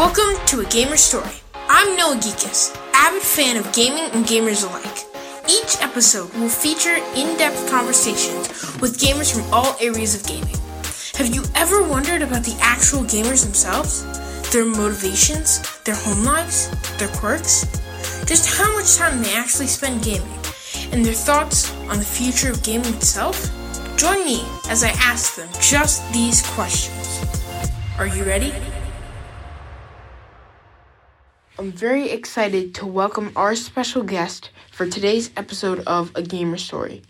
Welcome 0.00 0.42
to 0.46 0.60
A 0.60 0.64
Gamer 0.64 0.96
Story. 0.96 1.42
I'm 1.68 1.94
Noah 1.94 2.16
Geekus, 2.16 2.74
avid 2.94 3.20
fan 3.20 3.58
of 3.58 3.70
gaming 3.74 4.10
and 4.14 4.24
gamers 4.24 4.66
alike. 4.66 5.04
Each 5.46 5.76
episode 5.82 6.32
will 6.40 6.48
feature 6.48 6.96
in 7.14 7.36
depth 7.36 7.68
conversations 7.68 8.48
with 8.80 8.98
gamers 8.98 9.30
from 9.30 9.52
all 9.52 9.76
areas 9.78 10.14
of 10.14 10.26
gaming. 10.26 10.56
Have 11.16 11.34
you 11.34 11.44
ever 11.54 11.86
wondered 11.86 12.22
about 12.22 12.44
the 12.44 12.56
actual 12.62 13.00
gamers 13.00 13.44
themselves? 13.44 14.06
Their 14.52 14.64
motivations, 14.64 15.60
their 15.84 15.96
home 15.96 16.24
lives, 16.24 16.70
their 16.96 17.08
quirks? 17.08 17.66
Just 18.24 18.56
how 18.56 18.72
much 18.72 18.96
time 18.96 19.22
they 19.22 19.34
actually 19.34 19.66
spend 19.66 20.02
gaming, 20.02 20.38
and 20.92 21.04
their 21.04 21.12
thoughts 21.12 21.70
on 21.90 21.98
the 21.98 22.06
future 22.06 22.50
of 22.50 22.62
gaming 22.62 22.94
itself? 22.94 23.50
Join 23.98 24.24
me 24.24 24.46
as 24.70 24.82
I 24.82 24.92
ask 24.96 25.34
them 25.34 25.50
just 25.60 26.10
these 26.14 26.40
questions. 26.54 27.20
Are 27.98 28.06
you 28.06 28.24
ready? 28.24 28.54
I'm 31.60 31.72
very 31.72 32.08
excited 32.08 32.74
to 32.76 32.86
welcome 32.86 33.32
our 33.36 33.54
special 33.54 34.02
guest 34.02 34.48
for 34.72 34.86
today's 34.88 35.30
episode 35.36 35.80
of 35.80 36.10
A 36.14 36.22
Gamer 36.22 36.56
Story 36.56 37.02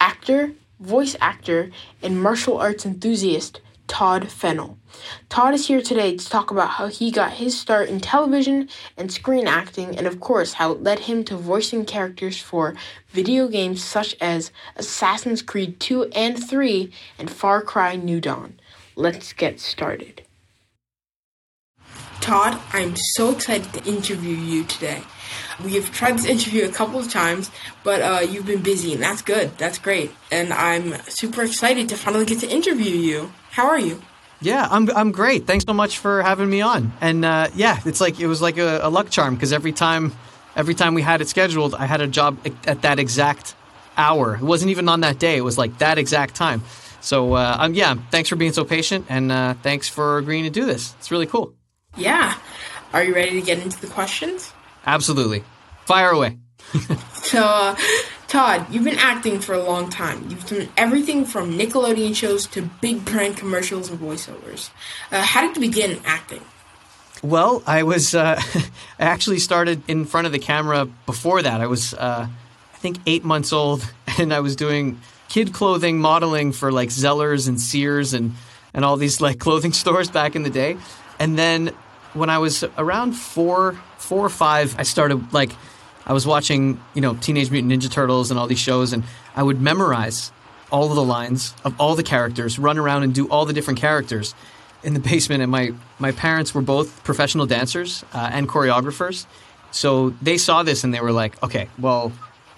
actor, 0.00 0.52
voice 0.78 1.16
actor, 1.20 1.72
and 2.00 2.22
martial 2.22 2.58
arts 2.58 2.86
enthusiast 2.86 3.60
Tod 3.88 4.30
Fennell. 4.30 4.78
Tod 5.28 5.52
is 5.52 5.66
here 5.66 5.82
today 5.82 6.16
to 6.16 6.28
talk 6.30 6.52
about 6.52 6.68
how 6.68 6.86
he 6.86 7.10
got 7.10 7.32
his 7.32 7.58
start 7.58 7.88
in 7.88 7.98
television 7.98 8.68
and 8.96 9.10
screen 9.10 9.48
acting, 9.48 9.98
and 9.98 10.06
of 10.06 10.20
course, 10.20 10.52
how 10.52 10.70
it 10.70 10.82
led 10.84 11.00
him 11.00 11.24
to 11.24 11.36
voicing 11.36 11.84
characters 11.84 12.40
for 12.40 12.76
video 13.08 13.48
games 13.48 13.82
such 13.82 14.14
as 14.20 14.52
Assassin's 14.76 15.42
Creed 15.42 15.80
2 15.80 16.04
and 16.14 16.38
3 16.38 16.92
and 17.18 17.28
Far 17.28 17.62
Cry 17.62 17.96
New 17.96 18.20
Dawn. 18.20 18.60
Let's 18.94 19.32
get 19.32 19.58
started. 19.58 20.22
Tod, 22.20 22.60
I'm 22.72 22.94
so 23.14 23.30
excited 23.30 23.72
to 23.72 23.84
interview 23.84 24.36
you 24.36 24.64
today. 24.64 25.02
We 25.64 25.74
have 25.74 25.90
tried 25.92 26.16
this 26.18 26.24
interview 26.24 26.64
a 26.66 26.68
couple 26.72 27.00
of 27.00 27.10
times, 27.10 27.50
but 27.84 28.02
uh, 28.02 28.20
you've 28.20 28.46
been 28.46 28.62
busy, 28.62 28.92
and 28.92 29.02
that's 29.02 29.22
good. 29.22 29.56
That's 29.58 29.78
great. 29.78 30.10
And 30.30 30.52
I'm 30.52 30.94
super 31.08 31.42
excited 31.42 31.88
to 31.88 31.96
finally 31.96 32.24
get 32.24 32.40
to 32.40 32.48
interview 32.48 32.94
you. 32.94 33.32
How 33.50 33.66
are 33.66 33.78
you? 33.78 34.02
Yeah, 34.40 34.68
I'm 34.70 34.88
I'm 34.90 35.10
great. 35.10 35.46
Thanks 35.46 35.64
so 35.64 35.72
much 35.72 35.98
for 35.98 36.22
having 36.22 36.48
me 36.48 36.60
on. 36.60 36.92
And 37.00 37.24
uh, 37.24 37.48
yeah, 37.54 37.80
it's 37.84 38.00
like 38.00 38.20
it 38.20 38.28
was 38.28 38.40
like 38.40 38.56
a, 38.56 38.80
a 38.82 38.90
luck 38.90 39.10
charm 39.10 39.34
because 39.34 39.52
every 39.52 39.72
time 39.72 40.12
every 40.54 40.74
time 40.74 40.94
we 40.94 41.02
had 41.02 41.20
it 41.20 41.28
scheduled, 41.28 41.74
I 41.74 41.86
had 41.86 42.00
a 42.00 42.06
job 42.06 42.38
at 42.66 42.82
that 42.82 42.98
exact 42.98 43.56
hour. 43.96 44.36
It 44.36 44.42
wasn't 44.42 44.70
even 44.70 44.88
on 44.88 45.00
that 45.00 45.18
day. 45.18 45.36
It 45.36 45.42
was 45.44 45.58
like 45.58 45.78
that 45.78 45.98
exact 45.98 46.36
time. 46.36 46.62
So 47.00 47.34
uh, 47.34 47.56
um, 47.58 47.74
yeah, 47.74 47.96
thanks 48.10 48.28
for 48.28 48.36
being 48.36 48.52
so 48.52 48.64
patient, 48.64 49.06
and 49.08 49.32
uh, 49.32 49.54
thanks 49.62 49.88
for 49.88 50.18
agreeing 50.18 50.44
to 50.44 50.50
do 50.50 50.66
this. 50.66 50.94
It's 50.98 51.10
really 51.10 51.26
cool. 51.26 51.57
Yeah. 51.98 52.38
Are 52.92 53.04
you 53.04 53.14
ready 53.14 53.32
to 53.32 53.42
get 53.42 53.58
into 53.58 53.80
the 53.80 53.88
questions? 53.88 54.52
Absolutely. 54.86 55.44
Fire 55.84 56.10
away. 56.10 56.38
so, 57.14 57.42
uh, 57.42 57.76
Tod, 58.28 58.72
you've 58.72 58.84
been 58.84 58.98
acting 58.98 59.40
for 59.40 59.54
a 59.54 59.62
long 59.62 59.90
time. 59.90 60.26
You've 60.30 60.46
done 60.46 60.68
everything 60.76 61.24
from 61.24 61.58
Nickelodeon 61.58 62.14
shows 62.14 62.46
to 62.48 62.62
big 62.80 63.04
brand 63.04 63.36
commercials 63.36 63.90
and 63.90 63.98
voiceovers. 63.98 64.70
Uh, 65.10 65.22
how 65.22 65.40
did 65.40 65.56
you 65.56 65.60
begin 65.60 66.00
acting? 66.04 66.42
Well, 67.22 67.62
I 67.66 67.82
was 67.82 68.14
uh, 68.14 68.40
I 68.98 69.04
actually 69.04 69.38
started 69.40 69.82
in 69.88 70.04
front 70.04 70.26
of 70.26 70.32
the 70.32 70.38
camera 70.38 70.86
before 71.06 71.42
that. 71.42 71.60
I 71.60 71.66
was 71.66 71.94
uh, 71.94 72.28
I 72.28 72.76
think 72.78 72.98
eight 73.06 73.24
months 73.24 73.52
old, 73.52 73.90
and 74.18 74.32
I 74.32 74.40
was 74.40 74.54
doing 74.56 75.00
kid 75.28 75.52
clothing 75.52 75.98
modeling 75.98 76.52
for 76.52 76.70
like 76.70 76.90
Zellers 76.90 77.48
and 77.48 77.60
Sears 77.60 78.14
and 78.14 78.34
and 78.72 78.84
all 78.84 78.96
these 78.96 79.20
like 79.20 79.38
clothing 79.38 79.72
stores 79.72 80.10
back 80.10 80.36
in 80.36 80.42
the 80.42 80.50
day. 80.50 80.76
And 81.18 81.36
then 81.36 81.72
when 82.14 82.30
I 82.30 82.38
was 82.38 82.64
around 82.76 83.12
four, 83.12 83.80
four 83.98 84.24
or 84.24 84.30
five, 84.30 84.74
I 84.78 84.82
started 84.82 85.32
like 85.32 85.52
I 86.06 86.12
was 86.12 86.26
watching, 86.26 86.80
you 86.94 87.00
know, 87.00 87.14
Teenage 87.14 87.50
Mutant 87.50 87.72
Ninja 87.72 87.90
Turtles 87.90 88.30
and 88.30 88.40
all 88.40 88.46
these 88.46 88.58
shows, 88.58 88.92
and 88.92 89.04
I 89.36 89.42
would 89.42 89.60
memorize 89.60 90.32
all 90.70 90.88
of 90.90 90.96
the 90.96 91.04
lines 91.04 91.54
of 91.64 91.78
all 91.80 91.94
the 91.94 92.02
characters, 92.02 92.58
run 92.58 92.78
around 92.78 93.02
and 93.02 93.14
do 93.14 93.28
all 93.28 93.44
the 93.44 93.52
different 93.52 93.78
characters 93.78 94.34
in 94.82 94.94
the 94.94 95.00
basement. 95.10 95.42
And 95.42 95.50
my 95.50 95.72
my 95.98 96.12
parents 96.12 96.54
were 96.54 96.62
both 96.62 97.04
professional 97.04 97.46
dancers 97.46 98.04
uh, 98.12 98.30
and 98.32 98.48
choreographers, 98.48 99.26
so 99.70 100.10
they 100.22 100.38
saw 100.38 100.62
this 100.62 100.84
and 100.84 100.94
they 100.94 101.00
were 101.00 101.12
like, 101.12 101.42
okay, 101.42 101.68
well, 101.78 102.12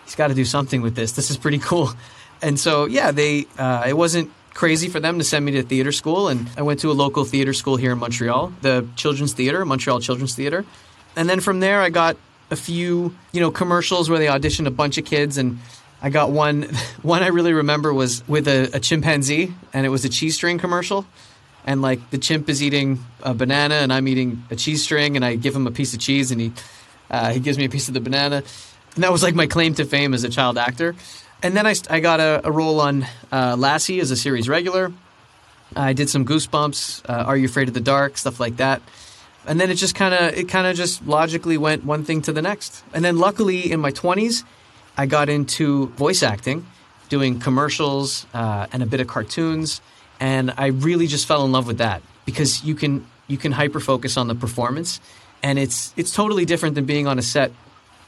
he's 0.05 0.15
got 0.15 0.29
to 0.29 0.35
do 0.35 0.45
something 0.45 0.83
with 0.83 0.95
this. 0.95 1.13
This 1.13 1.31
is 1.31 1.37
pretty 1.37 1.59
cool. 1.59 1.91
And 2.43 2.59
so 2.59 2.87
yeah, 2.87 3.11
they 3.11 3.47
uh, 3.59 3.85
it 3.87 3.97
wasn't 3.97 4.31
crazy 4.55 4.89
for 4.89 5.01
them 5.01 5.19
to 5.19 5.25
send 5.25 5.45
me 5.45 5.53
to 5.53 5.63
theater 5.63 5.93
school. 5.93 6.29
And 6.29 6.49
I 6.57 6.63
went 6.63 6.81
to 6.81 6.91
a 6.91 6.93
local 6.93 7.25
theater 7.25 7.53
school 7.53 7.77
here 7.77 7.93
in 7.93 7.99
Montreal, 7.99 8.53
the 8.61 8.87
Children's 8.97 9.33
Theater, 9.33 9.65
Montreal 9.65 10.01
Children's 10.01 10.35
Theater. 10.35 10.65
And 11.17 11.29
then 11.29 11.41
from 11.41 11.61
there, 11.61 11.81
I 11.81 11.91
got 11.91 12.17
a 12.51 12.57
few, 12.57 13.15
you 13.33 13.41
know, 13.41 13.51
commercials 13.51 14.11
where 14.11 14.19
they 14.19 14.27
auditioned 14.27 14.67
a 14.67 14.71
bunch 14.71 14.99
of 14.99 15.05
kids. 15.05 15.39
And 15.39 15.59
I 16.03 16.11
got 16.11 16.31
one, 16.31 16.63
one 17.03 17.23
I 17.23 17.29
really 17.29 17.53
remember 17.53 17.93
was 17.93 18.27
with 18.29 18.49
a, 18.49 18.71
a 18.75 18.81
chimpanzee, 18.81 19.55
and 19.73 19.87
it 19.87 19.91
was 19.91 20.05
a 20.05 20.09
cheese 20.09 20.35
string 20.35 20.59
commercial. 20.59 21.07
And 21.67 21.83
like 21.83 22.11
the 22.11 22.19
chimp 22.19 22.49
is 22.49 22.63
eating 22.63 23.05
a 23.23 23.35
banana, 23.35 23.77
and 23.77 23.93
I'm 23.93 24.09
eating 24.09 24.45
a 24.51 24.57
cheese 24.57 24.83
string, 24.83 25.17
and 25.17 25.25
I 25.25 25.37
give 25.37 25.55
him 25.55 25.67
a 25.67 25.71
piece 25.71 25.93
of 25.93 26.01
cheese, 26.01 26.31
and 26.31 26.41
he 26.41 26.53
uh, 27.11 27.33
he 27.33 27.41
gives 27.41 27.59
me 27.59 27.65
a 27.65 27.69
piece 27.69 27.89
of 27.89 27.95
the 27.95 28.01
banana. 28.01 28.43
And 28.95 29.05
that 29.05 29.13
was 29.13 29.23
like 29.23 29.35
my 29.35 29.47
claim 29.47 29.75
to 29.75 29.85
fame 29.85 30.15
as 30.15 30.25
a 30.25 30.29
child 30.29 30.59
actor. 30.59 30.95
And 31.43 31.57
then 31.57 31.67
I, 31.67 31.75
I 31.89 32.01
got 32.01 32.21
a, 32.21 32.43
a 32.45 32.53
role 32.53 32.81
on 32.81 33.07
uh, 33.33 33.57
Lassie 33.59 34.01
as 34.01 34.11
a 34.11 34.17
series 34.17 34.49
regular. 34.49 34.93
I 35.75 35.95
did 35.95 36.11
some 36.11 36.27
Goosebumps, 36.27 37.09
uh, 37.09 37.25
Are 37.25 37.37
You 37.37 37.47
Afraid 37.47 37.69
of 37.69 37.75
the 37.75 37.81
Dark, 37.81 38.19
stuff 38.19 38.41
like 38.41 38.59
that. 38.59 38.83
And 39.47 39.59
then 39.59 39.71
it 39.71 39.77
just 39.77 39.95
kind 39.95 40.13
of 40.13 40.35
it 40.35 40.49
kind 40.49 40.67
of 40.67 40.77
just 40.77 41.07
logically 41.07 41.57
went 41.57 41.85
one 41.85 42.05
thing 42.05 42.21
to 42.23 42.33
the 42.33 42.43
next. 42.43 42.85
And 42.93 43.03
then 43.03 43.19
luckily 43.19 43.73
in 43.73 43.81
my 43.81 43.91
20s, 43.91 44.45
I 44.99 45.07
got 45.07 45.31
into 45.31 45.87
voice 45.89 46.23
acting, 46.23 46.67
doing 47.09 47.41
commercials 47.41 48.27
uh, 48.35 48.67
and 48.71 48.83
a 48.83 48.87
bit 48.87 49.01
of 49.01 49.07
cartoons, 49.07 49.81
and 50.19 50.53
I 50.59 50.67
really 50.67 51.07
just 51.07 51.27
fell 51.27 51.45
in 51.47 51.53
love 51.53 51.67
with 51.67 51.79
that 51.79 52.03
because 52.27 52.63
you 52.65 52.75
can 52.75 53.07
you 53.29 53.39
can 53.39 53.53
hyper 53.53 53.81
focus 53.81 54.19
on 54.19 54.29
the 54.29 54.35
performance, 54.35 55.01
and 55.43 55.59
it's 55.59 55.95
it's 55.97 56.13
totally 56.13 56.45
different 56.45 56.75
than 56.75 56.85
being 56.85 57.07
on 57.07 57.19
a 57.19 57.23
set 57.23 57.51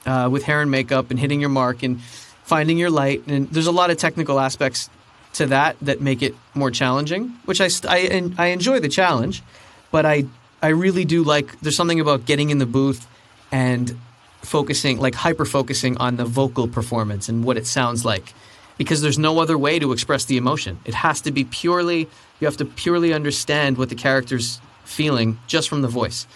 uh, 0.05 0.29
with 0.31 0.43
hair 0.43 0.61
and 0.61 0.71
makeup 0.71 1.11
and 1.11 1.19
hitting 1.19 1.41
your 1.41 1.49
mark 1.49 1.83
and 1.83 2.01
finding 2.45 2.79
your 2.79 2.91
light. 2.91 3.23
And 3.27 3.49
there's 3.51 3.67
a 3.67 3.73
lot 3.73 3.91
of 3.91 3.97
technical 3.97 4.39
aspects 4.39 4.91
to 5.35 5.47
that 5.47 5.77
that 5.81 6.01
make 6.01 6.23
it 6.23 6.35
more 6.55 6.71
challenging, 6.71 7.29
which 7.45 7.61
I, 7.61 7.69
I, 7.89 8.31
I 8.39 8.47
enjoy 8.49 8.81
the 8.81 8.89
challenge, 8.89 9.43
but 9.91 10.05
I, 10.05 10.25
I 10.61 10.69
really 10.69 11.05
do 11.05 11.25
like, 11.25 11.61
there's 11.61 11.77
something 11.77 12.01
about 12.01 12.27
getting 12.27 12.51
in 12.51 12.59
the 12.59 12.67
booth 12.67 13.07
and 13.51 13.97
focusing, 14.43 14.99
like 14.99 15.15
hyper 15.15 15.45
focusing 15.45 15.97
on 15.99 16.17
the 16.17 16.25
vocal 16.25 16.69
performance 16.69 17.29
and 17.29 17.45
what 17.45 17.57
it 17.57 17.67
sounds 17.67 18.05
like. 18.05 18.35
Because 18.79 19.03
there's 19.03 19.19
no 19.19 19.39
other 19.39 19.57
way 19.57 19.79
to 19.79 19.93
express 19.93 20.25
the 20.25 20.37
emotion. 20.37 20.79
It 20.85 20.95
has 20.95 21.21
to 21.23 21.31
be 21.31 21.45
purely, 21.45 22.09
you 22.41 22.47
have 22.47 22.57
to 22.57 22.65
purely 22.65 23.13
understand 23.13 23.79
what 23.79 23.89
the 23.91 23.95
character's 23.95 24.61
feeling 24.85 25.39
just 25.47 25.69
from 25.69 25.83
the 25.83 25.89
voice. 25.89 26.27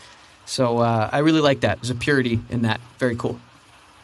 So 0.45 0.79
uh, 0.79 1.11
I 1.13 1.19
really 1.19 1.41
like 1.41 1.61
that. 1.61 1.81
There's 1.81 1.91
a 1.91 1.95
purity 1.95 2.41
in 2.51 2.63
that. 2.63 2.81
Very 2.99 3.17
cool. 3.17 3.41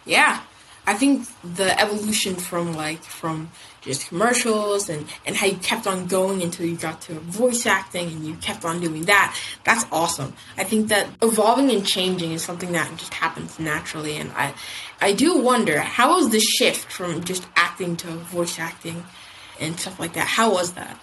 Yeah, 0.04 0.40
I 0.86 0.94
think 0.94 1.28
the 1.44 1.78
evolution 1.80 2.34
from 2.34 2.74
like 2.74 3.02
from 3.02 3.50
just 3.82 4.08
commercials 4.08 4.88
and 4.88 5.06
and 5.24 5.36
how 5.36 5.46
you 5.46 5.56
kept 5.56 5.86
on 5.86 6.06
going 6.06 6.42
until 6.42 6.66
you 6.66 6.76
got 6.76 7.00
to 7.02 7.14
voice 7.14 7.66
acting 7.66 8.08
and 8.08 8.26
you 8.26 8.34
kept 8.36 8.64
on 8.64 8.80
doing 8.80 9.02
that 9.02 9.36
that's 9.64 9.84
awesome. 9.92 10.32
I 10.56 10.64
think 10.64 10.88
that 10.88 11.08
evolving 11.20 11.70
and 11.70 11.86
changing 11.86 12.32
is 12.32 12.42
something 12.42 12.72
that 12.72 12.90
just 12.96 13.14
happens 13.14 13.58
naturally 13.58 14.16
and 14.16 14.30
i 14.32 14.54
i 15.00 15.12
do 15.12 15.38
wonder 15.38 15.78
how 15.80 16.16
was 16.16 16.30
the 16.30 16.40
shift 16.40 16.90
from 16.90 17.22
just 17.22 17.46
acting 17.54 17.96
to 17.96 18.08
voice 18.08 18.58
acting 18.58 19.04
and 19.60 19.78
stuff 19.78 20.00
like 20.00 20.14
that? 20.14 20.26
How 20.26 20.52
was 20.52 20.72
that? 20.72 20.98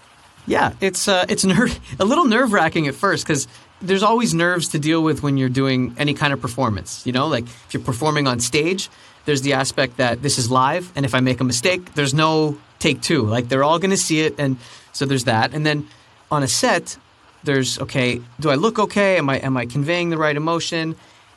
Yeah 0.46 0.74
it's 0.82 1.08
uh 1.08 1.26
it's 1.30 1.46
ner- 1.46 1.70
a 2.00 2.06
little 2.06 2.26
nerve 2.26 2.52
wracking 2.52 2.88
at 2.88 2.96
first 2.96 3.26
because 3.26 3.48
there's 3.82 4.04
always 4.04 4.34
nerves 4.34 4.68
to 4.70 4.80
deal 4.80 5.02
with 5.02 5.24
when 5.24 5.38
you're 5.38 5.48
doing 5.48 5.96
any 5.98 6.14
kind 6.14 6.34
of 6.34 6.42
performance 6.42 7.06
you 7.06 7.14
know? 7.14 7.28
Like 7.28 7.46
if 7.46 7.74
you're 7.74 7.84
performing 7.84 8.28
on 8.28 8.40
stage 8.42 8.90
there's 9.30 9.44
the 9.44 9.54
aspect 9.54 9.98
that 9.98 10.24
this 10.24 10.40
is 10.40 10.50
live, 10.50 10.92
and 10.96 11.06
if 11.06 11.14
I 11.14 11.20
make 11.20 11.40
a 11.40 11.44
mistake, 11.44 11.94
there's 11.94 12.16
no 12.16 12.58
take 12.80 13.00
two. 13.00 13.22
Like 13.22 13.48
they're 13.48 13.64
all 13.64 13.78
going 13.78 13.92
to 13.92 13.98
see 13.98 14.22
it, 14.22 14.34
and 14.40 14.58
so 14.92 15.06
there's 15.06 15.26
that. 15.26 15.54
And 15.54 15.64
then 15.64 15.88
on 16.32 16.42
a 16.42 16.48
set, 16.48 16.98
there's 17.44 17.78
okay, 17.78 18.22
do 18.40 18.50
I 18.50 18.56
look 18.56 18.80
okay? 18.80 19.20
Am 19.20 19.30
I 19.30 19.38
am 19.38 19.56
I 19.56 19.68
conveying 19.68 20.10
the 20.10 20.18
right 20.18 20.36
emotion? 20.36 20.96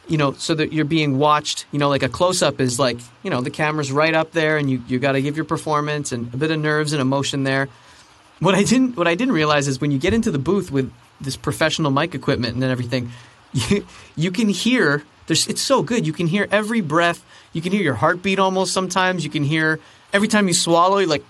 You 0.09 0.17
know, 0.17 0.33
so 0.33 0.55
that 0.55 0.73
you're 0.73 0.87
being 0.87 1.19
watched. 1.19 1.67
You 1.71 1.79
know, 1.79 1.91
like 1.91 2.03
a 2.03 2.09
close 2.09 2.41
up 2.41 2.63
is 2.63 2.79
like 2.79 2.97
you 3.23 3.29
know 3.29 3.43
the 3.43 3.51
camera's 3.51 3.93
right 3.93 4.15
up 4.15 4.33
there, 4.33 4.57
and 4.57 4.71
you 4.71 4.83
you 4.89 4.99
got 4.99 5.13
to 5.13 5.21
give 5.21 5.37
your 5.37 5.45
performance 5.45 6.13
and 6.13 6.33
a 6.33 6.39
bit 6.39 6.51
of 6.51 6.59
nerves 6.59 6.95
and 6.95 7.03
emotion 7.03 7.45
there. 7.45 7.69
What 8.39 8.55
I 8.55 8.63
didn't 8.63 8.97
what 8.97 9.07
I 9.07 9.15
didn't 9.17 9.35
realize 9.35 9.69
is 9.69 9.83
when 9.83 9.91
you 9.91 9.99
get 9.99 10.15
into 10.15 10.31
the 10.31 10.39
booth 10.39 10.73
with 10.73 10.91
this 11.21 11.37
professional 11.37 11.91
mic 11.91 12.15
equipment 12.15 12.55
and 12.55 12.63
then 12.63 12.71
everything, 12.71 13.13
you, 13.53 13.87
you 14.17 14.31
can 14.31 14.49
hear 14.49 15.05
there's, 15.27 15.47
it's 15.47 15.63
so 15.63 15.83
good. 15.83 16.07
You 16.07 16.13
can 16.13 16.27
hear 16.27 16.49
every 16.51 16.81
breath. 16.81 17.25
You 17.53 17.63
can 17.63 17.73
hear 17.73 17.83
your 17.83 17.95
heartbeat 17.95 18.39
almost 18.39 18.73
sometimes. 18.73 19.25
You 19.25 19.31
can 19.31 19.45
hear 19.45 19.81
every 20.13 20.29
time 20.29 20.49
you 20.49 20.55
swallow, 20.55 20.99
you're 20.99 21.09
like, 21.09 21.25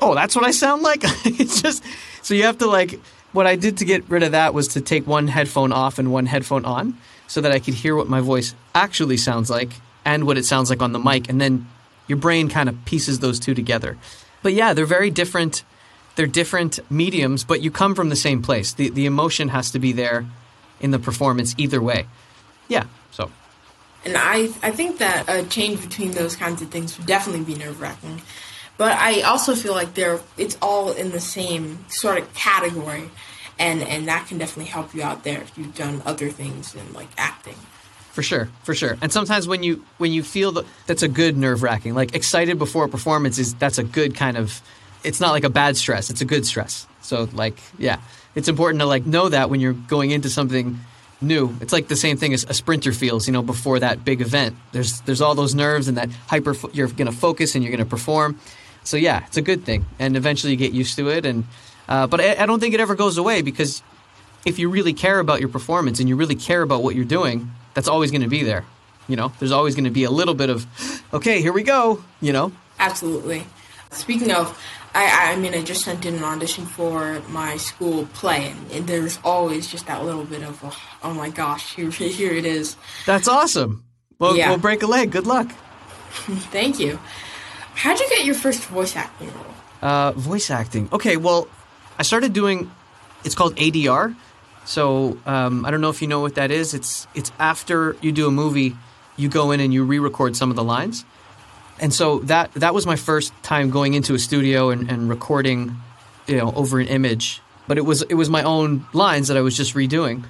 oh, 0.00 0.14
that's 0.14 0.36
what 0.36 0.44
I 0.44 0.50
sound 0.50 0.82
like. 0.82 1.00
it's 1.24 1.60
just, 1.60 1.82
so 2.22 2.34
you 2.34 2.44
have 2.44 2.58
to 2.58 2.66
like 2.66 3.00
what 3.32 3.46
I 3.46 3.56
did 3.56 3.78
to 3.78 3.84
get 3.84 4.08
rid 4.08 4.22
of 4.22 4.32
that 4.32 4.54
was 4.54 4.68
to 4.68 4.80
take 4.80 5.06
one 5.06 5.26
headphone 5.26 5.72
off 5.72 5.98
and 5.98 6.12
one 6.12 6.26
headphone 6.26 6.64
on 6.64 6.96
so 7.26 7.40
that 7.40 7.50
I 7.50 7.58
could 7.58 7.74
hear 7.74 7.96
what 7.96 8.08
my 8.08 8.20
voice 8.20 8.54
actually 8.74 9.16
sounds 9.16 9.50
like 9.50 9.70
and 10.04 10.24
what 10.24 10.38
it 10.38 10.44
sounds 10.44 10.70
like 10.70 10.80
on 10.80 10.92
the 10.92 10.98
mic. 11.00 11.28
And 11.28 11.40
then 11.40 11.66
your 12.06 12.18
brain 12.18 12.48
kind 12.48 12.68
of 12.68 12.84
pieces 12.84 13.18
those 13.18 13.40
two 13.40 13.54
together. 13.54 13.98
But 14.42 14.52
yeah, 14.52 14.72
they're 14.72 14.86
very 14.86 15.10
different. 15.10 15.64
They're 16.14 16.26
different 16.26 16.78
mediums, 16.90 17.42
but 17.42 17.60
you 17.60 17.72
come 17.72 17.96
from 17.96 18.08
the 18.08 18.16
same 18.16 18.40
place. 18.40 18.72
The, 18.72 18.90
the 18.90 19.06
emotion 19.06 19.48
has 19.48 19.72
to 19.72 19.80
be 19.80 19.92
there 19.92 20.26
in 20.80 20.92
the 20.92 20.98
performance 21.00 21.54
either 21.58 21.82
way. 21.82 22.06
Yeah. 22.68 22.84
And 24.04 24.16
I, 24.16 24.50
I 24.62 24.70
think 24.70 24.98
that 24.98 25.28
a 25.28 25.44
change 25.46 25.80
between 25.80 26.10
those 26.12 26.36
kinds 26.36 26.60
of 26.60 26.68
things 26.68 26.96
would 26.98 27.06
definitely 27.06 27.44
be 27.44 27.58
nerve 27.58 27.80
wracking. 27.80 28.20
But 28.76 28.98
I 28.98 29.22
also 29.22 29.54
feel 29.54 29.72
like 29.72 29.94
they're 29.94 30.20
it's 30.36 30.58
all 30.60 30.92
in 30.92 31.12
the 31.12 31.20
same 31.20 31.84
sort 31.88 32.18
of 32.18 32.32
category, 32.34 33.08
and 33.58 33.82
and 33.82 34.08
that 34.08 34.26
can 34.26 34.38
definitely 34.38 34.70
help 34.70 34.94
you 34.94 35.02
out 35.02 35.22
there 35.22 35.40
if 35.42 35.56
you've 35.56 35.76
done 35.76 36.02
other 36.04 36.28
things 36.28 36.74
in 36.74 36.92
like 36.92 37.08
acting. 37.16 37.54
For 38.10 38.22
sure, 38.22 38.48
for 38.62 38.74
sure. 38.74 38.96
And 39.00 39.12
sometimes 39.12 39.46
when 39.46 39.62
you 39.62 39.84
when 39.98 40.12
you 40.12 40.22
feel 40.22 40.52
that 40.52 40.66
that's 40.86 41.02
a 41.02 41.08
good 41.08 41.36
nerve 41.36 41.62
wracking, 41.62 41.94
like 41.94 42.14
excited 42.14 42.58
before 42.58 42.84
a 42.84 42.88
performance 42.88 43.38
is 43.38 43.54
that's 43.54 43.78
a 43.78 43.84
good 43.84 44.16
kind 44.16 44.36
of. 44.36 44.60
It's 45.04 45.20
not 45.20 45.32
like 45.32 45.44
a 45.44 45.50
bad 45.50 45.76
stress; 45.76 46.10
it's 46.10 46.20
a 46.20 46.24
good 46.24 46.44
stress. 46.44 46.86
So 47.00 47.28
like, 47.32 47.60
yeah, 47.78 48.00
it's 48.34 48.48
important 48.48 48.80
to 48.80 48.86
like 48.86 49.06
know 49.06 49.28
that 49.28 49.50
when 49.50 49.60
you're 49.60 49.72
going 49.72 50.10
into 50.10 50.30
something 50.30 50.80
new. 51.24 51.56
It's 51.60 51.72
like 51.72 51.88
the 51.88 51.96
same 51.96 52.16
thing 52.16 52.32
as 52.34 52.44
a 52.48 52.54
sprinter 52.54 52.92
feels, 52.92 53.26
you 53.26 53.32
know, 53.32 53.42
before 53.42 53.80
that 53.80 54.04
big 54.04 54.20
event. 54.20 54.56
There's 54.72 55.00
there's 55.02 55.20
all 55.20 55.34
those 55.34 55.54
nerves 55.54 55.88
and 55.88 55.96
that 55.96 56.10
hyper. 56.28 56.54
You're 56.72 56.88
going 56.88 57.06
to 57.06 57.16
focus 57.16 57.54
and 57.54 57.64
you're 57.64 57.72
going 57.72 57.84
to 57.84 57.90
perform. 57.90 58.38
So 58.84 58.96
yeah, 58.96 59.24
it's 59.26 59.36
a 59.36 59.42
good 59.42 59.64
thing, 59.64 59.86
and 59.98 60.16
eventually 60.16 60.52
you 60.52 60.58
get 60.58 60.72
used 60.72 60.96
to 60.96 61.08
it. 61.08 61.24
And 61.26 61.44
uh, 61.88 62.06
but 62.06 62.20
I, 62.20 62.42
I 62.42 62.46
don't 62.46 62.60
think 62.60 62.74
it 62.74 62.80
ever 62.80 62.94
goes 62.94 63.18
away 63.18 63.42
because 63.42 63.82
if 64.44 64.58
you 64.58 64.68
really 64.68 64.92
care 64.92 65.18
about 65.18 65.40
your 65.40 65.48
performance 65.48 66.00
and 66.00 66.08
you 66.08 66.16
really 66.16 66.34
care 66.34 66.62
about 66.62 66.82
what 66.82 66.94
you're 66.94 67.04
doing, 67.04 67.50
that's 67.72 67.88
always 67.88 68.10
going 68.10 68.22
to 68.22 68.28
be 68.28 68.42
there. 68.42 68.64
You 69.08 69.16
know, 69.16 69.32
there's 69.38 69.52
always 69.52 69.74
going 69.74 69.84
to 69.84 69.90
be 69.90 70.04
a 70.04 70.10
little 70.10 70.34
bit 70.34 70.50
of, 70.50 70.66
okay, 71.12 71.40
here 71.42 71.52
we 71.52 71.62
go. 71.62 72.02
You 72.20 72.32
know. 72.32 72.52
Absolutely. 72.78 73.46
Speaking 73.90 74.32
of, 74.32 74.58
I, 74.94 75.32
I 75.32 75.36
mean, 75.36 75.54
I 75.54 75.62
just 75.62 75.84
sent 75.84 76.06
in 76.06 76.14
an 76.14 76.24
audition 76.24 76.66
for 76.66 77.20
my 77.28 77.56
school 77.56 78.06
play, 78.14 78.50
and, 78.50 78.70
and 78.70 78.86
there's 78.86 79.18
always 79.24 79.66
just 79.66 79.86
that 79.86 80.04
little 80.04 80.24
bit 80.24 80.42
of, 80.42 80.60
oh, 80.62 80.76
oh, 81.02 81.14
my 81.14 81.30
gosh, 81.30 81.74
here, 81.76 81.90
here 81.90 82.32
it 82.32 82.46
is. 82.46 82.76
That's 83.06 83.28
awesome. 83.28 83.84
Well, 84.18 84.36
yeah. 84.36 84.48
we'll 84.48 84.58
break 84.58 84.82
a 84.82 84.86
leg. 84.86 85.10
Good 85.10 85.26
luck. 85.26 85.50
Thank 86.52 86.78
you. 86.78 86.98
How'd 87.74 87.98
you 87.98 88.08
get 88.08 88.24
your 88.24 88.36
first 88.36 88.64
voice 88.66 88.94
acting 88.94 89.32
role? 89.34 89.54
Uh, 89.82 90.12
voice 90.12 90.50
acting. 90.50 90.88
Okay, 90.92 91.16
well, 91.16 91.48
I 91.98 92.04
started 92.04 92.32
doing. 92.32 92.70
It's 93.24 93.34
called 93.34 93.56
ADR. 93.56 94.14
So 94.64 95.18
um, 95.26 95.64
I 95.64 95.70
don't 95.70 95.80
know 95.80 95.90
if 95.90 96.00
you 96.00 96.08
know 96.08 96.20
what 96.20 96.36
that 96.36 96.50
is. 96.50 96.72
It's 96.72 97.06
it's 97.14 97.32
after 97.38 97.96
you 98.00 98.12
do 98.12 98.26
a 98.26 98.30
movie, 98.30 98.76
you 99.16 99.28
go 99.28 99.50
in 99.50 99.60
and 99.60 99.74
you 99.74 99.84
re-record 99.84 100.36
some 100.36 100.50
of 100.50 100.56
the 100.56 100.64
lines, 100.64 101.04
and 101.80 101.92
so 101.92 102.20
that 102.20 102.52
that 102.54 102.74
was 102.74 102.86
my 102.86 102.96
first 102.96 103.32
time 103.42 103.70
going 103.70 103.94
into 103.94 104.14
a 104.14 104.18
studio 104.18 104.70
and, 104.70 104.90
and 104.90 105.08
recording, 105.08 105.76
you 106.26 106.36
know, 106.36 106.52
over 106.54 106.80
an 106.80 106.88
image. 106.88 107.40
But 107.66 107.78
it 107.78 107.84
was 107.84 108.02
it 108.02 108.14
was 108.14 108.30
my 108.30 108.42
own 108.42 108.86
lines 108.92 109.28
that 109.28 109.36
I 109.36 109.40
was 109.40 109.56
just 109.56 109.74
redoing. 109.74 110.24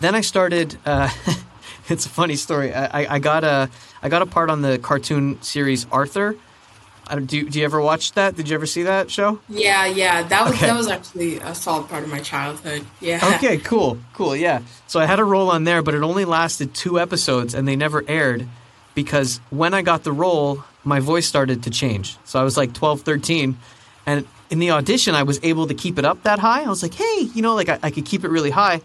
Then 0.00 0.14
I 0.14 0.22
started. 0.22 0.78
Uh, 0.84 1.10
it's 1.88 2.06
a 2.06 2.08
funny 2.08 2.36
story. 2.36 2.72
I, 2.72 3.16
I, 3.16 3.18
got 3.18 3.44
a 3.44 3.68
I 4.02 4.08
got 4.08 4.22
a 4.22 4.26
part 4.26 4.48
on 4.48 4.62
the 4.62 4.78
cartoon 4.78 5.42
series 5.42 5.86
Arthur 5.90 6.36
do, 7.18 7.48
do 7.48 7.58
you 7.58 7.64
ever 7.64 7.80
watch 7.80 8.12
that? 8.12 8.36
Did 8.36 8.48
you 8.48 8.54
ever 8.54 8.66
see 8.66 8.84
that 8.84 9.10
show? 9.10 9.40
Yeah, 9.48 9.86
yeah. 9.86 10.22
That 10.22 10.44
was 10.44 10.54
okay. 10.54 10.66
that 10.66 10.76
was 10.76 10.88
actually 10.88 11.36
a 11.38 11.54
solid 11.54 11.88
part 11.88 12.04
of 12.04 12.10
my 12.10 12.20
childhood. 12.20 12.86
Yeah. 13.00 13.34
Okay, 13.36 13.58
cool, 13.58 13.98
cool. 14.12 14.36
Yeah. 14.36 14.60
So 14.86 15.00
I 15.00 15.06
had 15.06 15.18
a 15.18 15.24
role 15.24 15.50
on 15.50 15.64
there, 15.64 15.82
but 15.82 15.94
it 15.94 16.02
only 16.02 16.24
lasted 16.24 16.72
two 16.74 17.00
episodes, 17.00 17.54
and 17.54 17.66
they 17.66 17.76
never 17.76 18.04
aired 18.06 18.46
because 18.94 19.40
when 19.50 19.74
I 19.74 19.82
got 19.82 20.04
the 20.04 20.12
role, 20.12 20.64
my 20.84 21.00
voice 21.00 21.26
started 21.26 21.62
to 21.64 21.70
change. 21.70 22.16
So 22.24 22.40
I 22.40 22.44
was 22.44 22.56
like 22.56 22.72
12, 22.72 23.02
13, 23.02 23.56
and 24.06 24.26
in 24.50 24.58
the 24.58 24.72
audition, 24.72 25.14
I 25.14 25.22
was 25.22 25.38
able 25.42 25.68
to 25.68 25.74
keep 25.74 25.98
it 25.98 26.04
up 26.04 26.22
that 26.24 26.38
high. 26.38 26.64
I 26.64 26.68
was 26.68 26.82
like, 26.82 26.94
hey, 26.94 27.28
you 27.34 27.42
know, 27.42 27.54
like 27.54 27.68
I, 27.68 27.78
I 27.82 27.90
could 27.90 28.04
keep 28.04 28.24
it 28.24 28.30
really 28.30 28.50
high. 28.50 28.80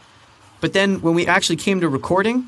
But 0.61 0.73
then 0.73 1.01
when 1.01 1.15
we 1.15 1.25
actually 1.27 1.57
came 1.57 1.81
to 1.81 1.89
recording, 1.89 2.47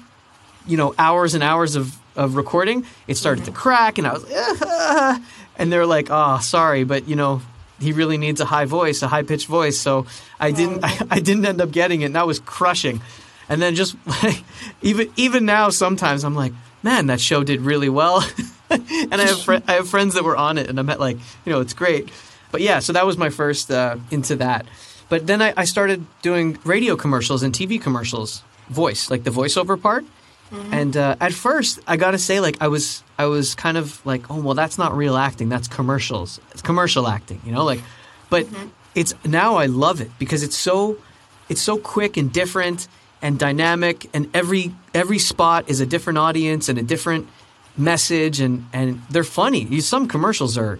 you 0.65 0.77
know, 0.77 0.93
hours 0.97 1.33
and 1.33 1.43
hours 1.43 1.75
of, 1.75 1.97
of 2.15 2.35
recording, 2.35 2.85
it 3.07 3.15
started 3.15 3.45
to 3.45 3.51
crack, 3.51 3.97
and 3.97 4.07
I 4.07 4.13
was, 4.13 4.25
ah, 4.31 5.21
and 5.57 5.71
they're 5.71 5.85
like, 5.85 6.07
"Oh, 6.09 6.39
sorry, 6.39 6.83
but 6.83 7.07
you 7.07 7.15
know, 7.15 7.41
he 7.79 7.91
really 7.91 8.17
needs 8.17 8.41
a 8.41 8.45
high 8.45 8.65
voice, 8.65 9.01
a 9.01 9.07
high 9.07 9.23
pitched 9.23 9.47
voice." 9.47 9.77
So 9.77 10.07
I 10.39 10.51
didn't, 10.51 10.83
I, 10.83 10.97
I, 11.11 11.19
didn't 11.19 11.45
end 11.45 11.61
up 11.61 11.71
getting 11.71 12.01
it, 12.01 12.05
and 12.05 12.15
that 12.15 12.27
was 12.27 12.39
crushing. 12.39 13.01
And 13.49 13.61
then 13.61 13.75
just 13.75 13.95
like, 14.05 14.43
even 14.81 15.11
even 15.15 15.45
now, 15.45 15.69
sometimes 15.69 16.23
I'm 16.23 16.35
like, 16.35 16.53
"Man, 16.83 17.07
that 17.07 17.21
show 17.21 17.43
did 17.43 17.61
really 17.61 17.89
well," 17.89 18.27
and 18.69 19.13
I 19.15 19.25
have 19.25 19.41
fr- 19.41 19.55
I 19.67 19.73
have 19.73 19.89
friends 19.89 20.13
that 20.15 20.23
were 20.23 20.35
on 20.35 20.57
it, 20.57 20.69
and 20.69 20.79
I'm 20.79 20.89
at 20.89 20.99
like, 20.99 21.17
you 21.45 21.51
know, 21.51 21.61
it's 21.61 21.73
great. 21.73 22.09
But 22.51 22.61
yeah, 22.61 22.79
so 22.79 22.93
that 22.93 23.05
was 23.05 23.17
my 23.17 23.29
first 23.29 23.71
uh, 23.71 23.97
into 24.11 24.35
that. 24.37 24.65
But 25.09 25.27
then 25.27 25.41
I, 25.41 25.53
I 25.55 25.65
started 25.65 26.05
doing 26.21 26.57
radio 26.63 26.95
commercials 26.95 27.43
and 27.43 27.53
TV 27.53 27.81
commercials, 27.81 28.43
voice, 28.69 29.09
like 29.09 29.23
the 29.23 29.31
voiceover 29.31 29.81
part. 29.81 30.05
Mm-hmm. 30.51 30.73
And 30.73 30.97
uh, 30.97 31.15
at 31.19 31.33
first, 31.33 31.79
I 31.87 31.97
gotta 31.97 32.17
say, 32.17 32.39
like 32.39 32.57
I 32.61 32.67
was, 32.67 33.03
I 33.17 33.25
was 33.25 33.55
kind 33.55 33.77
of 33.77 34.05
like, 34.05 34.29
oh 34.29 34.39
well, 34.41 34.55
that's 34.55 34.77
not 34.77 34.95
real 34.95 35.17
acting. 35.17 35.49
That's 35.49 35.67
commercials. 35.67 36.39
It's 36.51 36.61
commercial 36.61 37.07
acting, 37.07 37.41
you 37.45 37.51
know. 37.51 37.63
Like, 37.63 37.81
but 38.29 38.45
mm-hmm. 38.45 38.67
it's 38.95 39.13
now 39.25 39.55
I 39.55 39.65
love 39.65 40.01
it 40.01 40.11
because 40.19 40.43
it's 40.43 40.57
so, 40.57 40.97
it's 41.49 41.61
so 41.61 41.77
quick 41.77 42.17
and 42.17 42.31
different 42.31 42.87
and 43.21 43.39
dynamic, 43.39 44.09
and 44.13 44.29
every 44.33 44.73
every 44.93 45.19
spot 45.19 45.69
is 45.69 45.81
a 45.81 45.85
different 45.85 46.19
audience 46.19 46.69
and 46.69 46.77
a 46.79 46.83
different 46.83 47.27
message, 47.77 48.39
and 48.39 48.65
and 48.73 49.01
they're 49.09 49.23
funny. 49.23 49.79
Some 49.81 50.07
commercials 50.07 50.57
are 50.57 50.79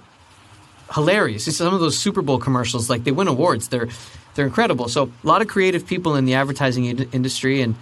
hilarious. 0.94 1.45
Some 1.55 1.73
of 1.73 1.79
those 1.79 1.97
Super 1.97 2.21
Bowl 2.21 2.39
commercials, 2.39 2.89
like 2.89 3.03
they 3.03 3.11
win 3.11 3.27
awards. 3.27 3.69
They're 3.69 3.89
they're 4.35 4.45
incredible. 4.45 4.88
So 4.88 5.11
a 5.23 5.27
lot 5.27 5.41
of 5.41 5.47
creative 5.47 5.85
people 5.85 6.15
in 6.15 6.25
the 6.25 6.35
advertising 6.35 6.85
industry 6.85 7.61
and 7.61 7.75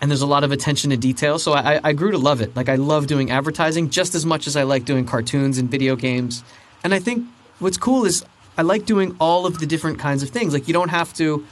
and 0.00 0.10
there's 0.10 0.22
a 0.22 0.26
lot 0.26 0.42
of 0.42 0.50
attention 0.50 0.90
to 0.90 0.96
detail. 0.96 1.38
So 1.38 1.52
I, 1.52 1.80
I 1.84 1.92
grew 1.92 2.10
to 2.10 2.18
love 2.18 2.40
it. 2.40 2.56
Like 2.56 2.68
I 2.68 2.74
love 2.74 3.06
doing 3.06 3.30
advertising 3.30 3.88
just 3.88 4.16
as 4.16 4.26
much 4.26 4.48
as 4.48 4.56
I 4.56 4.64
like 4.64 4.84
doing 4.84 5.06
cartoons 5.06 5.58
and 5.58 5.70
video 5.70 5.94
games. 5.94 6.42
And 6.82 6.92
I 6.92 6.98
think 6.98 7.24
what's 7.60 7.76
cool 7.76 8.04
is 8.04 8.24
I 8.58 8.62
like 8.62 8.84
doing 8.84 9.16
all 9.20 9.46
of 9.46 9.60
the 9.60 9.66
different 9.66 10.00
kinds 10.00 10.24
of 10.24 10.30
things. 10.30 10.52
Like 10.52 10.66
you 10.66 10.74
don't 10.74 10.88
have 10.88 11.14
to 11.14 11.46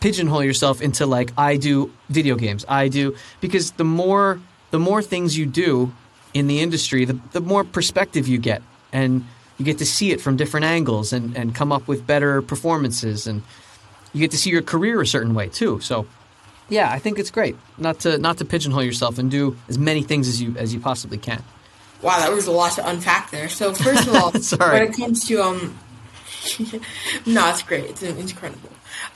pigeonhole 0.00 0.42
yourself 0.42 0.80
into 0.80 1.04
like 1.04 1.32
I 1.36 1.56
do 1.56 1.92
video 2.08 2.34
games. 2.34 2.64
I 2.66 2.88
do 2.88 3.14
because 3.40 3.72
the 3.72 3.84
more 3.84 4.40
the 4.70 4.78
more 4.78 5.02
things 5.02 5.36
you 5.36 5.44
do 5.44 5.92
in 6.34 6.46
the 6.46 6.60
industry, 6.60 7.04
the, 7.04 7.18
the 7.32 7.40
more 7.40 7.64
perspective 7.64 8.28
you 8.28 8.38
get 8.38 8.62
and 8.92 9.24
you 9.58 9.64
get 9.64 9.78
to 9.78 9.86
see 9.86 10.10
it 10.10 10.20
from 10.20 10.36
different 10.36 10.64
angles 10.64 11.12
and, 11.12 11.36
and 11.36 11.54
come 11.54 11.72
up 11.72 11.86
with 11.86 12.06
better 12.06 12.42
performances 12.42 13.26
and 13.26 13.42
you 14.12 14.20
get 14.20 14.30
to 14.30 14.38
see 14.38 14.50
your 14.50 14.62
career 14.62 15.00
a 15.00 15.06
certain 15.06 15.34
way 15.34 15.48
too. 15.48 15.80
So 15.80 16.06
yeah, 16.68 16.90
I 16.90 16.98
think 16.98 17.18
it's 17.18 17.30
great 17.30 17.56
not 17.78 18.00
to 18.00 18.18
not 18.18 18.38
to 18.38 18.44
pigeonhole 18.44 18.82
yourself 18.82 19.18
and 19.18 19.30
do 19.30 19.56
as 19.68 19.78
many 19.78 20.02
things 20.02 20.28
as 20.28 20.40
you 20.40 20.54
as 20.56 20.72
you 20.72 20.80
possibly 20.80 21.18
can. 21.18 21.42
Wow, 22.00 22.18
that 22.18 22.32
was 22.32 22.46
a 22.46 22.52
lot 22.52 22.72
to 22.72 22.88
unpack 22.88 23.30
there. 23.30 23.48
So 23.48 23.72
first 23.72 24.08
of 24.08 24.14
all, 24.14 24.32
when 24.72 24.82
it 24.82 24.96
comes 24.96 25.26
to 25.26 25.42
um, 25.42 25.78
no, 27.26 27.48
it's 27.50 27.62
great. 27.62 27.84
It's, 27.84 28.02
it's 28.02 28.32
incredible. 28.32 28.70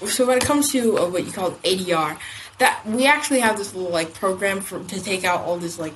So 0.07 0.27
when 0.27 0.39
it 0.39 0.45
comes 0.45 0.71
to 0.73 0.99
uh, 0.99 1.09
what 1.09 1.25
you 1.25 1.33
call 1.33 1.53
ADR, 1.53 2.19
that 2.59 2.87
we 2.87 3.07
actually 3.07 3.41
have 3.41 3.57
this 3.57 3.75
little 3.75 3.91
like 3.91 4.15
program 4.15 4.61
for 4.61 4.83
to 4.83 5.03
take 5.03 5.25
out 5.25 5.43
all 5.43 5.57
this 5.57 5.79
like. 5.79 5.95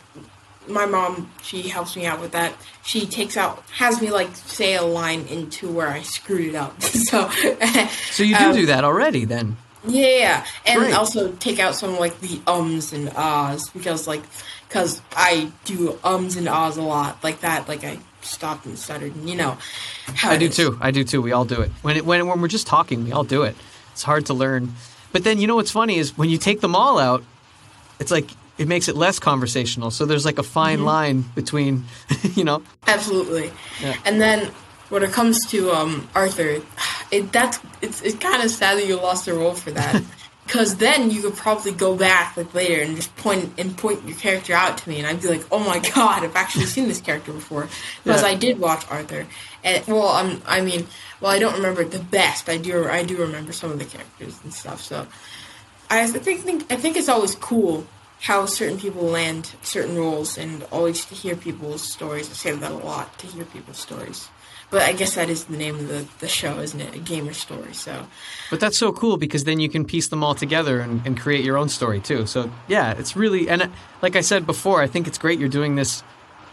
My 0.69 0.87
mom, 0.87 1.31
she 1.43 1.63
helps 1.63 1.97
me 1.97 2.07
out 2.07 2.21
with 2.21 2.33
that. 2.33 2.55
She 2.85 3.07
takes 3.07 3.37
out, 3.37 3.63
has 3.73 4.01
me 4.01 4.11
like 4.11 4.35
say 4.35 4.75
a 4.75 4.83
line 4.83 5.27
into 5.27 5.71
where 5.71 5.89
I 5.89 6.03
screwed 6.03 6.49
it 6.49 6.55
up. 6.55 6.81
so, 6.83 7.31
so 8.11 8.23
you 8.23 8.37
do 8.37 8.45
um, 8.45 8.55
do 8.55 8.67
that 8.67 8.85
already 8.85 9.25
then. 9.25 9.57
Yeah, 9.87 10.45
and 10.67 10.81
Great. 10.81 10.95
also 10.95 11.33
take 11.33 11.59
out 11.59 11.75
some 11.75 11.99
like 11.99 12.21
the 12.21 12.41
ums 12.47 12.93
and 12.93 13.11
ahs 13.17 13.71
because 13.71 14.07
like 14.07 14.23
because 14.69 15.01
I 15.17 15.51
do 15.65 15.99
ums 16.05 16.37
and 16.37 16.49
ahs 16.49 16.77
a 16.77 16.83
lot 16.83 17.23
like 17.25 17.41
that. 17.41 17.67
Like 17.67 17.83
I 17.85 17.99
stopped 18.21 18.67
and 18.67 18.79
stuttered, 18.79 19.15
and 19.17 19.29
you 19.29 19.37
know. 19.37 19.57
How 20.07 20.31
I 20.33 20.37
do 20.37 20.47
is. 20.47 20.57
too. 20.57 20.77
I 20.81 20.91
do 20.91 21.03
too. 21.03 21.23
We 21.23 21.33
all 21.33 21.47
do 21.47 21.63
it 21.63 21.71
when 21.83 21.97
it, 21.97 22.05
when 22.05 22.27
when 22.27 22.43
we're 22.43 22.49
just 22.49 22.67
talking. 22.67 23.05
We 23.05 23.13
all 23.13 23.25
do 23.25 23.43
it. 23.43 23.57
It's 23.93 24.03
hard 24.03 24.27
to 24.27 24.35
learn, 24.35 24.75
but 25.13 25.25
then 25.25 25.39
you 25.39 25.47
know 25.47 25.57
what's 25.57 25.71
funny 25.71 25.97
is 25.97 26.17
when 26.17 26.29
you 26.29 26.37
take 26.37 26.61
them 26.61 26.77
all 26.77 26.99
out, 26.99 27.25
it's 27.99 28.11
like 28.11 28.29
it 28.61 28.69
makes 28.69 28.89
it 28.89 28.95
less 28.95 29.19
conversational. 29.19 29.91
So 29.91 30.05
there's 30.05 30.27
like 30.27 30.39
a 30.39 30.43
fine 30.43 30.79
mm-hmm. 30.79 30.87
line 30.87 31.25
between, 31.35 31.85
you 32.35 32.45
know. 32.45 32.63
Absolutely. 32.87 33.51
Yeah. 33.81 33.97
And 34.05 34.21
then 34.21 34.53
when 34.91 35.03
it 35.03 35.13
comes 35.13 35.47
to 35.47 35.73
um, 35.73 36.07
Arthur, 36.15 36.61
it 37.11 37.33
that's 37.33 37.59
it's 37.81 38.03
it's 38.03 38.17
kind 38.17 38.43
of 38.43 38.51
sad 38.51 38.77
that 38.77 38.87
you 38.87 38.97
lost 38.97 39.25
the 39.25 39.33
role 39.33 39.55
for 39.55 39.71
that. 39.71 40.03
because 40.45 40.77
then 40.77 41.11
you 41.11 41.23
could 41.23 41.37
probably 41.37 41.73
go 41.73 41.97
back 41.97 42.37
like 42.37 42.53
later 42.53 42.83
and 42.83 42.97
just 42.97 43.17
point 43.17 43.51
and 43.57 43.79
point 43.79 44.07
your 44.07 44.17
character 44.19 44.53
out 44.53 44.77
to 44.77 44.89
me, 44.91 44.99
and 44.99 45.07
I'd 45.07 45.23
be 45.23 45.29
like, 45.29 45.47
"Oh 45.51 45.61
my 45.61 45.79
god, 45.95 46.23
I've 46.23 46.37
actually 46.37 46.67
seen 46.67 46.87
this 46.87 47.01
character 47.01 47.33
before." 47.33 47.67
Because 48.05 48.23
Yeah. 48.23 48.29
I 48.29 48.35
did 48.35 48.59
watch 48.59 48.85
Arthur, 48.91 49.27
and 49.65 49.87
well, 49.87 50.09
um, 50.09 50.43
I 50.47 50.61
mean, 50.61 50.87
well, 51.23 51.31
I 51.33 51.39
don't 51.39 51.55
remember 51.55 51.83
the 51.85 51.99
best. 51.99 52.51
I 52.51 52.59
do, 52.59 52.87
I 52.87 53.05
do 53.05 53.17
remember 53.17 53.53
some 53.53 53.71
of 53.71 53.79
the 53.79 53.87
characters 53.87 54.39
and 54.45 54.53
stuff. 54.53 54.83
So, 54.83 55.07
I 55.89 56.07
think, 56.09 56.43
think 56.43 56.71
I 56.71 56.77
think 56.77 56.99
it's 56.99 57.09
always 57.09 57.35
cool 57.37 57.87
how 58.21 58.47
certain 58.47 58.79
people 58.79 59.03
land 59.03 59.53
certain 59.63 59.97
roles, 59.97 60.37
and 60.37 60.63
always 60.71 61.05
to 61.07 61.15
hear 61.15 61.37
people's 61.37 61.83
stories. 61.83 62.29
I 62.31 62.35
say 62.35 62.53
that 62.53 62.71
a 62.71 62.75
lot 62.75 63.19
to 63.19 63.27
hear 63.27 63.45
people's 63.45 63.79
stories. 63.79 64.29
But 64.71 64.83
I 64.83 64.93
guess 64.93 65.17
that 65.17 65.29
is 65.29 65.45
the 65.45 65.57
name 65.57 65.75
of 65.77 65.89
the, 65.89 66.07
the 66.21 66.29
show, 66.29 66.61
isn't 66.61 66.81
it? 66.81 66.95
A 66.95 66.99
gamer 66.99 67.33
story. 67.33 67.75
So, 67.75 68.07
But 68.51 68.61
that's 68.61 68.79
so 68.79 68.93
cool 68.93 69.17
because 69.17 69.43
then 69.43 69.59
you 69.59 69.69
can 69.69 69.85
piece 69.85 70.09
them 70.09 70.23
all 70.23 70.35
together 70.35 70.79
and, 70.79 71.05
and 71.05 71.19
create 71.19 71.45
your 71.45 71.57
own 71.57 71.69
story 71.69 71.99
too. 71.99 72.25
So 72.27 72.51
yeah, 72.69 72.93
it's 72.93 73.17
really 73.17 73.49
and 73.49 73.63
uh, 73.63 73.69
like 74.01 74.15
I 74.15 74.21
said 74.21 74.47
before, 74.47 74.81
I 74.81 74.87
think 74.87 75.09
it's 75.09 75.19
great 75.19 75.41
you're 75.41 75.49
doing 75.49 75.75
this 75.75 76.05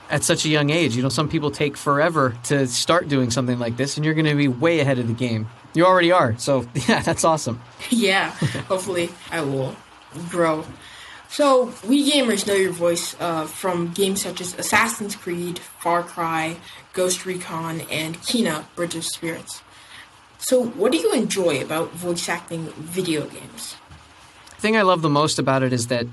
at 0.09 0.23
such 0.23 0.45
a 0.45 0.49
young 0.49 0.71
age. 0.71 0.95
You 0.95 1.03
know, 1.03 1.09
some 1.09 1.29
people 1.29 1.51
take 1.51 1.77
forever 1.77 2.35
to 2.45 2.65
start 2.65 3.07
doing 3.07 3.29
something 3.29 3.59
like 3.59 3.77
this, 3.77 3.97
and 3.97 4.05
you're 4.05 4.15
going 4.15 4.25
to 4.25 4.35
be 4.35 4.47
way 4.47 4.79
ahead 4.79 4.97
of 4.97 5.07
the 5.07 5.13
game. 5.13 5.47
You 5.75 5.85
already 5.85 6.11
are. 6.11 6.35
So 6.39 6.65
yeah, 6.87 7.01
that's 7.01 7.23
awesome. 7.23 7.61
yeah, 7.89 8.31
hopefully 8.67 9.11
I 9.31 9.41
will 9.41 9.75
grow. 10.29 10.65
So, 11.29 11.73
we 11.85 12.09
gamers 12.09 12.47
know 12.47 12.53
your 12.53 12.71
voice 12.71 13.15
uh, 13.19 13.45
from 13.45 13.91
games 13.91 14.21
such 14.21 14.39
as 14.39 14.57
Assassin's 14.57 15.15
Creed, 15.15 15.59
Far 15.59 16.03
Cry, 16.03 16.57
Ghost 16.93 17.25
Recon, 17.25 17.81
and 17.91 18.17
Kena 18.19 18.65
Bridge 18.75 18.95
of 18.95 19.03
Spirits. 19.03 19.61
So, 20.39 20.63
what 20.63 20.91
do 20.91 20.97
you 20.97 21.13
enjoy 21.13 21.61
about 21.61 21.91
voice 21.91 22.29
acting 22.29 22.67
video 22.77 23.25
games? 23.27 23.75
The 24.55 24.61
thing 24.61 24.77
I 24.77 24.83
love 24.83 25.01
the 25.01 25.09
most 25.09 25.37
about 25.37 25.63
it 25.63 25.73
is 25.73 25.87
that 25.87 26.07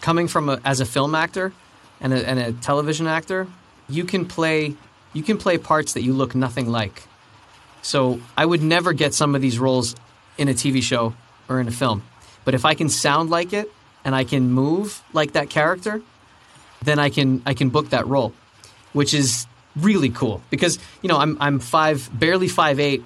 coming 0.00 0.28
from 0.28 0.48
a, 0.48 0.60
as 0.64 0.80
a 0.80 0.84
film 0.84 1.14
actor 1.14 1.52
and 2.00 2.12
a, 2.12 2.28
and 2.28 2.38
a 2.38 2.52
television 2.52 3.06
actor, 3.06 3.46
you 3.88 4.04
can 4.04 4.26
play 4.26 4.74
you 5.12 5.22
can 5.22 5.38
play 5.38 5.58
parts 5.58 5.94
that 5.94 6.02
you 6.02 6.12
look 6.12 6.34
nothing 6.34 6.68
like. 6.68 7.02
So 7.82 8.20
I 8.36 8.46
would 8.46 8.62
never 8.62 8.92
get 8.92 9.14
some 9.14 9.34
of 9.34 9.40
these 9.40 9.58
roles 9.58 9.96
in 10.38 10.48
a 10.48 10.54
TV 10.54 10.82
show 10.82 11.14
or 11.48 11.60
in 11.60 11.68
a 11.68 11.72
film. 11.72 12.02
But 12.44 12.54
if 12.54 12.64
I 12.64 12.74
can 12.74 12.88
sound 12.88 13.30
like 13.30 13.52
it 13.52 13.70
and 14.04 14.14
I 14.14 14.24
can 14.24 14.50
move 14.50 15.02
like 15.12 15.32
that 15.32 15.50
character, 15.50 16.02
then 16.82 16.98
I 16.98 17.10
can 17.10 17.42
I 17.46 17.54
can 17.54 17.70
book 17.70 17.90
that 17.90 18.06
role, 18.06 18.32
which 18.92 19.14
is 19.14 19.46
really 19.76 20.10
cool 20.10 20.42
because 20.50 20.78
you 21.02 21.08
know 21.08 21.18
I'm 21.18 21.36
I'm 21.40 21.58
five 21.58 22.10
barely 22.12 22.48
five 22.48 22.80
eight. 22.80 23.02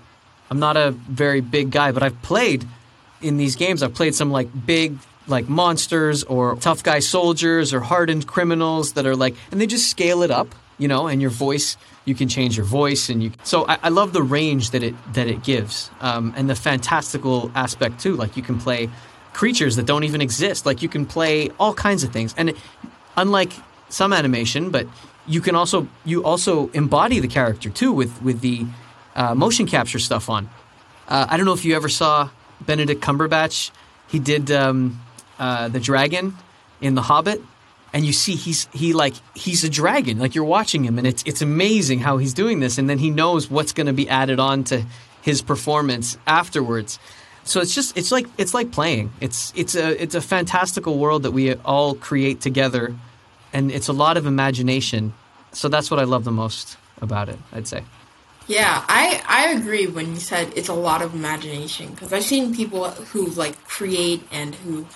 I'm 0.50 0.58
not 0.58 0.76
a 0.76 0.90
very 0.92 1.40
big 1.40 1.70
guy, 1.70 1.92
but 1.92 2.02
I've 2.02 2.20
played 2.22 2.64
in 3.20 3.36
these 3.38 3.56
games. 3.56 3.82
I've 3.82 3.94
played 3.94 4.14
some 4.14 4.30
like 4.30 4.48
big 4.66 4.98
like 5.26 5.48
monsters 5.48 6.22
or 6.24 6.56
tough 6.56 6.82
guy 6.82 6.98
soldiers 6.98 7.72
or 7.72 7.80
hardened 7.80 8.26
criminals 8.26 8.92
that 8.92 9.06
are 9.06 9.16
like, 9.16 9.34
and 9.50 9.60
they 9.60 9.66
just 9.66 9.90
scale 9.90 10.22
it 10.22 10.30
up, 10.30 10.54
you 10.78 10.88
know, 10.88 11.06
and 11.06 11.20
your 11.20 11.30
voice. 11.30 11.76
You 12.04 12.14
can 12.14 12.28
change 12.28 12.54
your 12.54 12.66
voice, 12.66 13.08
and 13.08 13.22
you. 13.22 13.32
So 13.44 13.66
I, 13.66 13.78
I 13.84 13.88
love 13.88 14.12
the 14.12 14.22
range 14.22 14.70
that 14.70 14.82
it 14.82 14.94
that 15.14 15.26
it 15.26 15.42
gives, 15.42 15.90
um, 16.00 16.34
and 16.36 16.50
the 16.50 16.54
fantastical 16.54 17.50
aspect 17.54 18.00
too. 18.00 18.14
Like 18.14 18.36
you 18.36 18.42
can 18.42 18.58
play 18.60 18.90
creatures 19.34 19.76
that 19.76 19.84
don't 19.84 20.04
even 20.04 20.22
exist. 20.22 20.64
Like 20.64 20.80
you 20.80 20.88
can 20.88 21.04
play 21.04 21.50
all 21.58 21.74
kinds 21.74 22.04
of 22.04 22.12
things, 22.12 22.34
and 22.38 22.54
unlike 23.16 23.52
some 23.90 24.12
animation, 24.12 24.70
but 24.70 24.86
you 25.26 25.40
can 25.40 25.54
also 25.54 25.88
you 26.04 26.24
also 26.24 26.68
embody 26.70 27.20
the 27.20 27.28
character 27.28 27.68
too 27.68 27.92
with 27.92 28.22
with 28.22 28.40
the 28.40 28.66
uh, 29.14 29.34
motion 29.34 29.66
capture 29.66 29.98
stuff 29.98 30.30
on. 30.30 30.48
Uh, 31.08 31.26
I 31.28 31.36
don't 31.36 31.46
know 31.46 31.52
if 31.52 31.64
you 31.64 31.76
ever 31.76 31.88
saw 31.88 32.30
Benedict 32.60 33.02
Cumberbatch. 33.02 33.70
He 34.08 34.18
did 34.18 34.50
um, 34.50 35.00
uh, 35.38 35.68
the 35.68 35.80
dragon 35.80 36.36
in 36.80 36.94
The 36.94 37.02
Hobbit, 37.02 37.42
and 37.92 38.04
you 38.04 38.12
see 38.12 38.36
he's 38.36 38.68
he 38.72 38.92
like 38.92 39.14
he's 39.34 39.64
a 39.64 39.70
dragon. 39.70 40.18
Like 40.18 40.34
you're 40.34 40.44
watching 40.44 40.84
him, 40.84 40.98
and 40.98 41.06
it's 41.06 41.22
it's 41.26 41.42
amazing 41.42 42.00
how 42.00 42.18
he's 42.18 42.34
doing 42.34 42.60
this, 42.60 42.78
and 42.78 42.88
then 42.88 42.98
he 42.98 43.10
knows 43.10 43.50
what's 43.50 43.72
going 43.72 43.86
to 43.86 43.92
be 43.92 44.08
added 44.08 44.38
on 44.40 44.64
to 44.64 44.84
his 45.22 45.42
performance 45.42 46.18
afterwards. 46.26 46.98
So 47.44 47.60
it's 47.60 47.74
just 47.74 47.96
it's 47.96 48.10
like 48.10 48.26
it's 48.38 48.54
like 48.54 48.72
playing. 48.72 49.12
It's 49.20 49.52
it's 49.54 49.74
a 49.74 50.02
it's 50.02 50.14
a 50.14 50.20
fantastical 50.20 50.98
world 50.98 51.22
that 51.24 51.32
we 51.32 51.54
all 51.56 51.94
create 51.94 52.40
together, 52.40 52.94
and 53.52 53.70
it's 53.70 53.88
a 53.88 53.92
lot 53.92 54.16
of 54.16 54.26
imagination. 54.26 55.12
So 55.52 55.68
that's 55.68 55.90
what 55.90 56.00
I 56.00 56.04
love 56.04 56.24
the 56.24 56.32
most 56.32 56.76
about 57.00 57.28
it. 57.28 57.38
I'd 57.52 57.68
say. 57.68 57.84
Yeah, 58.46 58.84
I 58.88 59.22
I 59.26 59.48
agree 59.58 59.86
when 59.86 60.14
you 60.14 60.20
said 60.20 60.52
it's 60.56 60.68
a 60.68 60.74
lot 60.74 61.02
of 61.02 61.14
imagination 61.14 61.90
because 61.90 62.12
I've 62.12 62.24
seen 62.24 62.54
people 62.54 62.90
who 62.90 63.26
like 63.26 63.62
create 63.64 64.22
and 64.30 64.54
who 64.54 64.86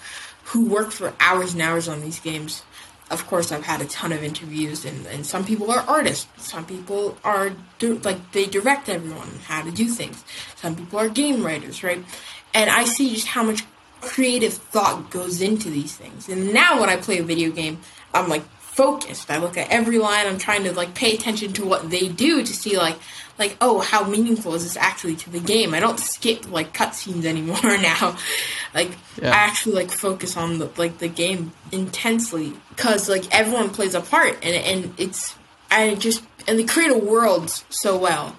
who 0.44 0.66
work 0.66 0.90
for 0.90 1.14
hours 1.20 1.52
and 1.52 1.62
hours 1.62 1.88
on 1.88 2.00
these 2.00 2.20
games. 2.20 2.62
Of 3.10 3.26
course, 3.26 3.52
I've 3.52 3.64
had 3.64 3.80
a 3.80 3.86
ton 3.86 4.12
of 4.12 4.22
interviews, 4.22 4.84
and, 4.84 5.06
and 5.06 5.24
some 5.24 5.42
people 5.42 5.70
are 5.70 5.80
artists. 5.80 6.26
Some 6.36 6.66
people 6.66 7.16
are 7.24 7.52
like 7.80 8.32
they 8.32 8.44
direct 8.44 8.90
everyone 8.90 9.30
how 9.46 9.62
to 9.62 9.70
do 9.70 9.88
things. 9.88 10.22
Some 10.56 10.76
people 10.76 10.98
are 10.98 11.08
game 11.08 11.42
writers, 11.42 11.82
right? 11.82 12.04
And 12.54 12.70
I 12.70 12.84
see 12.84 13.14
just 13.14 13.28
how 13.28 13.42
much 13.42 13.64
creative 14.00 14.54
thought 14.54 15.10
goes 15.10 15.40
into 15.40 15.70
these 15.70 15.96
things. 15.96 16.28
And 16.28 16.52
now 16.52 16.80
when 16.80 16.88
I 16.88 16.96
play 16.96 17.18
a 17.18 17.22
video 17.22 17.50
game, 17.50 17.78
I'm 18.14 18.28
like 18.28 18.44
focused. 18.60 19.30
I 19.30 19.38
look 19.38 19.56
at 19.56 19.70
every 19.70 19.98
line. 19.98 20.26
I'm 20.26 20.38
trying 20.38 20.64
to 20.64 20.72
like 20.72 20.94
pay 20.94 21.14
attention 21.14 21.52
to 21.54 21.66
what 21.66 21.90
they 21.90 22.08
do 22.08 22.44
to 22.44 22.52
see 22.52 22.76
like 22.76 22.96
like 23.38 23.56
oh 23.60 23.80
how 23.80 24.08
meaningful 24.08 24.54
is 24.54 24.64
this 24.64 24.76
actually 24.76 25.16
to 25.16 25.30
the 25.30 25.40
game. 25.40 25.74
I 25.74 25.80
don't 25.80 25.98
skip 25.98 26.50
like 26.50 26.72
cutscenes 26.72 27.24
anymore 27.24 27.60
now. 27.62 28.16
Like 28.74 28.92
Yeah. 29.20 29.30
I 29.30 29.36
actually 29.36 29.74
like 29.74 29.90
focus 29.90 30.36
on 30.36 30.58
the 30.58 30.70
like 30.76 30.98
the 30.98 31.08
game 31.08 31.52
intensely 31.72 32.54
because 32.70 33.08
like 33.08 33.24
everyone 33.34 33.70
plays 33.70 33.94
a 33.94 34.00
part 34.00 34.34
and 34.42 34.54
and 34.54 34.94
it's 34.96 35.34
I 35.70 35.94
just 35.96 36.22
and 36.46 36.58
they 36.58 36.64
create 36.64 36.90
a 36.90 36.98
world 36.98 37.50
so 37.68 37.98
well. 37.98 38.36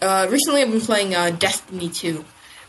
Uh, 0.00 0.26
recently, 0.30 0.60
I've 0.60 0.70
been 0.70 0.80
playing 0.80 1.14
uh, 1.14 1.30
Destiny 1.30 1.88
2. 1.88 2.24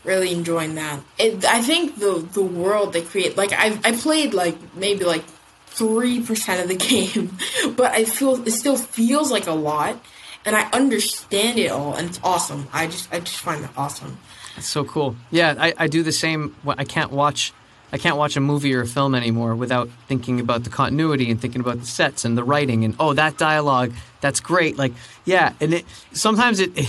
Really 0.06 0.32
enjoying 0.32 0.76
that. 0.76 1.00
It, 1.18 1.44
I 1.44 1.60
think 1.60 1.98
the 1.98 2.26
the 2.32 2.42
world 2.42 2.92
they 2.92 3.02
create, 3.02 3.36
like 3.36 3.52
I 3.52 3.78
I 3.84 3.92
played 3.92 4.34
like 4.34 4.56
maybe 4.74 5.04
like 5.04 5.24
three 5.66 6.22
percent 6.22 6.62
of 6.62 6.68
the 6.68 6.76
game, 6.90 7.36
but 7.76 7.90
I 7.92 8.04
feel 8.04 8.46
it 8.46 8.52
still 8.52 8.76
feels 8.76 9.32
like 9.32 9.46
a 9.48 9.52
lot, 9.52 10.00
and 10.44 10.54
I 10.54 10.70
understand 10.70 11.58
it 11.58 11.72
all, 11.72 11.94
and 11.94 12.08
it's 12.08 12.20
awesome. 12.22 12.68
I 12.72 12.86
just 12.86 13.12
I 13.12 13.20
just 13.20 13.38
find 13.38 13.64
it 13.64 13.70
awesome. 13.76 14.18
It's 14.56 14.68
so 14.68 14.84
cool. 14.84 15.16
Yeah, 15.30 15.54
I, 15.58 15.74
I 15.76 15.86
do 15.88 16.02
the 16.02 16.12
same. 16.12 16.54
I 16.66 16.84
can't 16.84 17.10
watch 17.10 17.52
I 17.92 17.98
can't 17.98 18.16
watch 18.16 18.36
a 18.36 18.40
movie 18.40 18.74
or 18.74 18.80
a 18.80 18.86
film 18.86 19.14
anymore 19.14 19.54
without 19.54 19.88
thinking 20.08 20.40
about 20.40 20.64
the 20.64 20.70
continuity 20.70 21.30
and 21.30 21.40
thinking 21.40 21.60
about 21.60 21.80
the 21.80 21.86
sets 21.86 22.24
and 22.24 22.36
the 22.36 22.42
writing 22.42 22.84
and 22.84 22.96
oh 22.98 23.12
that 23.12 23.38
dialogue 23.38 23.92
that's 24.20 24.40
great. 24.40 24.76
Like 24.76 24.92
yeah, 25.24 25.52
and 25.60 25.72
it 25.74 25.84
sometimes 26.12 26.58
it, 26.60 26.72
it 26.76 26.88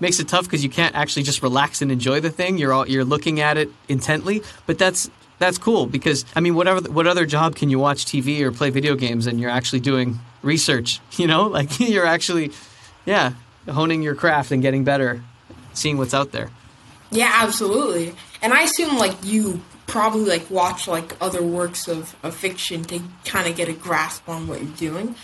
makes 0.00 0.20
it 0.20 0.28
tough 0.28 0.44
because 0.44 0.64
you 0.64 0.70
can't 0.70 0.94
actually 0.94 1.22
just 1.22 1.42
relax 1.42 1.82
and 1.82 1.92
enjoy 1.92 2.20
the 2.20 2.30
thing. 2.30 2.58
You're 2.58 2.72
all, 2.72 2.88
you're 2.88 3.04
looking 3.04 3.40
at 3.40 3.58
it 3.58 3.68
intently, 3.88 4.42
but 4.66 4.78
that's 4.78 5.10
that's 5.38 5.58
cool 5.58 5.86
because 5.86 6.24
I 6.34 6.40
mean 6.40 6.54
whatever 6.54 6.80
what 6.90 7.06
other 7.06 7.26
job 7.26 7.56
can 7.56 7.70
you 7.70 7.78
watch 7.78 8.06
TV 8.06 8.40
or 8.40 8.52
play 8.52 8.70
video 8.70 8.94
games 8.94 9.26
and 9.26 9.38
you're 9.38 9.50
actually 9.50 9.80
doing 9.80 10.18
research? 10.42 11.00
You 11.18 11.26
know, 11.26 11.46
like 11.46 11.78
you're 11.94 12.06
actually 12.06 12.52
yeah 13.04 13.32
honing 13.68 14.02
your 14.02 14.14
craft 14.14 14.50
and 14.50 14.62
getting 14.62 14.84
better, 14.84 15.22
seeing 15.74 15.98
what's 15.98 16.14
out 16.14 16.32
there. 16.32 16.50
Yeah, 17.10 17.30
absolutely. 17.34 18.14
And 18.40 18.52
I 18.52 18.62
assume 18.62 18.96
like 18.96 19.16
you 19.24 19.60
probably 19.88 20.26
like 20.26 20.48
watch 20.50 20.86
like 20.86 21.16
other 21.20 21.42
works 21.42 21.88
of, 21.88 22.14
of 22.22 22.36
fiction 22.36 22.84
to 22.84 23.00
kind 23.24 23.48
of 23.48 23.56
get 23.56 23.68
a 23.68 23.72
grasp 23.72 24.28
on 24.28 24.46
what 24.46 24.62
you're 24.62 24.76
doing. 24.76 25.16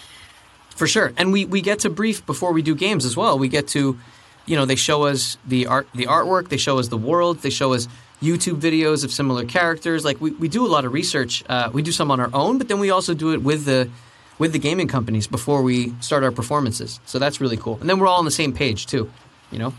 For 0.71 0.89
sure, 0.89 1.13
and 1.17 1.33
we, 1.33 1.45
we 1.45 1.61
get 1.61 1.79
to 1.81 1.91
brief 1.91 2.27
before 2.27 2.53
we 2.53 2.61
do 2.61 2.75
games 2.75 3.05
as 3.05 3.17
well. 3.17 3.39
We 3.39 3.47
get 3.47 3.69
to, 3.69 3.97
you 4.45 4.57
know, 4.57 4.65
they 4.65 4.75
show 4.75 5.05
us 5.05 5.39
the 5.47 5.69
art, 5.69 5.87
the 5.95 6.07
artwork. 6.07 6.49
They 6.49 6.57
show 6.57 6.81
us 6.81 6.89
the 6.89 6.99
world. 6.99 7.39
They 7.43 7.51
show 7.51 7.75
us 7.75 7.87
YouTube 8.21 8.61
videos 8.61 9.05
of 9.05 9.13
similar 9.13 9.45
characters. 9.45 10.05
Like 10.05 10.21
we, 10.21 10.33
we 10.33 10.49
do 10.49 10.67
a 10.67 10.69
lot 10.69 10.85
of 10.85 10.93
research. 10.93 11.45
Uh, 11.49 11.71
we 11.73 11.83
do 11.83 11.93
some 11.93 12.11
on 12.11 12.19
our 12.19 12.31
own, 12.33 12.59
but 12.59 12.67
then 12.67 12.81
we 12.81 12.91
also 12.91 13.15
do 13.15 13.33
it 13.33 13.43
with 13.43 13.67
the 13.67 13.89
with 14.37 14.53
the 14.53 14.59
gaming 14.59 14.89
companies 14.89 15.29
before 15.29 15.63
we 15.63 15.95
start 16.01 16.25
our 16.25 16.33
performances. 16.33 16.99
So 17.07 17.21
that's 17.21 17.41
really 17.41 17.57
cool. 17.57 17.79
And 17.81 17.89
then 17.89 18.01
we're 18.01 18.09
all 18.09 18.19
on 18.19 18.25
the 18.25 18.33
same 18.33 18.53
page 18.53 18.87
too. 18.87 19.09
You 19.53 19.61
know. 19.61 19.75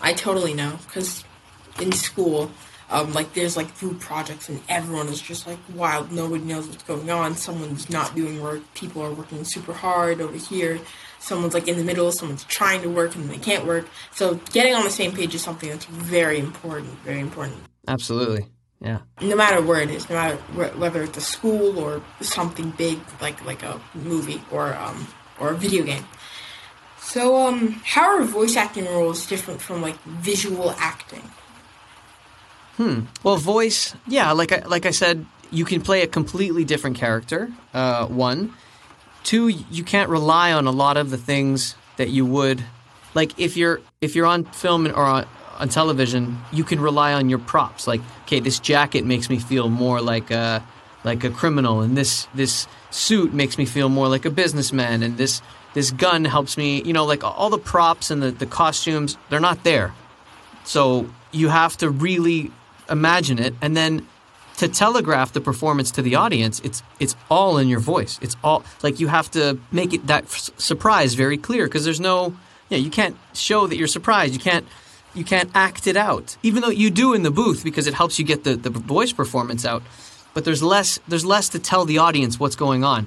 I 0.00 0.14
totally 0.14 0.54
know 0.54 0.78
because 0.86 1.22
in 1.78 1.92
school, 1.92 2.50
um, 2.90 3.12
like 3.12 3.34
there's 3.34 3.56
like 3.56 3.78
group 3.78 4.00
projects 4.00 4.48
and 4.48 4.60
everyone 4.68 5.08
is 5.08 5.20
just 5.20 5.46
like 5.46 5.58
wild. 5.74 6.10
Nobody 6.10 6.44
knows 6.44 6.66
what's 6.66 6.82
going 6.82 7.08
on. 7.10 7.36
Someone's 7.36 7.88
not 7.88 8.14
doing 8.16 8.40
work. 8.42 8.62
People 8.74 9.02
are 9.02 9.12
working 9.12 9.44
super 9.44 9.72
hard 9.72 10.20
over 10.20 10.36
here. 10.36 10.80
Someone's 11.20 11.54
like 11.54 11.68
in 11.68 11.76
the 11.76 11.84
middle. 11.84 12.10
Someone's 12.10 12.44
trying 12.44 12.82
to 12.82 12.88
work 12.88 13.14
and 13.14 13.30
they 13.30 13.38
can't 13.38 13.64
work. 13.64 13.86
So 14.12 14.34
getting 14.52 14.74
on 14.74 14.84
the 14.84 14.90
same 14.90 15.12
page 15.12 15.34
is 15.34 15.42
something 15.42 15.68
that's 15.68 15.84
very 15.84 16.38
important. 16.38 16.90
Very 17.04 17.20
important. 17.20 17.58
Absolutely. 17.86 18.46
Yeah. 18.80 19.00
No 19.20 19.36
matter 19.36 19.62
where 19.62 19.80
it 19.80 19.90
is, 19.90 20.08
no 20.08 20.16
matter 20.16 20.36
wh- 20.36 20.78
whether 20.80 21.02
it's 21.02 21.18
a 21.18 21.20
school 21.20 21.78
or 21.78 22.02
something 22.22 22.70
big 22.70 22.98
like 23.20 23.44
like 23.44 23.62
a 23.62 23.80
movie 23.94 24.42
or 24.50 24.74
um 24.74 25.06
or 25.38 25.50
a 25.50 25.54
video 25.56 25.84
game. 25.84 26.04
So 27.00 27.46
um, 27.46 27.80
how 27.84 28.16
are 28.16 28.22
voice 28.24 28.56
acting 28.56 28.84
roles 28.84 29.26
different 29.26 29.60
from 29.60 29.82
like 29.82 30.00
visual 30.04 30.70
acting? 30.78 31.22
Well, 33.22 33.36
voice, 33.36 33.94
yeah, 34.06 34.32
like 34.32 34.52
I, 34.52 34.66
like 34.66 34.86
I 34.86 34.90
said, 34.90 35.26
you 35.50 35.64
can 35.64 35.82
play 35.82 36.02
a 36.02 36.06
completely 36.06 36.64
different 36.64 36.96
character. 36.96 37.50
Uh, 37.74 38.06
one, 38.06 38.54
two, 39.22 39.48
you 39.48 39.84
can't 39.84 40.08
rely 40.08 40.52
on 40.52 40.66
a 40.66 40.70
lot 40.70 40.96
of 40.96 41.10
the 41.10 41.18
things 41.18 41.74
that 41.96 42.08
you 42.08 42.24
would, 42.24 42.64
like 43.14 43.38
if 43.38 43.56
you're 43.56 43.80
if 44.00 44.14
you're 44.14 44.26
on 44.26 44.44
film 44.44 44.86
or 44.86 45.04
on, 45.04 45.26
on 45.58 45.68
television, 45.68 46.38
you 46.52 46.64
can 46.64 46.80
rely 46.80 47.12
on 47.12 47.28
your 47.28 47.38
props. 47.38 47.86
Like, 47.86 48.00
okay, 48.22 48.40
this 48.40 48.58
jacket 48.58 49.04
makes 49.04 49.28
me 49.28 49.38
feel 49.38 49.68
more 49.68 50.00
like 50.00 50.30
a 50.30 50.64
like 51.04 51.24
a 51.24 51.30
criminal, 51.30 51.80
and 51.80 51.96
this 51.96 52.28
this 52.34 52.66
suit 52.90 53.34
makes 53.34 53.58
me 53.58 53.66
feel 53.66 53.88
more 53.88 54.08
like 54.08 54.24
a 54.24 54.30
businessman, 54.30 55.02
and 55.02 55.18
this 55.18 55.42
this 55.74 55.90
gun 55.90 56.24
helps 56.24 56.56
me. 56.56 56.82
You 56.82 56.92
know, 56.92 57.04
like 57.04 57.24
all 57.24 57.50
the 57.50 57.58
props 57.58 58.10
and 58.10 58.22
the, 58.22 58.30
the 58.30 58.46
costumes, 58.46 59.18
they're 59.28 59.40
not 59.40 59.64
there. 59.64 59.92
So 60.64 61.08
you 61.32 61.48
have 61.48 61.76
to 61.78 61.90
really 61.90 62.52
imagine 62.90 63.38
it, 63.38 63.54
and 63.60 63.76
then 63.76 64.06
to 64.60 64.68
telegraph 64.68 65.32
the 65.32 65.40
performance 65.40 65.90
to 65.92 66.02
the 66.02 66.16
audience, 66.16 66.60
it's 66.60 66.82
it's 66.98 67.16
all 67.30 67.56
in 67.56 67.68
your 67.68 67.80
voice. 67.80 68.18
It's 68.20 68.36
all 68.44 68.62
like 68.82 69.00
you 69.00 69.08
have 69.08 69.30
to 69.30 69.58
make 69.72 69.94
it 69.94 70.06
that 70.06 70.24
f- 70.24 70.50
surprise 70.58 71.14
very 71.14 71.38
clear 71.38 71.64
because 71.66 71.84
there's 71.84 72.00
no, 72.00 72.36
yeah, 72.68 72.76
you 72.76 72.90
can't 72.90 73.16
show 73.32 73.66
that 73.66 73.76
you're 73.76 73.88
surprised. 73.88 74.34
You 74.34 74.38
can't 74.40 74.66
you 75.14 75.24
can't 75.24 75.50
act 75.54 75.86
it 75.86 75.96
out, 75.96 76.36
even 76.42 76.60
though 76.60 76.68
you 76.68 76.90
do 76.90 77.14
in 77.14 77.22
the 77.22 77.30
booth 77.30 77.64
because 77.64 77.86
it 77.86 77.94
helps 77.94 78.18
you 78.18 78.24
get 78.24 78.44
the, 78.44 78.54
the 78.54 78.70
voice 78.70 79.12
performance 79.12 79.64
out. 79.64 79.82
But 80.34 80.44
there's 80.44 80.62
less 80.62 81.00
there's 81.08 81.24
less 81.24 81.48
to 81.50 81.58
tell 81.58 81.86
the 81.86 81.98
audience 81.98 82.38
what's 82.38 82.56
going 82.56 82.84
on. 82.84 83.06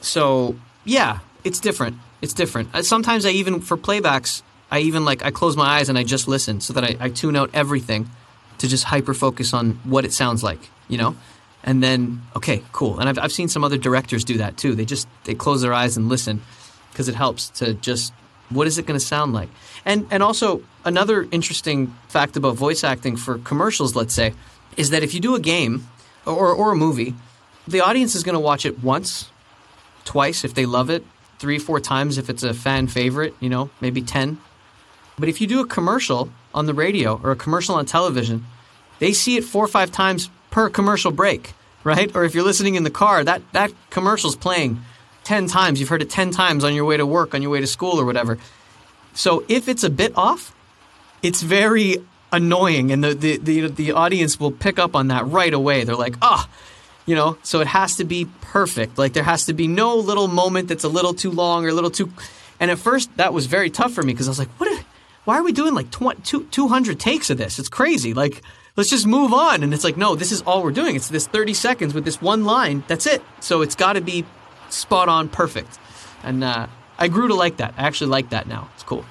So 0.00 0.54
yeah, 0.84 1.18
it's 1.42 1.58
different. 1.58 1.96
It's 2.22 2.34
different. 2.34 2.72
Uh, 2.72 2.82
Sometimes 2.82 3.26
I 3.26 3.30
even 3.30 3.60
for 3.60 3.76
playbacks, 3.76 4.42
I 4.70 4.78
even 4.78 5.04
like 5.04 5.24
I 5.24 5.32
close 5.32 5.56
my 5.56 5.66
eyes 5.66 5.88
and 5.88 5.98
I 5.98 6.04
just 6.04 6.28
listen 6.28 6.60
so 6.60 6.72
that 6.74 6.84
I, 6.84 6.96
I 7.00 7.08
tune 7.08 7.34
out 7.34 7.50
everything 7.52 8.08
to 8.58 8.68
just 8.68 8.84
hyper 8.84 9.14
focus 9.14 9.52
on 9.52 9.72
what 9.84 10.04
it 10.04 10.12
sounds 10.12 10.42
like, 10.42 10.70
you 10.88 10.98
know? 10.98 11.16
And 11.62 11.82
then 11.82 12.22
okay, 12.36 12.62
cool. 12.72 13.00
And 13.00 13.08
I've 13.08 13.18
I've 13.18 13.32
seen 13.32 13.48
some 13.48 13.64
other 13.64 13.78
directors 13.78 14.24
do 14.24 14.38
that 14.38 14.56
too. 14.56 14.74
They 14.74 14.84
just 14.84 15.08
they 15.24 15.34
close 15.34 15.62
their 15.62 15.72
eyes 15.72 15.96
and 15.96 16.08
listen 16.08 16.42
because 16.90 17.08
it 17.08 17.14
helps 17.14 17.48
to 17.50 17.74
just 17.74 18.12
what 18.50 18.66
is 18.66 18.76
it 18.76 18.86
going 18.86 18.98
to 18.98 19.04
sound 19.04 19.32
like? 19.32 19.48
And 19.84 20.06
and 20.10 20.22
also 20.22 20.62
another 20.84 21.26
interesting 21.30 21.94
fact 22.08 22.36
about 22.36 22.56
voice 22.56 22.84
acting 22.84 23.16
for 23.16 23.38
commercials, 23.38 23.96
let's 23.96 24.14
say, 24.14 24.34
is 24.76 24.90
that 24.90 25.02
if 25.02 25.14
you 25.14 25.20
do 25.20 25.34
a 25.34 25.40
game 25.40 25.88
or 26.26 26.52
or 26.52 26.72
a 26.72 26.76
movie, 26.76 27.14
the 27.66 27.80
audience 27.80 28.14
is 28.14 28.22
going 28.22 28.34
to 28.34 28.40
watch 28.40 28.66
it 28.66 28.82
once, 28.82 29.30
twice 30.04 30.44
if 30.44 30.54
they 30.54 30.66
love 30.66 30.90
it, 30.90 31.04
three, 31.38 31.58
four 31.58 31.80
times 31.80 32.18
if 32.18 32.28
it's 32.28 32.42
a 32.42 32.54
fan 32.54 32.86
favorite, 32.86 33.34
you 33.40 33.48
know, 33.48 33.70
maybe 33.80 34.02
10. 34.02 34.38
But 35.18 35.28
if 35.28 35.40
you 35.40 35.46
do 35.46 35.60
a 35.60 35.66
commercial 35.66 36.30
on 36.54 36.66
the 36.66 36.74
radio 36.74 37.20
or 37.22 37.32
a 37.32 37.36
commercial 37.36 37.74
on 37.74 37.86
television, 37.86 38.46
they 38.98 39.12
see 39.12 39.36
it 39.36 39.44
four 39.44 39.64
or 39.64 39.68
five 39.68 39.90
times 39.90 40.30
per 40.50 40.70
commercial 40.70 41.10
break, 41.10 41.52
right? 41.82 42.14
Or 42.14 42.24
if 42.24 42.34
you're 42.34 42.44
listening 42.44 42.76
in 42.76 42.84
the 42.84 42.90
car, 42.90 43.24
that, 43.24 43.42
that 43.52 43.72
commercial's 43.90 44.36
playing 44.36 44.80
10 45.24 45.48
times. 45.48 45.80
You've 45.80 45.88
heard 45.88 46.02
it 46.02 46.10
10 46.10 46.30
times 46.30 46.64
on 46.64 46.74
your 46.74 46.84
way 46.84 46.96
to 46.96 47.06
work, 47.06 47.34
on 47.34 47.42
your 47.42 47.50
way 47.50 47.60
to 47.60 47.66
school, 47.66 48.00
or 48.00 48.04
whatever. 48.04 48.38
So 49.14 49.44
if 49.48 49.68
it's 49.68 49.84
a 49.84 49.90
bit 49.90 50.16
off, 50.16 50.54
it's 51.22 51.42
very 51.42 51.96
annoying, 52.32 52.90
and 52.90 53.02
the, 53.02 53.14
the, 53.14 53.36
the, 53.38 53.68
the 53.68 53.92
audience 53.92 54.38
will 54.38 54.50
pick 54.50 54.78
up 54.78 54.94
on 54.94 55.08
that 55.08 55.26
right 55.26 55.52
away. 55.52 55.84
They're 55.84 55.94
like, 55.96 56.16
ah, 56.20 56.48
you 57.06 57.14
know, 57.14 57.38
so 57.42 57.60
it 57.60 57.66
has 57.68 57.96
to 57.96 58.04
be 58.04 58.26
perfect. 58.40 58.98
Like 58.98 59.12
there 59.12 59.22
has 59.22 59.46
to 59.46 59.52
be 59.52 59.68
no 59.68 59.96
little 59.96 60.28
moment 60.28 60.68
that's 60.68 60.84
a 60.84 60.88
little 60.88 61.14
too 61.14 61.30
long 61.30 61.64
or 61.64 61.68
a 61.68 61.72
little 61.72 61.90
too. 61.90 62.12
And 62.60 62.70
at 62.70 62.78
first, 62.78 63.14
that 63.16 63.32
was 63.32 63.46
very 63.46 63.70
tough 63.70 63.92
for 63.92 64.02
me 64.02 64.12
because 64.12 64.28
I 64.28 64.30
was 64.30 64.38
like, 64.38 64.48
what? 64.58 64.84
Why 65.24 65.38
are 65.38 65.42
we 65.42 65.52
doing 65.52 65.74
like 65.74 65.90
20, 65.90 66.22
two- 66.22 66.44
200 66.44 66.98
takes 66.98 67.30
of 67.30 67.38
this? 67.38 67.58
It's 67.58 67.68
crazy. 67.68 68.14
Like, 68.14 68.42
let's 68.76 68.90
just 68.90 69.06
move 69.06 69.32
on. 69.32 69.62
And 69.62 69.72
it's 69.72 69.84
like, 69.84 69.96
no, 69.96 70.14
this 70.14 70.32
is 70.32 70.42
all 70.42 70.62
we're 70.62 70.70
doing. 70.72 70.96
It's 70.96 71.08
this 71.08 71.26
30 71.26 71.54
seconds 71.54 71.94
with 71.94 72.04
this 72.04 72.20
one 72.20 72.44
line. 72.44 72.84
That's 72.88 73.06
it. 73.06 73.22
So 73.40 73.62
it's 73.62 73.74
got 73.74 73.94
to 73.94 74.00
be 74.00 74.24
spot 74.70 75.08
on 75.08 75.28
perfect. 75.28 75.78
And 76.22 76.42
uh, 76.44 76.66
I 76.98 77.08
grew 77.08 77.28
to 77.28 77.34
like 77.34 77.58
that. 77.58 77.74
I 77.76 77.86
actually 77.86 78.10
like 78.10 78.30
that 78.30 78.46
now. 78.46 78.68
It's 78.74 78.82
cool. 78.82 79.04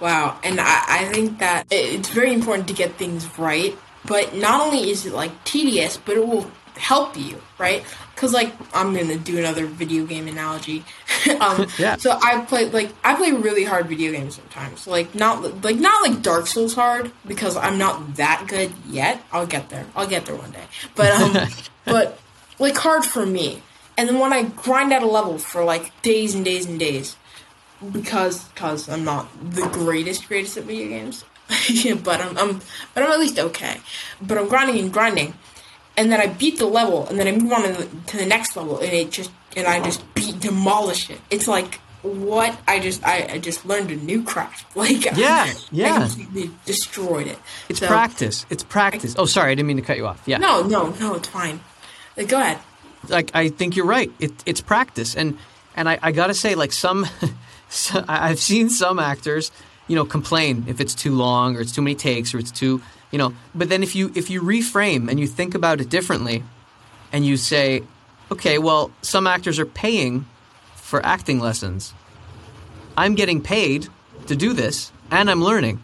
Wow, 0.00 0.38
and 0.44 0.60
I, 0.60 0.84
I 0.86 1.04
think 1.06 1.38
that 1.38 1.66
it's 1.70 2.10
very 2.10 2.34
important 2.34 2.68
to 2.68 2.74
get 2.74 2.96
things 2.96 3.38
right. 3.38 3.76
But 4.04 4.36
not 4.36 4.60
only 4.60 4.90
is 4.90 5.06
it 5.06 5.14
like 5.14 5.44
tedious, 5.44 5.96
but 5.96 6.16
it 6.16 6.26
will 6.26 6.50
help 6.76 7.16
you, 7.16 7.40
right? 7.58 7.82
Because 8.16 8.32
like 8.32 8.52
I'm 8.74 8.94
gonna 8.94 9.18
do 9.18 9.38
another 9.38 9.66
video 9.66 10.06
game 10.06 10.26
analogy. 10.26 10.84
um, 11.40 11.66
Yeah. 11.78 11.96
So 11.96 12.18
I 12.20 12.40
play 12.40 12.68
like 12.70 12.90
I 13.04 13.14
play 13.14 13.30
really 13.30 13.64
hard 13.64 13.86
video 13.86 14.10
games 14.10 14.36
sometimes. 14.36 14.86
Like 14.86 15.14
not 15.14 15.62
like 15.62 15.76
not 15.76 16.02
like 16.02 16.22
Dark 16.22 16.46
Souls 16.46 16.74
hard 16.74 17.12
because 17.26 17.56
I'm 17.56 17.76
not 17.78 18.16
that 18.16 18.46
good 18.48 18.72
yet. 18.88 19.22
I'll 19.30 19.46
get 19.46 19.68
there. 19.68 19.86
I'll 19.94 20.08
get 20.08 20.24
there 20.26 20.34
one 20.34 20.50
day. 20.50 20.64
But 20.94 21.12
um, 21.12 21.48
but 21.84 22.18
like 22.58 22.76
hard 22.76 23.04
for 23.04 23.26
me. 23.26 23.62
And 23.98 24.08
then 24.08 24.18
when 24.18 24.32
I 24.32 24.44
grind 24.44 24.92
out 24.92 25.02
a 25.02 25.06
level 25.06 25.38
for 25.38 25.62
like 25.62 25.90
days 26.02 26.34
and 26.34 26.44
days 26.44 26.66
and 26.66 26.78
days, 26.78 27.16
because 27.92 28.44
because 28.48 28.88
I'm 28.88 29.04
not 29.04 29.28
the 29.52 29.66
greatest 29.68 30.26
greatest 30.28 30.56
at 30.56 30.64
video 30.64 30.88
games, 30.88 31.24
but 32.02 32.20
I'm, 32.20 32.36
I'm 32.38 32.60
but 32.94 33.02
I'm 33.02 33.10
at 33.10 33.20
least 33.20 33.38
okay. 33.38 33.78
But 34.20 34.38
I'm 34.38 34.48
grinding 34.48 34.78
and 34.78 34.92
grinding, 34.92 35.34
and 35.96 36.10
then 36.12 36.20
I 36.20 36.26
beat 36.26 36.58
the 36.58 36.66
level, 36.66 37.06
and 37.08 37.18
then 37.18 37.26
I 37.26 37.32
move 37.32 37.52
on 37.52 37.62
to 37.62 37.72
the, 37.72 37.88
to 38.12 38.16
the 38.16 38.26
next 38.26 38.56
level, 38.56 38.78
and 38.78 38.92
it 38.92 39.10
just 39.10 39.30
and 39.56 39.66
I 39.66 39.82
just 39.82 40.02
beat 40.14 40.40
demolish 40.40 41.10
it. 41.10 41.20
It's 41.30 41.48
like 41.48 41.80
what 42.02 42.56
I 42.68 42.78
just 42.78 43.04
I, 43.06 43.26
I 43.32 43.38
just 43.38 43.64
learned 43.66 43.90
a 43.90 43.96
new 43.96 44.22
craft. 44.22 44.64
Like 44.76 45.04
Yeah, 45.16 45.52
yeah. 45.72 45.94
I 45.96 45.98
completely 46.06 46.50
destroyed 46.66 47.26
it. 47.26 47.38
It's 47.68 47.80
So- 47.80 47.86
practice. 47.86 48.44
It's 48.50 48.62
practice. 48.62 49.14
Oh, 49.18 49.24
sorry. 49.24 49.52
I 49.52 49.54
didn't 49.54 49.68
mean 49.68 49.76
to 49.78 49.82
cut 49.82 49.96
you 49.96 50.06
off. 50.06 50.22
Yeah. 50.26 50.38
No, 50.38 50.62
no, 50.62 50.90
no, 51.00 51.14
it's 51.14 51.28
fine. 51.28 51.60
Like, 52.16 52.28
go 52.28 52.38
ahead. 52.40 52.58
like 53.08 53.30
I 53.34 53.48
think 53.48 53.76
you're 53.76 53.86
right. 53.86 54.10
It, 54.20 54.32
it's 54.46 54.60
practice, 54.60 55.16
and 55.16 55.38
and 55.74 55.88
I, 55.88 55.98
I 56.02 56.12
gotta 56.12 56.34
say, 56.34 56.54
like 56.54 56.72
some, 56.72 57.06
so, 57.68 58.04
I've 58.08 58.38
seen 58.38 58.68
some 58.70 58.98
actors, 58.98 59.50
you 59.88 59.96
know, 59.96 60.04
complain 60.04 60.64
if 60.68 60.80
it's 60.80 60.94
too 60.94 61.14
long 61.14 61.56
or 61.56 61.60
it's 61.60 61.72
too 61.72 61.82
many 61.82 61.94
takes 61.94 62.32
or 62.34 62.38
it's 62.38 62.50
too, 62.50 62.80
you 63.10 63.18
know. 63.18 63.34
But 63.54 63.68
then 63.68 63.82
if 63.82 63.94
you 63.94 64.12
if 64.14 64.30
you 64.30 64.42
reframe 64.42 65.10
and 65.10 65.18
you 65.18 65.26
think 65.26 65.54
about 65.54 65.80
it 65.80 65.88
differently, 65.88 66.42
and 67.12 67.24
you 67.24 67.36
say, 67.36 67.82
okay, 68.30 68.58
well, 68.58 68.90
some 69.02 69.26
actors 69.26 69.58
are 69.58 69.66
paying 69.66 70.26
for 70.74 71.04
acting 71.04 71.40
lessons. 71.40 71.94
I'm 72.96 73.14
getting 73.14 73.42
paid 73.42 73.88
to 74.26 74.36
do 74.36 74.52
this, 74.52 74.92
and 75.10 75.30
I'm 75.30 75.42
learning. 75.42 75.82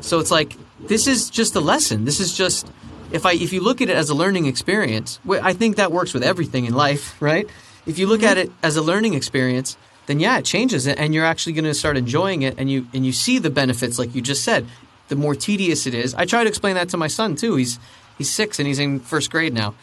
So 0.00 0.18
it's 0.18 0.30
like 0.30 0.56
this 0.80 1.06
is 1.06 1.30
just 1.30 1.54
a 1.54 1.60
lesson. 1.60 2.04
This 2.04 2.20
is 2.20 2.36
just 2.36 2.70
if 3.12 3.26
I 3.26 3.32
if 3.32 3.52
you 3.52 3.60
look 3.60 3.80
at 3.80 3.88
it 3.88 3.96
as 3.96 4.10
a 4.10 4.14
learning 4.14 4.46
experience, 4.46 5.20
I 5.28 5.52
think 5.52 5.76
that 5.76 5.92
works 5.92 6.14
with 6.14 6.22
everything 6.22 6.64
in 6.64 6.74
life, 6.74 7.16
right? 7.20 7.48
If 7.86 7.98
you 7.98 8.06
look 8.06 8.22
at 8.22 8.38
it 8.38 8.50
as 8.62 8.76
a 8.76 8.82
learning 8.82 9.14
experience, 9.14 9.76
then 10.06 10.20
yeah, 10.20 10.38
it 10.38 10.44
changes 10.44 10.86
it, 10.86 10.98
and 10.98 11.14
you're 11.14 11.24
actually 11.24 11.52
going 11.52 11.64
to 11.64 11.74
start 11.74 11.96
enjoying 11.96 12.42
it, 12.42 12.54
and 12.58 12.70
you 12.70 12.86
and 12.92 13.06
you 13.06 13.12
see 13.12 13.38
the 13.38 13.50
benefits, 13.50 13.98
like 13.98 14.14
you 14.14 14.22
just 14.22 14.44
said. 14.44 14.66
The 15.12 15.16
more 15.16 15.34
tedious 15.34 15.86
it 15.86 15.92
is, 15.92 16.14
I 16.14 16.24
try 16.24 16.42
to 16.42 16.48
explain 16.48 16.76
that 16.76 16.88
to 16.88 16.96
my 16.96 17.06
son 17.06 17.36
too. 17.36 17.56
He's 17.56 17.78
he's 18.16 18.30
six 18.30 18.58
and 18.58 18.66
he's 18.66 18.78
in 18.78 18.98
first 18.98 19.30
grade 19.30 19.52
now, 19.52 19.74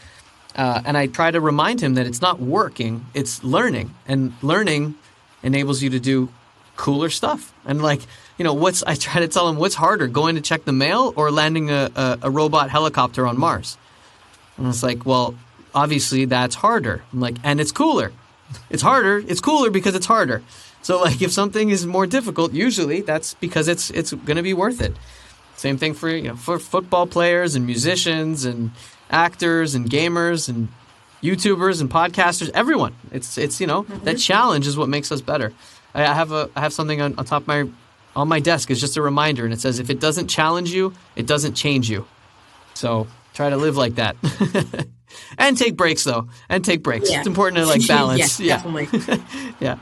uh, 0.55 0.81
and 0.83 0.97
I 0.97 1.05
try 1.05 1.29
to 1.29 1.39
remind 1.39 1.81
him 1.81 1.93
that 1.93 2.07
it's 2.07 2.19
not 2.19 2.39
working; 2.39 3.05
it's 3.13 3.43
learning, 3.43 3.93
and 4.07 4.33
learning 4.41 4.95
enables 5.43 5.83
you 5.83 5.91
to 5.91 5.99
do 5.99 6.29
cooler 6.77 7.11
stuff. 7.11 7.53
And 7.63 7.79
like, 7.83 8.01
you 8.39 8.43
know, 8.43 8.55
what's 8.55 8.81
I 8.81 8.95
try 8.95 9.21
to 9.21 9.27
tell 9.27 9.47
him 9.47 9.57
what's 9.57 9.75
harder, 9.75 10.07
going 10.07 10.33
to 10.33 10.41
check 10.41 10.65
the 10.65 10.73
mail 10.73 11.13
or 11.15 11.29
landing 11.29 11.69
a, 11.69 11.91
a, 11.95 12.17
a 12.23 12.31
robot 12.31 12.71
helicopter 12.71 13.27
on 13.27 13.37
Mars? 13.37 13.77
And 14.57 14.65
it's 14.65 14.81
like, 14.81 15.05
well, 15.05 15.35
obviously 15.75 16.25
that's 16.25 16.55
harder. 16.55 17.03
I'm 17.13 17.19
like, 17.19 17.35
and 17.43 17.61
it's 17.61 17.71
cooler. 17.71 18.13
It's 18.71 18.81
harder. 18.81 19.19
It's 19.19 19.41
cooler 19.41 19.69
because 19.69 19.93
it's 19.93 20.07
harder. 20.07 20.41
So 20.81 20.99
like, 21.01 21.21
if 21.21 21.31
something 21.31 21.69
is 21.69 21.85
more 21.85 22.07
difficult, 22.07 22.53
usually 22.53 23.01
that's 23.01 23.35
because 23.35 23.67
it's 23.67 23.91
it's 23.91 24.11
going 24.11 24.37
to 24.37 24.43
be 24.43 24.55
worth 24.55 24.81
it. 24.81 24.95
Same 25.59 25.77
thing 25.77 25.93
for 25.93 26.07
you 26.09 26.29
know 26.29 26.37
for 26.37 26.57
football 26.57 27.05
players 27.05 27.55
and 27.55 27.65
musicians 27.65 28.45
and 28.45 28.71
actors 29.11 29.75
and 29.75 29.89
gamers 29.89 30.47
and 30.47 30.69
YouTubers 31.21 31.81
and 31.81 31.89
podcasters. 31.89 32.49
Everyone. 32.53 32.95
It's 33.11 33.37
it's 33.37 33.59
you 33.59 33.67
know 33.67 33.81
that 33.81 33.99
mm-hmm. 33.99 34.15
challenge 34.15 34.67
is 34.67 34.77
what 34.77 34.87
makes 34.87 35.11
us 35.11 35.19
better. 35.19 35.51
I 35.93 36.05
I 36.05 36.13
have 36.13 36.31
a 36.31 36.49
I 36.55 36.61
have 36.61 36.71
something 36.71 37.01
on, 37.01 37.13
on 37.17 37.25
top 37.25 37.41
of 37.41 37.47
my 37.49 37.67
on 38.15 38.29
my 38.29 38.39
desk. 38.39 38.71
It's 38.71 38.79
just 38.79 38.95
a 38.95 39.01
reminder, 39.01 39.43
and 39.43 39.53
it 39.53 39.59
says 39.59 39.79
if 39.79 39.89
it 39.89 39.99
doesn't 39.99 40.29
challenge 40.29 40.71
you, 40.71 40.93
it 41.17 41.27
doesn't 41.27 41.55
change 41.55 41.89
you. 41.89 42.07
So 42.73 43.07
try 43.33 43.49
to 43.49 43.57
live 43.57 43.75
like 43.75 43.95
that. 43.95 44.15
and 45.37 45.57
take 45.57 45.75
breaks 45.75 46.05
though. 46.05 46.29
And 46.47 46.63
take 46.63 46.83
breaks. 46.83 47.11
Yeah. 47.11 47.17
It's 47.17 47.27
important 47.27 47.57
to 47.57 47.65
like 47.65 47.85
balance. 47.95 48.39
yeah, 48.39 48.45
yeah. 48.45 48.55
definitely. 48.55 49.23
Yeah. 49.59 49.77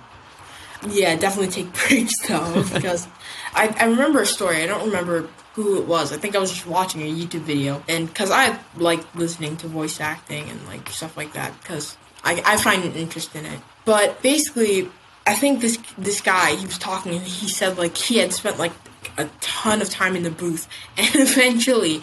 Yeah, 0.89 1.15
definitely 1.17 1.51
take 1.51 1.71
breaks 1.87 2.19
though, 2.27 2.63
because 2.73 3.07
I, 3.53 3.75
I 3.79 3.85
remember 3.85 4.21
a 4.21 4.25
story. 4.25 4.63
I 4.63 4.65
don't 4.65 4.85
remember 4.85 5.27
who 5.57 5.81
it 5.81 5.87
was. 5.87 6.13
I 6.13 6.17
think 6.17 6.35
I 6.35 6.39
was 6.39 6.51
just 6.51 6.67
watching 6.67 7.01
a 7.01 7.05
YouTube 7.05 7.41
video, 7.41 7.83
and 7.89 8.07
because 8.07 8.29
I 8.29 8.59
like 8.75 9.03
listening 9.15 9.57
to 9.57 9.67
voice 9.67 9.99
acting 9.99 10.47
and 10.51 10.63
like 10.67 10.87
stuff 10.89 11.17
like 11.17 11.33
that, 11.33 11.51
because 11.59 11.97
I, 12.23 12.43
I 12.45 12.57
find 12.57 12.83
an 12.83 12.93
interest 12.93 13.35
in 13.35 13.43
it. 13.43 13.59
But 13.83 14.21
basically, 14.21 14.91
I 15.25 15.33
think 15.33 15.61
this 15.61 15.79
this 15.97 16.21
guy 16.21 16.53
he 16.53 16.65
was 16.65 16.77
talking 16.77 17.15
and 17.15 17.23
he 17.23 17.49
said 17.49 17.79
like 17.79 17.97
he 17.97 18.19
had 18.19 18.33
spent 18.33 18.59
like 18.59 18.71
a 19.17 19.25
ton 19.41 19.81
of 19.81 19.89
time 19.89 20.15
in 20.15 20.23
the 20.23 20.31
booth, 20.31 20.67
and 20.97 21.09
eventually, 21.15 22.01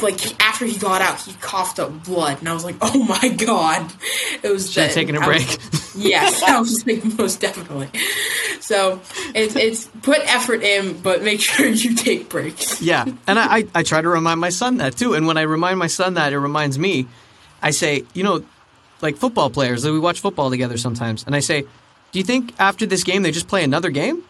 like 0.00 0.40
after 0.42 0.64
he 0.64 0.78
got 0.78 1.00
out, 1.02 1.20
he 1.20 1.32
coughed 1.34 1.78
up 1.78 2.04
blood, 2.04 2.38
and 2.40 2.48
I 2.48 2.54
was 2.54 2.64
like, 2.64 2.76
"Oh 2.80 3.04
my 3.04 3.28
god!" 3.28 3.92
It 4.42 4.50
was 4.50 4.74
have 4.74 4.92
taken 4.92 5.16
a 5.16 5.20
I 5.20 5.24
break. 5.24 5.46
Was, 5.46 5.96
yes, 5.96 6.42
I 6.42 6.60
was 6.60 6.86
like 6.86 7.04
most 7.18 7.40
definitely. 7.40 7.88
So 8.60 9.00
it's 9.34 9.56
it's 9.56 9.86
put 10.02 10.18
effort 10.20 10.62
in, 10.62 11.00
but 11.00 11.22
make 11.22 11.40
sure 11.40 11.66
you 11.66 11.94
take 11.94 12.28
breaks. 12.28 12.80
Yeah, 12.92 13.04
and 13.28 13.38
I, 13.38 13.58
I, 13.58 13.68
I 13.76 13.82
try 13.84 14.00
to 14.00 14.08
remind 14.08 14.40
my 14.40 14.48
son 14.48 14.78
that 14.78 14.96
too. 14.96 15.14
And 15.14 15.26
when 15.26 15.36
I 15.36 15.42
remind 15.42 15.78
my 15.78 15.86
son 15.86 16.14
that, 16.14 16.32
it 16.32 16.38
reminds 16.38 16.78
me. 16.78 17.06
I 17.62 17.70
say, 17.70 18.04
you 18.12 18.24
know, 18.24 18.44
like 19.00 19.16
football 19.16 19.50
players, 19.50 19.84
we 19.84 20.00
watch 20.00 20.20
football 20.20 20.50
together 20.50 20.76
sometimes, 20.76 21.24
and 21.24 21.36
I 21.36 21.40
say, 21.40 21.62
do 22.12 22.18
you 22.18 22.24
think 22.24 22.54
after 22.58 22.86
this 22.86 23.04
game 23.04 23.22
they 23.22 23.30
just 23.30 23.48
play 23.48 23.64
another 23.64 23.90
game? 23.90 24.22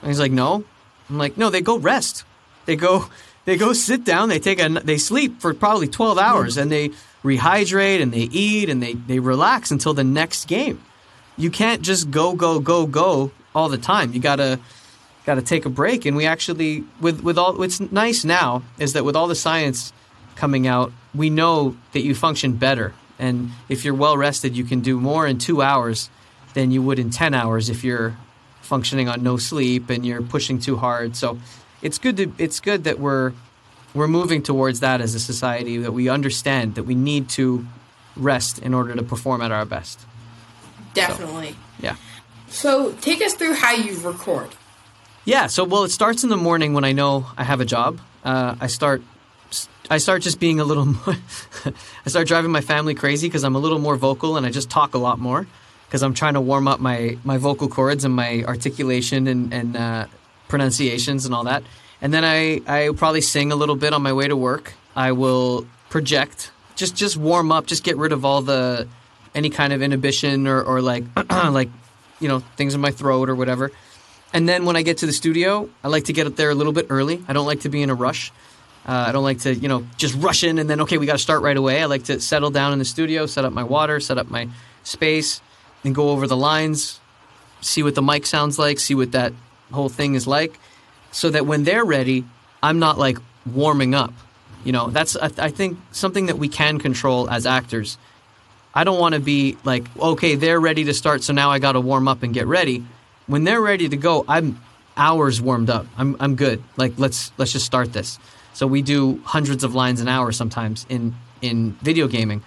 And 0.00 0.10
he's 0.10 0.18
like, 0.18 0.32
no. 0.32 0.64
I'm 1.12 1.18
like, 1.18 1.36
no, 1.36 1.50
they 1.50 1.60
go 1.60 1.78
rest. 1.78 2.24
They 2.64 2.76
go, 2.76 3.06
they 3.44 3.56
go 3.56 3.72
sit 3.72 4.04
down. 4.04 4.28
They 4.28 4.38
take 4.38 4.60
a, 4.60 4.68
they 4.68 4.98
sleep 4.98 5.40
for 5.40 5.52
probably 5.54 5.88
12 5.88 6.18
hours, 6.18 6.56
and 6.56 6.70
they 6.70 6.90
rehydrate 7.22 8.02
and 8.02 8.12
they 8.12 8.28
eat 8.32 8.68
and 8.68 8.82
they 8.82 8.94
they 8.94 9.20
relax 9.20 9.70
until 9.70 9.94
the 9.94 10.02
next 10.02 10.46
game. 10.48 10.82
You 11.36 11.50
can't 11.50 11.82
just 11.82 12.10
go 12.10 12.34
go 12.34 12.58
go 12.58 12.86
go 12.86 13.30
all 13.54 13.68
the 13.68 13.78
time. 13.78 14.12
You 14.12 14.20
gotta 14.20 14.58
got 15.24 15.34
to 15.36 15.42
take 15.42 15.64
a 15.66 15.70
break. 15.70 16.04
And 16.04 16.16
we 16.16 16.26
actually, 16.26 16.84
with 17.00 17.22
with 17.22 17.38
all, 17.38 17.54
what's 17.54 17.80
nice 17.80 18.24
now 18.24 18.62
is 18.78 18.92
that 18.94 19.04
with 19.04 19.16
all 19.16 19.28
the 19.28 19.34
science 19.34 19.92
coming 20.34 20.66
out, 20.66 20.92
we 21.14 21.30
know 21.30 21.76
that 21.92 22.00
you 22.00 22.14
function 22.14 22.54
better. 22.54 22.94
And 23.18 23.50
if 23.68 23.84
you're 23.84 23.94
well 23.94 24.16
rested, 24.16 24.56
you 24.56 24.64
can 24.64 24.80
do 24.80 24.98
more 24.98 25.26
in 25.26 25.38
two 25.38 25.62
hours 25.62 26.10
than 26.54 26.70
you 26.70 26.82
would 26.82 26.98
in 26.98 27.10
ten 27.10 27.34
hours 27.34 27.70
if 27.70 27.84
you're 27.84 28.16
functioning 28.72 29.06
on 29.06 29.22
no 29.22 29.36
sleep 29.36 29.90
and 29.90 30.06
you're 30.06 30.22
pushing 30.22 30.58
too 30.58 30.78
hard. 30.78 31.14
So 31.14 31.38
it's 31.82 31.98
good 31.98 32.16
to 32.16 32.32
it's 32.38 32.58
good 32.58 32.84
that 32.84 32.98
we're 32.98 33.34
we're 33.92 34.08
moving 34.08 34.42
towards 34.42 34.80
that 34.80 35.02
as 35.02 35.14
a 35.14 35.20
society 35.20 35.76
that 35.76 35.92
we 35.92 36.08
understand 36.08 36.76
that 36.76 36.84
we 36.84 36.94
need 36.94 37.28
to 37.36 37.66
rest 38.16 38.58
in 38.60 38.72
order 38.72 38.94
to 38.94 39.02
perform 39.02 39.42
at 39.42 39.52
our 39.52 39.66
best. 39.66 40.00
Definitely. 40.94 41.54
Yeah. 41.80 41.96
So 42.48 42.92
take 43.02 43.20
us 43.20 43.34
through 43.34 43.56
how 43.56 43.74
you 43.74 43.98
record. 43.98 44.48
Yeah, 45.26 45.48
so 45.48 45.64
well, 45.64 45.84
it 45.84 45.90
starts 45.90 46.24
in 46.24 46.30
the 46.30 46.38
morning 46.38 46.72
when 46.72 46.84
I 46.84 46.92
know 46.92 47.26
I 47.36 47.44
have 47.44 47.60
a 47.60 47.66
job. 47.66 48.00
Uh, 48.24 48.56
I 48.58 48.68
start, 48.68 49.02
I 49.90 49.98
start 49.98 50.22
just 50.22 50.40
being 50.40 50.60
a 50.60 50.64
little 50.64 50.86
more. 50.96 51.16
I 52.06 52.08
start 52.08 52.26
driving 52.26 52.50
my 52.50 52.62
family 52.62 52.94
crazy 52.94 53.28
because 53.28 53.44
I'm 53.44 53.54
a 53.54 53.60
little 53.60 53.78
more 53.78 53.96
vocal 53.96 54.38
and 54.38 54.46
I 54.46 54.50
just 54.50 54.70
talk 54.70 54.94
a 54.94 54.98
lot 54.98 55.18
more 55.18 55.46
because 55.92 56.02
I'm 56.02 56.14
trying 56.14 56.32
to 56.34 56.40
warm 56.40 56.68
up 56.68 56.80
my 56.80 57.18
my 57.22 57.36
vocal 57.36 57.68
cords 57.68 58.06
and 58.06 58.14
my 58.14 58.44
articulation 58.44 59.26
and 59.26 59.52
and 59.52 59.76
uh, 59.76 60.06
pronunciations 60.48 61.26
and 61.26 61.34
all 61.34 61.44
that. 61.44 61.64
And 62.00 62.14
then 62.14 62.24
I 62.24 62.62
I 62.66 62.92
probably 62.96 63.20
sing 63.20 63.52
a 63.52 63.56
little 63.56 63.76
bit 63.76 63.92
on 63.92 64.00
my 64.00 64.14
way 64.14 64.26
to 64.26 64.34
work. 64.34 64.72
I 64.96 65.12
will 65.12 65.66
project, 65.90 66.50
just 66.76 66.96
just 66.96 67.18
warm 67.18 67.52
up, 67.52 67.66
just 67.66 67.84
get 67.84 67.98
rid 67.98 68.12
of 68.12 68.24
all 68.24 68.40
the 68.40 68.88
any 69.34 69.50
kind 69.50 69.74
of 69.74 69.82
inhibition 69.82 70.46
or 70.46 70.62
or 70.62 70.80
like 70.80 71.04
like 71.30 71.68
you 72.20 72.28
know 72.28 72.38
things 72.56 72.74
in 72.74 72.80
my 72.80 72.90
throat 72.90 73.28
or 73.28 73.34
whatever. 73.34 73.70
And 74.32 74.48
then 74.48 74.64
when 74.64 74.76
I 74.76 74.82
get 74.82 74.96
to 74.98 75.06
the 75.06 75.12
studio, 75.12 75.68
I 75.84 75.88
like 75.88 76.04
to 76.04 76.14
get 76.14 76.26
up 76.26 76.36
there 76.36 76.48
a 76.48 76.54
little 76.54 76.72
bit 76.72 76.86
early. 76.88 77.22
I 77.28 77.34
don't 77.34 77.44
like 77.44 77.60
to 77.60 77.68
be 77.68 77.82
in 77.82 77.90
a 77.90 77.94
rush. 77.94 78.32
Uh, 78.88 79.04
I 79.08 79.12
don't 79.12 79.24
like 79.24 79.40
to, 79.40 79.54
you 79.54 79.68
know, 79.68 79.86
just 79.98 80.14
rush 80.14 80.42
in 80.42 80.58
and 80.58 80.70
then 80.70 80.80
okay, 80.80 80.96
we 80.96 81.04
got 81.04 81.12
to 81.12 81.26
start 81.28 81.42
right 81.42 81.56
away. 81.56 81.82
I 81.82 81.84
like 81.84 82.04
to 82.04 82.18
settle 82.18 82.50
down 82.50 82.72
in 82.72 82.78
the 82.78 82.86
studio, 82.86 83.26
set 83.26 83.44
up 83.44 83.52
my 83.52 83.62
water, 83.62 84.00
set 84.00 84.16
up 84.16 84.30
my 84.30 84.48
space, 84.84 85.42
and 85.84 85.94
go 85.94 86.10
over 86.10 86.26
the 86.26 86.36
lines, 86.36 87.00
see 87.60 87.82
what 87.82 87.94
the 87.94 88.02
mic 88.02 88.26
sounds 88.26 88.58
like, 88.58 88.78
see 88.78 88.94
what 88.94 89.12
that 89.12 89.32
whole 89.72 89.88
thing 89.88 90.14
is 90.14 90.26
like, 90.26 90.58
so 91.10 91.30
that 91.30 91.46
when 91.46 91.64
they're 91.64 91.84
ready, 91.84 92.24
I'm 92.62 92.78
not 92.78 92.98
like 92.98 93.18
warming 93.46 93.94
up. 93.94 94.12
You 94.64 94.72
know, 94.72 94.90
that's 94.90 95.16
I, 95.16 95.30
I 95.38 95.50
think 95.50 95.78
something 95.90 96.26
that 96.26 96.38
we 96.38 96.48
can 96.48 96.78
control 96.78 97.28
as 97.28 97.46
actors. 97.46 97.98
I 98.74 98.84
don't 98.84 98.98
want 98.98 99.14
to 99.14 99.20
be 99.20 99.58
like, 99.64 99.84
okay, 99.98 100.34
they're 100.36 100.60
ready 100.60 100.84
to 100.84 100.94
start, 100.94 101.22
so 101.22 101.32
now 101.32 101.50
I 101.50 101.58
got 101.58 101.72
to 101.72 101.80
warm 101.80 102.08
up 102.08 102.22
and 102.22 102.32
get 102.32 102.46
ready 102.46 102.84
when 103.26 103.44
they're 103.44 103.60
ready 103.60 103.88
to 103.88 103.96
go, 103.96 104.24
I'm 104.28 104.60
hours 104.96 105.40
warmed 105.40 105.70
up. 105.70 105.86
I'm 105.96 106.16
I'm 106.20 106.34
good. 106.36 106.62
Like 106.76 106.92
let's 106.98 107.32
let's 107.38 107.52
just 107.52 107.66
start 107.66 107.92
this. 107.92 108.18
So 108.52 108.66
we 108.66 108.82
do 108.82 109.20
hundreds 109.24 109.64
of 109.64 109.74
lines 109.74 110.00
an 110.00 110.08
hour 110.08 110.32
sometimes 110.32 110.86
in 110.88 111.14
in 111.40 111.72
video 111.80 112.08
gaming. 112.08 112.42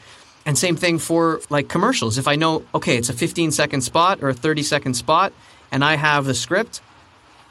And 0.45 0.57
same 0.57 0.75
thing 0.75 0.99
for 0.99 1.41
like 1.49 1.67
commercials. 1.67 2.17
If 2.17 2.27
I 2.27 2.35
know 2.35 2.63
okay, 2.73 2.97
it's 2.97 3.09
a 3.09 3.13
15 3.13 3.51
second 3.51 3.81
spot 3.81 4.21
or 4.21 4.29
a 4.29 4.33
30 4.33 4.63
second 4.63 4.93
spot 4.93 5.33
and 5.71 5.83
I 5.83 5.95
have 5.95 6.25
the 6.25 6.33
script, 6.33 6.81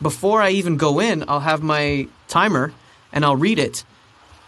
before 0.01 0.41
I 0.41 0.51
even 0.51 0.77
go 0.77 1.01
in, 1.01 1.25
I'll 1.29 1.41
have 1.41 1.63
my 1.63 2.07
timer 2.29 2.73
and 3.13 3.25
I'll 3.25 3.37
read 3.37 3.59
it 3.59 3.85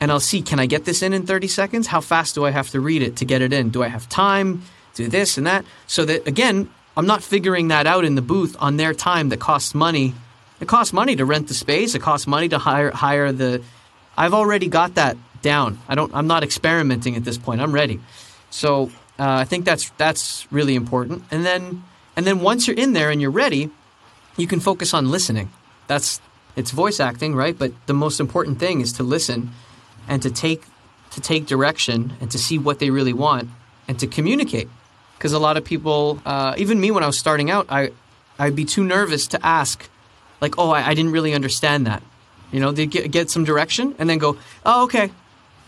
and 0.01 0.13
I'll 0.13 0.21
see 0.21 0.43
can 0.43 0.61
I 0.61 0.67
get 0.67 0.85
this 0.85 1.03
in 1.03 1.13
in 1.13 1.27
30 1.27 1.49
seconds? 1.49 1.87
How 1.89 2.01
fast 2.01 2.35
do 2.35 2.45
I 2.45 2.51
have 2.51 2.71
to 2.71 2.81
read 2.81 3.03
it 3.03 3.17
to 3.17 3.25
get 3.25 3.43
it 3.43 3.53
in? 3.53 3.71
Do 3.71 3.83
I 3.83 3.89
have 3.89 4.09
time? 4.09 4.63
Do 4.95 5.09
this 5.09 5.37
and 5.37 5.47
that 5.47 5.65
so 5.87 6.05
that 6.05 6.27
again, 6.27 6.71
I'm 6.97 7.07
not 7.07 7.23
figuring 7.23 7.69
that 7.69 7.87
out 7.87 8.05
in 8.05 8.15
the 8.15 8.23
booth 8.23 8.57
on 8.59 8.79
their 8.79 8.95
time 8.95 9.29
that 9.29 9.41
costs 9.41 9.75
money. 9.75 10.15
It 10.61 10.69
costs 10.69 10.93
money 10.93 11.17
to 11.17 11.27
rent 11.27 11.49
the 11.49 11.55
space. 11.55 11.95
It 11.95 12.01
costs 12.01 12.27
money 12.27 12.49
to 12.49 12.59
hire 12.59 12.91
hire 12.91 13.33
the. 13.33 13.63
I've 14.17 14.33
already 14.33 14.69
got 14.69 14.95
that 14.95 15.19
down. 15.43 15.79
I 15.89 15.95
don't. 15.95 16.15
I'm 16.15 16.27
not 16.27 16.43
experimenting 16.43 17.15
at 17.17 17.25
this 17.25 17.37
point. 17.37 17.61
I'm 17.61 17.73
ready. 17.73 18.01
So 18.51 18.91
uh, 19.19 19.43
I 19.43 19.45
think 19.45 19.65
that's 19.65 19.91
that's 19.97 20.47
really 20.51 20.75
important. 20.75 21.25
And 21.31 21.45
then 21.45 21.85
and 22.17 22.27
then 22.27 22.41
once 22.41 22.67
you're 22.67 22.77
in 22.77 22.93
there 22.93 23.11
and 23.11 23.21
you're 23.21 23.31
ready, 23.31 23.71
you 24.37 24.47
can 24.47 24.61
focus 24.61 24.95
on 24.95 25.11
listening. 25.11 25.51
That's 25.87 26.21
it's 26.57 26.71
voice 26.71 27.01
acting, 27.01 27.35
right? 27.35 27.59
But 27.59 27.73
the 27.87 27.95
most 27.95 28.21
important 28.21 28.59
thing 28.59 28.81
is 28.81 28.93
to 28.95 29.03
listen 29.03 29.51
and 30.09 30.23
to 30.23 30.31
take 30.31 30.65
to 31.11 31.21
take 31.21 31.47
direction 31.47 32.15
and 32.21 32.31
to 32.31 32.39
see 32.39 32.59
what 32.59 32.79
they 32.79 32.91
really 32.91 33.13
want 33.13 33.49
and 33.89 33.99
to 34.01 34.07
communicate 34.07 34.69
because 35.17 35.33
a 35.33 35.39
lot 35.39 35.57
of 35.57 35.65
people, 35.65 36.21
uh, 36.27 36.55
even 36.59 36.81
me 36.81 36.91
when 36.91 37.03
I 37.03 37.07
was 37.07 37.19
starting 37.19 37.51
out, 37.51 37.67
I 37.69 37.91
I'd 38.39 38.55
be 38.55 38.65
too 38.65 38.85
nervous 38.85 39.27
to 39.29 39.45
ask, 39.45 39.89
like, 40.41 40.59
oh, 40.59 40.71
I, 40.71 40.89
I 40.89 40.95
didn't 40.95 41.13
really 41.13 41.33
understand 41.33 41.87
that. 41.87 42.03
You 42.53 42.61
know, 42.61 42.71
they 42.71 42.87
get, 42.87 43.11
get 43.11 43.31
some 43.31 43.45
direction 43.45 43.95
and 43.99 44.11
then 44.11 44.19
go, 44.19 44.37
oh, 44.65 44.85
okay, 44.85 45.11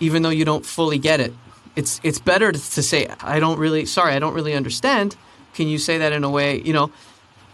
even 0.00 0.22
though 0.22 0.30
you 0.30 0.44
don't 0.44 0.64
fully 0.66 0.98
get 0.98 1.18
it. 1.20 1.32
It's 1.78 2.00
it's 2.02 2.18
better 2.18 2.50
to, 2.50 2.82
say, 2.82 3.06
I 3.20 3.38
don't 3.38 3.56
really, 3.56 3.86
sorry, 3.86 4.12
I 4.14 4.18
don't 4.18 4.34
really 4.34 4.54
understand. 4.54 5.16
Can 5.54 5.68
you 5.68 5.78
say 5.78 5.98
that 5.98 6.12
in 6.12 6.24
a 6.24 6.30
way, 6.30 6.60
you 6.60 6.72
know? 6.72 6.90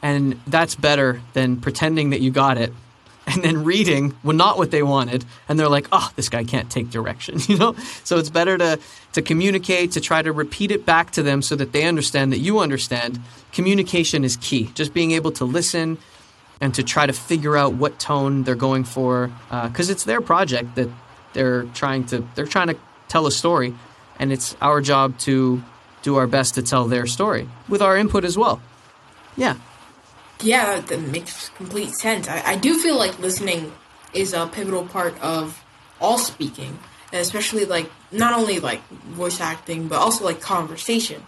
And 0.00 0.40
that's 0.46 0.74
better 0.74 1.20
than 1.34 1.58
pretending 1.58 2.08
that 2.10 2.22
you 2.22 2.30
got 2.30 2.56
it 2.56 2.72
and 3.26 3.42
then 3.42 3.64
reading 3.64 4.16
well, 4.24 4.34
not 4.34 4.56
what 4.56 4.70
they 4.70 4.82
wanted, 4.82 5.26
and 5.46 5.58
they're 5.58 5.68
like, 5.68 5.88
"Oh, 5.92 6.10
this 6.16 6.30
guy 6.30 6.42
can't 6.44 6.70
take 6.70 6.88
direction," 6.90 7.38
you 7.48 7.58
know. 7.58 7.74
So 8.02 8.18
it's 8.18 8.30
better 8.30 8.56
to 8.56 8.78
to 9.12 9.20
communicate, 9.20 9.92
to 9.92 10.00
try 10.00 10.22
to 10.22 10.32
repeat 10.32 10.70
it 10.70 10.87
back 10.87 11.10
to 11.12 11.22
them 11.22 11.42
so 11.42 11.54
that 11.56 11.72
they 11.72 11.84
understand 11.84 12.32
that 12.32 12.38
you 12.38 12.60
understand. 12.60 13.20
Communication 13.52 14.24
is 14.24 14.38
key. 14.38 14.70
Just 14.74 14.94
being 14.94 15.12
able 15.12 15.32
to 15.32 15.44
listen 15.44 15.98
and 16.62 16.74
to 16.74 16.82
try 16.82 17.04
to 17.04 17.12
figure 17.12 17.58
out 17.58 17.74
what 17.74 17.98
tone 17.98 18.44
they're 18.44 18.54
going 18.68 18.84
for, 18.84 19.30
because 19.50 19.90
uh, 19.90 19.92
it's 19.92 20.04
their 20.04 20.22
project 20.22 20.76
that 20.76 20.88
they're 21.34 21.64
trying 21.74 22.04
to 22.06 22.24
they're 22.34 22.46
trying 22.46 22.68
to 22.68 22.76
tell 23.08 23.26
a 23.26 23.32
story, 23.32 23.74
and 24.18 24.33
it's 24.33 24.57
our 24.61 24.81
job 24.81 25.18
to 25.20 25.62
do 26.03 26.16
our 26.16 26.27
best 26.27 26.55
to 26.55 26.62
tell 26.62 26.87
their 26.87 27.07
story 27.07 27.48
with 27.68 27.83
our 27.83 27.96
input 27.96 28.24
as 28.24 28.37
well. 28.37 28.61
Yeah. 29.37 29.57
Yeah, 30.40 30.81
that, 30.81 31.00
makes 31.00 31.48
complete 31.50 31.94
sense. 31.94 32.29
I, 32.29 32.42
I 32.44 32.57
do 32.57 32.79
feel 32.79 32.96
like 32.96 33.18
listening 33.18 33.72
is 34.12 34.33
a 34.33 34.46
pivotal 34.46 34.87
part 34.87 35.20
of 35.22 35.64
all 36.00 36.18
speaking, 36.18 36.79
and 37.12 37.20
especially 37.20 37.64
like 37.64 37.90
not 38.12 38.35
only 38.38 38.61
like 38.61 38.87
voice 38.88 39.40
acting, 39.40 39.88
but 39.88 39.98
also 39.98 40.24
like 40.24 40.40
conversation. 40.40 41.22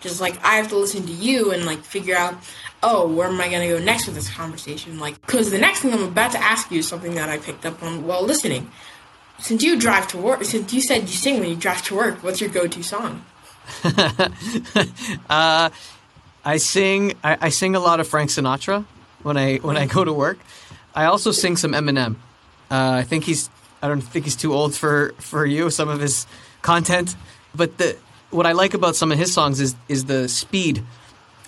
Just 0.00 0.20
like 0.20 0.42
I 0.44 0.56
have 0.56 0.68
to 0.68 0.76
listen 0.76 1.04
to 1.06 1.12
you 1.12 1.52
and 1.52 1.64
like 1.64 1.82
figure 1.82 2.16
out, 2.16 2.34
oh, 2.82 3.08
where 3.08 3.28
am 3.28 3.40
I 3.40 3.48
gonna 3.48 3.68
go 3.68 3.78
next 3.78 4.06
with 4.06 4.14
this 4.14 4.30
conversation? 4.30 4.98
Like, 4.98 5.20
because 5.20 5.50
the 5.50 5.58
next 5.58 5.80
thing 5.80 5.92
I'm 5.92 6.04
about 6.04 6.32
to 6.32 6.42
ask 6.42 6.70
you 6.70 6.80
is 6.80 6.88
something 6.88 7.14
that 7.14 7.28
I 7.28 7.38
picked 7.38 7.64
up 7.64 7.82
on 7.82 8.06
while 8.06 8.22
listening. 8.22 8.70
Since 9.42 9.64
you 9.64 9.76
drive 9.76 10.06
to 10.08 10.18
work, 10.18 10.44
since 10.44 10.72
you 10.72 10.80
said 10.80 11.02
you 11.02 11.08
sing 11.08 11.40
when 11.40 11.48
you 11.48 11.56
drive 11.56 11.82
to 11.84 11.96
work, 11.96 12.22
what's 12.22 12.40
your 12.40 12.48
go-to 12.48 12.82
song? 12.82 13.24
uh, 15.28 15.70
I 16.44 16.56
sing. 16.58 17.14
I, 17.24 17.36
I, 17.40 17.48
sing 17.48 17.74
a 17.74 17.80
lot 17.80 17.98
of 17.98 18.06
Frank 18.06 18.30
Sinatra 18.30 18.84
when 19.22 19.36
I 19.36 19.56
when 19.56 19.76
I 19.76 19.86
go 19.86 20.04
to 20.04 20.12
work. 20.12 20.38
I 20.94 21.06
also 21.06 21.32
sing 21.32 21.56
some 21.56 21.72
Eminem. 21.72 22.16
Uh, 22.70 23.00
I 23.00 23.02
think 23.02 23.24
he's. 23.24 23.50
I 23.82 23.88
don't 23.88 24.00
think 24.00 24.26
he's 24.26 24.36
too 24.36 24.54
old 24.54 24.74
for 24.76 25.14
for 25.18 25.44
you. 25.44 25.70
Some 25.70 25.88
of 25.88 26.00
his 26.00 26.26
content, 26.62 27.16
but 27.54 27.78
the 27.78 27.96
what 28.30 28.46
I 28.46 28.52
like 28.52 28.74
about 28.74 28.94
some 28.94 29.10
of 29.10 29.18
his 29.18 29.32
songs 29.32 29.60
is 29.60 29.74
is 29.88 30.04
the 30.04 30.28
speed 30.28 30.84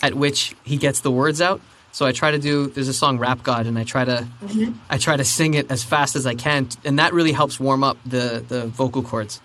at 0.02 0.14
which 0.14 0.54
he 0.64 0.76
gets 0.76 1.00
the 1.00 1.11
words 1.11 1.40
out. 1.40 1.61
So 1.94 2.04
I 2.04 2.11
try 2.11 2.33
to 2.33 2.38
do. 2.38 2.66
There's 2.66 2.88
a 2.88 2.92
song 2.92 3.18
"Rap 3.20 3.44
God," 3.44 3.68
and 3.68 3.78
I 3.78 3.85
try 3.85 4.04
to 4.04 4.26
mm-hmm. 4.42 4.72
I 4.90 4.98
try 4.98 5.16
to 5.16 5.22
sing 5.22 5.54
it 5.54 5.70
as 5.70 5.85
fast 5.85 6.16
as 6.16 6.26
I 6.26 6.35
can, 6.35 6.66
and 6.85 6.98
that 6.98 7.12
really 7.12 7.30
helps 7.30 7.61
warm 7.61 7.85
up 7.85 7.98
the 8.04 8.44
the 8.48 8.66
vocal 8.66 9.00
cords 9.00 9.40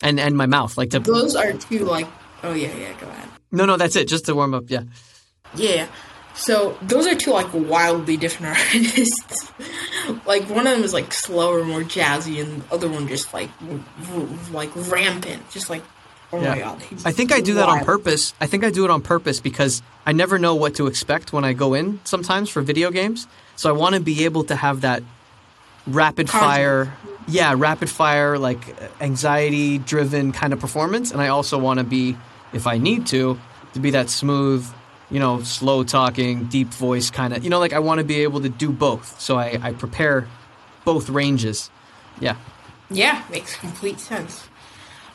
and 0.00 0.20
and 0.20 0.36
my 0.36 0.46
mouth. 0.46 0.78
Like 0.78 0.90
to 0.90 1.00
those 1.00 1.34
are 1.34 1.52
two 1.54 1.80
like. 1.80 2.06
Oh 2.44 2.54
yeah, 2.54 2.72
yeah. 2.76 2.92
Go 3.00 3.08
ahead. 3.08 3.28
No, 3.50 3.66
no, 3.66 3.76
that's 3.76 3.96
it. 3.96 4.06
Just 4.06 4.26
to 4.26 4.34
warm 4.36 4.54
up. 4.54 4.66
Yeah. 4.68 4.84
Yeah. 5.56 5.88
So 6.36 6.78
those 6.82 7.08
are 7.08 7.16
two 7.16 7.32
like 7.32 7.52
wildly 7.52 8.16
different 8.16 8.56
artists. 8.74 9.50
like 10.24 10.48
one 10.48 10.68
of 10.68 10.74
them 10.74 10.84
is 10.84 10.92
like 10.92 11.12
slower, 11.12 11.64
more 11.64 11.80
jazzy, 11.80 12.40
and 12.40 12.62
the 12.62 12.74
other 12.74 12.88
one 12.88 13.08
just 13.08 13.34
like 13.34 13.50
r- 13.68 14.28
like 14.52 14.70
rampant, 14.88 15.50
just 15.50 15.68
like 15.68 15.82
oh 16.32 16.40
my 16.40 16.58
god. 16.58 16.82
I 17.04 17.12
think 17.12 17.32
I 17.32 17.40
do 17.40 17.54
that 17.54 17.68
on 17.68 17.84
purpose. 17.84 18.34
I 18.40 18.46
think 18.46 18.64
I 18.64 18.70
do 18.70 18.84
it 18.84 18.90
on 18.90 19.02
purpose 19.02 19.40
because 19.40 19.82
I 20.06 20.12
never 20.12 20.38
know 20.38 20.54
what 20.54 20.74
to 20.76 20.86
expect 20.86 21.32
when 21.32 21.44
I 21.44 21.52
go 21.52 21.74
in 21.74 22.00
sometimes 22.04 22.48
for 22.48 22.62
video 22.62 22.90
games. 22.90 23.26
So 23.56 23.68
I 23.68 23.72
want 23.72 23.94
to 23.94 24.00
be 24.00 24.24
able 24.24 24.44
to 24.44 24.56
have 24.56 24.80
that 24.80 25.02
rapid 25.86 26.30
fire, 26.30 26.92
yeah, 27.28 27.54
rapid 27.56 27.90
fire, 27.90 28.38
like 28.38 28.68
uh, 28.80 28.88
anxiety 29.00 29.78
driven 29.78 30.32
kind 30.32 30.52
of 30.52 30.60
performance. 30.60 31.10
And 31.10 31.20
I 31.20 31.28
also 31.28 31.58
want 31.58 31.78
to 31.78 31.84
be, 31.84 32.16
if 32.52 32.66
I 32.66 32.78
need 32.78 33.06
to, 33.08 33.38
to 33.74 33.80
be 33.80 33.90
that 33.90 34.10
smooth, 34.10 34.66
you 35.10 35.20
know, 35.20 35.42
slow 35.42 35.84
talking, 35.84 36.44
deep 36.44 36.68
voice 36.68 37.10
kind 37.10 37.34
of, 37.34 37.44
you 37.44 37.50
know, 37.50 37.58
like 37.58 37.72
I 37.72 37.80
want 37.80 37.98
to 37.98 38.04
be 38.04 38.22
able 38.22 38.40
to 38.40 38.48
do 38.48 38.72
both. 38.72 39.20
So 39.20 39.36
I, 39.36 39.58
I 39.62 39.72
prepare 39.72 40.28
both 40.84 41.08
ranges. 41.08 41.70
Yeah. 42.20 42.36
Yeah, 42.90 43.22
makes 43.30 43.56
complete 43.56 44.00
sense. 44.00 44.48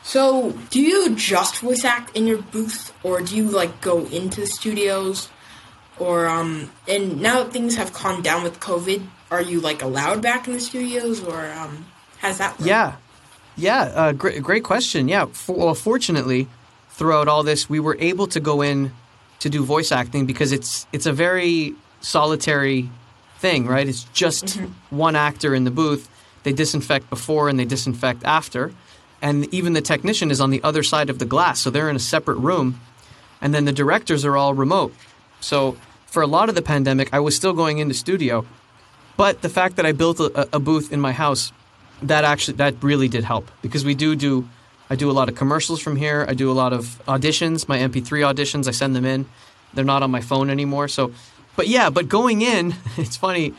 So, 0.08 0.52
do 0.70 0.80
you 0.80 1.14
just 1.16 1.58
voice 1.58 1.84
act 1.84 2.16
in 2.16 2.26
your 2.26 2.40
booth, 2.40 2.94
or 3.02 3.20
do 3.20 3.36
you 3.36 3.44
like 3.44 3.82
go 3.82 4.06
into 4.06 4.40
the 4.40 4.46
studios, 4.46 5.28
or 5.98 6.26
um? 6.26 6.70
And 6.88 7.20
now 7.20 7.42
that 7.42 7.52
things 7.52 7.76
have 7.76 7.92
calmed 7.92 8.24
down 8.24 8.42
with 8.42 8.58
COVID, 8.58 9.06
are 9.30 9.42
you 9.42 9.60
like 9.60 9.82
allowed 9.82 10.22
back 10.22 10.46
in 10.46 10.54
the 10.54 10.60
studios, 10.60 11.22
or 11.22 11.52
um? 11.52 11.84
Has 12.20 12.38
that? 12.38 12.52
worked? 12.52 12.66
Yeah, 12.66 12.96
yeah. 13.58 13.82
Uh, 13.94 14.12
great, 14.12 14.42
great 14.42 14.64
question. 14.64 15.08
Yeah. 15.08 15.26
For, 15.26 15.54
well, 15.54 15.74
fortunately, 15.74 16.48
throughout 16.88 17.28
all 17.28 17.42
this, 17.42 17.68
we 17.68 17.78
were 17.78 17.98
able 18.00 18.28
to 18.28 18.40
go 18.40 18.62
in 18.62 18.92
to 19.40 19.50
do 19.50 19.62
voice 19.62 19.92
acting 19.92 20.24
because 20.24 20.52
it's 20.52 20.86
it's 20.90 21.04
a 21.04 21.12
very 21.12 21.74
solitary 22.00 22.88
thing, 23.40 23.66
right? 23.66 23.86
It's 23.86 24.04
just 24.14 24.58
one 24.88 25.16
actor 25.16 25.54
in 25.54 25.64
the 25.64 25.70
booth. 25.70 26.08
They 26.44 26.54
disinfect 26.54 27.10
before 27.10 27.50
and 27.50 27.58
they 27.58 27.66
disinfect 27.66 28.24
after, 28.24 28.72
and 29.20 29.52
even 29.52 29.72
the 29.72 29.80
technician 29.80 30.30
is 30.30 30.40
on 30.40 30.50
the 30.50 30.62
other 30.62 30.82
side 30.82 31.10
of 31.10 31.18
the 31.18 31.24
glass, 31.24 31.60
so 31.60 31.70
they're 31.70 31.90
in 31.90 31.96
a 31.96 32.00
separate 32.00 32.38
room, 32.38 32.80
and 33.40 33.54
then 33.54 33.64
the 33.64 33.72
directors 33.72 34.24
are 34.24 34.36
all 34.36 34.54
remote. 34.54 34.94
So 35.40 35.76
for 36.06 36.22
a 36.22 36.26
lot 36.26 36.48
of 36.48 36.54
the 36.54 36.62
pandemic, 36.62 37.10
I 37.12 37.20
was 37.20 37.36
still 37.36 37.52
going 37.52 37.78
into 37.78 37.94
studio, 37.94 38.46
but 39.16 39.42
the 39.42 39.48
fact 39.48 39.76
that 39.76 39.86
I 39.86 39.92
built 39.92 40.20
a, 40.20 40.48
a 40.56 40.60
booth 40.60 40.92
in 40.92 41.00
my 41.00 41.12
house 41.12 41.52
that 42.02 42.24
actually 42.24 42.56
that 42.58 42.82
really 42.82 43.08
did 43.08 43.24
help 43.24 43.50
because 43.60 43.84
we 43.84 43.94
do 43.94 44.14
do 44.14 44.48
I 44.90 44.96
do 44.96 45.10
a 45.10 45.12
lot 45.12 45.28
of 45.28 45.34
commercials 45.34 45.80
from 45.80 45.96
here. 45.96 46.24
I 46.26 46.34
do 46.34 46.50
a 46.50 46.54
lot 46.54 46.72
of 46.72 47.00
auditions, 47.06 47.68
my 47.68 47.78
MP3 47.78 48.32
auditions. 48.32 48.68
I 48.68 48.70
send 48.70 48.96
them 48.96 49.04
in. 49.04 49.26
They're 49.74 49.84
not 49.84 50.02
on 50.02 50.10
my 50.10 50.22
phone 50.22 50.48
anymore. 50.48 50.88
So, 50.88 51.12
but 51.56 51.68
yeah, 51.68 51.90
but 51.90 52.08
going 52.08 52.40
in, 52.40 52.74
it's 52.96 53.16
funny. 53.16 53.54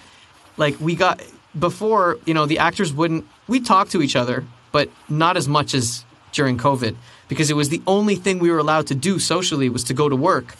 Like 0.58 0.80
we 0.80 0.96
got 0.96 1.22
before, 1.58 2.18
you 2.26 2.34
know, 2.34 2.46
the 2.46 2.60
actors 2.60 2.92
wouldn't. 2.92 3.26
We 3.48 3.60
talk 3.60 3.90
to 3.90 4.02
each 4.02 4.16
other, 4.16 4.46
but 4.72 4.90
not 5.08 5.38
as 5.38 5.48
much 5.48 5.74
as 5.74 6.06
during 6.32 6.58
COVID 6.58 6.96
because 7.28 7.50
it 7.50 7.56
was 7.56 7.70
the 7.70 7.82
only 7.88 8.16
thing 8.16 8.40
we 8.40 8.52
were 8.52 8.60
allowed 8.60 8.88
to 8.88 8.96
do 8.96 9.20
socially 9.20 9.70
was 9.70 9.84
to 9.86 9.94
go 9.94 10.10
to 10.10 10.16
work. 10.16 10.56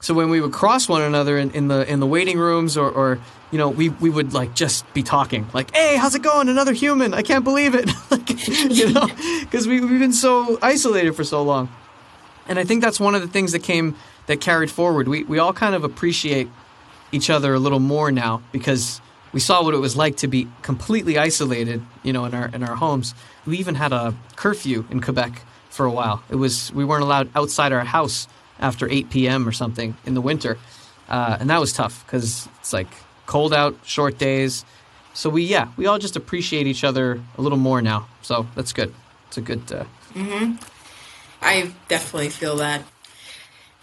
So 0.00 0.14
when 0.14 0.30
we 0.30 0.40
would 0.40 0.52
cross 0.52 0.88
one 0.88 1.02
another 1.02 1.36
in, 1.36 1.50
in 1.50 1.68
the 1.68 1.90
in 1.90 2.00
the 2.00 2.06
waiting 2.06 2.38
rooms 2.38 2.76
or, 2.76 2.90
or 2.90 3.18
you 3.50 3.58
know 3.58 3.68
we, 3.68 3.90
we 3.90 4.08
would 4.08 4.32
like 4.32 4.54
just 4.54 4.90
be 4.94 5.02
talking 5.02 5.46
like 5.52 5.74
hey 5.74 5.96
how's 5.96 6.14
it 6.14 6.22
going? 6.22 6.48
Another 6.48 6.72
human. 6.72 7.12
I 7.12 7.22
can't 7.22 7.44
believe 7.44 7.74
it. 7.74 7.90
Like, 8.10 8.48
you 8.48 8.92
know 8.92 9.06
because 9.40 9.68
we, 9.68 9.80
we've 9.80 10.00
been 10.00 10.12
so 10.12 10.58
isolated 10.62 11.12
for 11.12 11.22
so 11.22 11.42
long. 11.42 11.68
And 12.48 12.58
I 12.58 12.64
think 12.64 12.82
that's 12.82 12.98
one 12.98 13.14
of 13.14 13.22
the 13.22 13.28
things 13.28 13.52
that 13.52 13.62
came 13.62 13.94
that 14.26 14.40
carried 14.40 14.70
forward. 14.70 15.06
We, 15.06 15.22
we 15.24 15.38
all 15.38 15.52
kind 15.52 15.74
of 15.74 15.84
appreciate 15.84 16.48
each 17.12 17.30
other 17.30 17.54
a 17.54 17.58
little 17.58 17.78
more 17.78 18.10
now 18.10 18.42
because 18.50 19.00
we 19.32 19.40
saw 19.40 19.62
what 19.62 19.74
it 19.74 19.78
was 19.78 19.96
like 19.96 20.16
to 20.16 20.28
be 20.28 20.48
completely 20.62 21.18
isolated 21.18 21.82
you 22.02 22.12
know 22.12 22.24
in 22.24 22.34
our 22.34 22.48
in 22.48 22.62
our 22.62 22.76
homes 22.76 23.14
we 23.46 23.58
even 23.58 23.74
had 23.74 23.92
a 23.92 24.14
curfew 24.36 24.84
in 24.90 25.00
Quebec 25.00 25.42
for 25.70 25.86
a 25.86 25.90
while 25.90 26.22
it 26.28 26.36
was 26.36 26.72
we 26.72 26.84
weren't 26.84 27.02
allowed 27.02 27.28
outside 27.34 27.72
our 27.72 27.84
house 27.84 28.26
after 28.60 28.88
8 28.88 29.10
p.m. 29.10 29.48
or 29.48 29.52
something 29.52 29.96
in 30.06 30.14
the 30.14 30.20
winter. 30.20 30.58
Uh, 31.08 31.36
and 31.40 31.50
that 31.50 31.58
was 31.58 31.72
tough 31.72 32.04
because 32.06 32.48
it's 32.60 32.72
like 32.72 32.88
cold 33.26 33.52
out, 33.52 33.76
short 33.84 34.18
days. 34.18 34.64
So 35.12 35.28
we, 35.28 35.42
yeah, 35.42 35.68
we 35.76 35.86
all 35.86 35.98
just 35.98 36.14
appreciate 36.14 36.66
each 36.66 36.84
other 36.84 37.20
a 37.36 37.42
little 37.42 37.58
more 37.58 37.82
now. 37.82 38.06
So 38.22 38.46
that's 38.54 38.72
good. 38.72 38.94
It's 39.28 39.38
a 39.38 39.40
good. 39.40 39.72
Uh, 39.72 39.84
I 41.42 41.72
definitely 41.88 42.28
feel 42.28 42.56
that. 42.56 42.82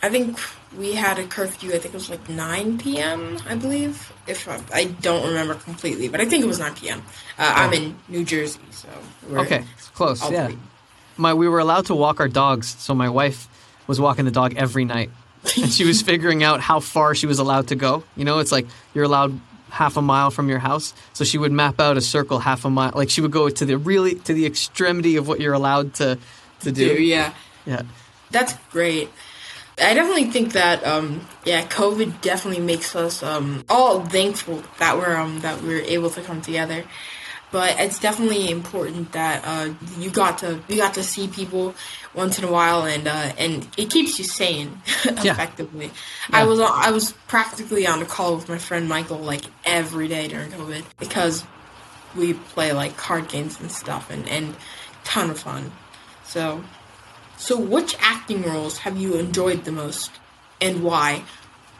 I 0.01 0.10
think 0.10 0.39
we 0.75 0.93
had 0.93 1.19
a 1.19 1.25
curfew. 1.25 1.69
I 1.69 1.80
think 1.80 1.93
it 1.93 1.93
was 1.93 2.10
like 2.10 2.27
9 2.27 2.77
p.m. 2.77 3.38
I 3.47 3.56
believe. 3.56 4.12
If 4.27 4.47
I, 4.47 4.62
I 4.73 4.84
don't 4.86 5.27
remember 5.27 5.56
completely, 5.56 6.08
but 6.08 6.19
I 6.19 6.25
think 6.25 6.43
it 6.43 6.47
was 6.47 6.60
9 6.60 6.75
p.m. 6.75 7.01
Uh, 7.38 7.53
I'm 7.56 7.73
in 7.73 7.97
New 8.08 8.25
Jersey, 8.25 8.60
so 8.71 8.89
we're 9.30 9.39
okay, 9.39 9.63
close. 9.93 10.30
Yeah. 10.30 10.51
My 11.15 11.34
we 11.34 11.47
were 11.47 11.60
allowed 11.60 11.86
to 11.88 11.95
walk 11.95 12.19
our 12.19 12.27
dogs, 12.27 12.75
so 12.80 12.93
my 12.93 13.10
wife 13.10 13.47
was 13.88 13.99
walking 13.99 14.25
the 14.25 14.32
dog 14.32 14.56
every 14.56 14.86
night, 14.86 15.10
and 15.56 15.71
she 15.71 15.86
was 15.86 16.01
figuring 16.12 16.43
out 16.43 16.60
how 16.60 16.80
far 16.80 17.15
she 17.15 17.25
was 17.25 17.39
allowed 17.39 17.69
to 17.69 17.75
go. 17.75 18.03
You 18.15 18.25
know, 18.25 18.39
it's 18.39 18.51
like 18.51 18.67
you're 18.93 19.06
allowed 19.06 19.39
half 19.69 19.97
a 19.97 20.01
mile 20.01 20.32
from 20.32 20.49
your 20.49 20.60
house, 20.60 20.93
so 21.13 21.23
she 21.23 21.38
would 21.38 21.51
map 21.51 21.80
out 21.80 21.97
a 21.97 22.01
circle 22.01 22.39
half 22.39 22.65
a 22.65 22.69
mile. 22.69 22.91
Like 22.93 23.10
she 23.10 23.21
would 23.21 23.32
go 23.32 23.49
to 23.49 23.65
the 23.65 23.77
really 23.77 24.15
to 24.15 24.34
the 24.34 24.45
extremity 24.45 25.15
of 25.15 25.27
what 25.27 25.39
you're 25.39 25.53
allowed 25.53 25.93
to 25.95 26.19
to 26.62 26.71
do. 26.71 26.97
Do 26.97 27.01
yeah. 27.01 27.34
Yeah. 27.65 27.84
That's 28.30 28.53
great. 28.71 29.10
I 29.79 29.93
definitely 29.93 30.25
think 30.31 30.53
that 30.53 30.85
um 30.85 31.27
yeah, 31.45 31.65
COVID 31.65 32.21
definitely 32.21 32.63
makes 32.63 32.95
us 32.95 33.21
um 33.21 33.63
all 33.69 34.03
thankful 34.05 34.63
that 34.79 34.97
we're 34.97 35.15
um 35.15 35.39
that 35.41 35.61
we're 35.61 35.81
able 35.81 36.09
to 36.11 36.21
come 36.21 36.41
together. 36.41 36.83
But 37.49 37.79
it's 37.79 37.99
definitely 37.99 38.49
important 38.49 39.11
that 39.11 39.43
uh 39.45 39.73
you 39.99 40.09
got 40.09 40.39
to 40.39 40.61
you 40.67 40.77
got 40.77 40.95
to 40.95 41.03
see 41.03 41.27
people 41.27 41.75
once 42.15 42.39
in 42.39 42.45
a 42.45 42.51
while 42.51 42.85
and 42.85 43.07
uh 43.07 43.33
and 43.37 43.67
it 43.77 43.91
keeps 43.91 44.17
you 44.17 44.25
sane 44.25 44.81
effectively. 45.05 45.91
I 46.31 46.45
was 46.45 46.59
I 46.59 46.89
was 46.89 47.11
practically 47.27 47.85
on 47.85 48.01
a 48.01 48.05
call 48.05 48.35
with 48.35 48.49
my 48.49 48.57
friend 48.57 48.89
Michael 48.89 49.19
like 49.19 49.43
every 49.63 50.07
day 50.07 50.27
during 50.27 50.49
COVID 50.49 50.83
because 50.97 51.45
we 52.15 52.33
play 52.33 52.73
like 52.73 52.97
card 52.97 53.29
games 53.29 53.59
and 53.59 53.71
stuff 53.71 54.09
and 54.09 54.27
and 54.27 54.55
ton 55.03 55.29
of 55.29 55.39
fun. 55.39 55.71
So 56.25 56.63
so, 57.38 57.58
which 57.60 57.95
acting 58.00 58.41
roles 58.41 58.80
have 58.80 58.97
you 58.97 59.15
enjoyed 59.15 59.63
the 59.63 59.71
most, 59.71 60.12
and 60.60 60.84
why, 60.84 61.23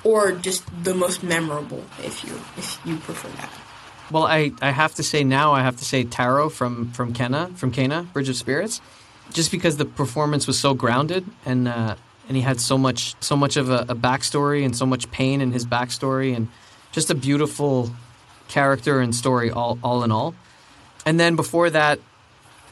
or 0.04 0.32
just 0.32 0.64
the 0.84 0.94
most 0.94 1.24
memorable, 1.24 1.84
if 2.04 2.24
you 2.24 2.36
if 2.58 2.80
you 2.86 2.98
prefer 2.98 3.28
that? 3.30 3.52
Well, 4.12 4.24
I, 4.24 4.52
I 4.62 4.72
have 4.72 4.96
to 4.96 5.04
say 5.04 5.24
now 5.24 5.52
I 5.54 5.64
have 5.64 5.78
to 5.78 5.86
say 5.86 6.04
Taro 6.04 6.50
from 6.50 6.92
from 6.92 7.14
Kena 7.14 7.56
from 7.58 7.72
Kena 7.72 8.12
Bridge 8.14 8.30
of 8.30 8.36
Spirits, 8.36 8.82
just 9.34 9.52
because 9.52 9.78
the 9.78 9.86
performance 9.86 10.48
was 10.48 10.60
so 10.60 10.74
grounded 10.76 11.26
and 11.44 11.68
uh, 11.68 11.96
and 12.28 12.38
he 12.38 12.44
had 12.44 12.62
so 12.62 12.78
much 12.78 13.16
so 13.20 13.36
much 13.36 13.58
of 13.58 13.70
a, 13.70 13.86
a 13.90 13.96
backstory 13.96 14.64
and 14.64 14.78
so 14.78 14.86
much 14.86 15.10
pain 15.12 15.42
in 15.42 15.52
his 15.52 15.66
backstory 15.66 16.36
and 16.36 16.50
just 16.92 17.10
a 17.10 17.16
beautiful 17.16 17.92
character 18.48 19.00
and 19.00 19.16
story 19.16 19.50
all 19.50 19.80
all 19.84 20.04
in 20.04 20.12
all. 20.12 20.36
And 21.06 21.20
then 21.20 21.36
before 21.36 21.70
that, 21.70 22.00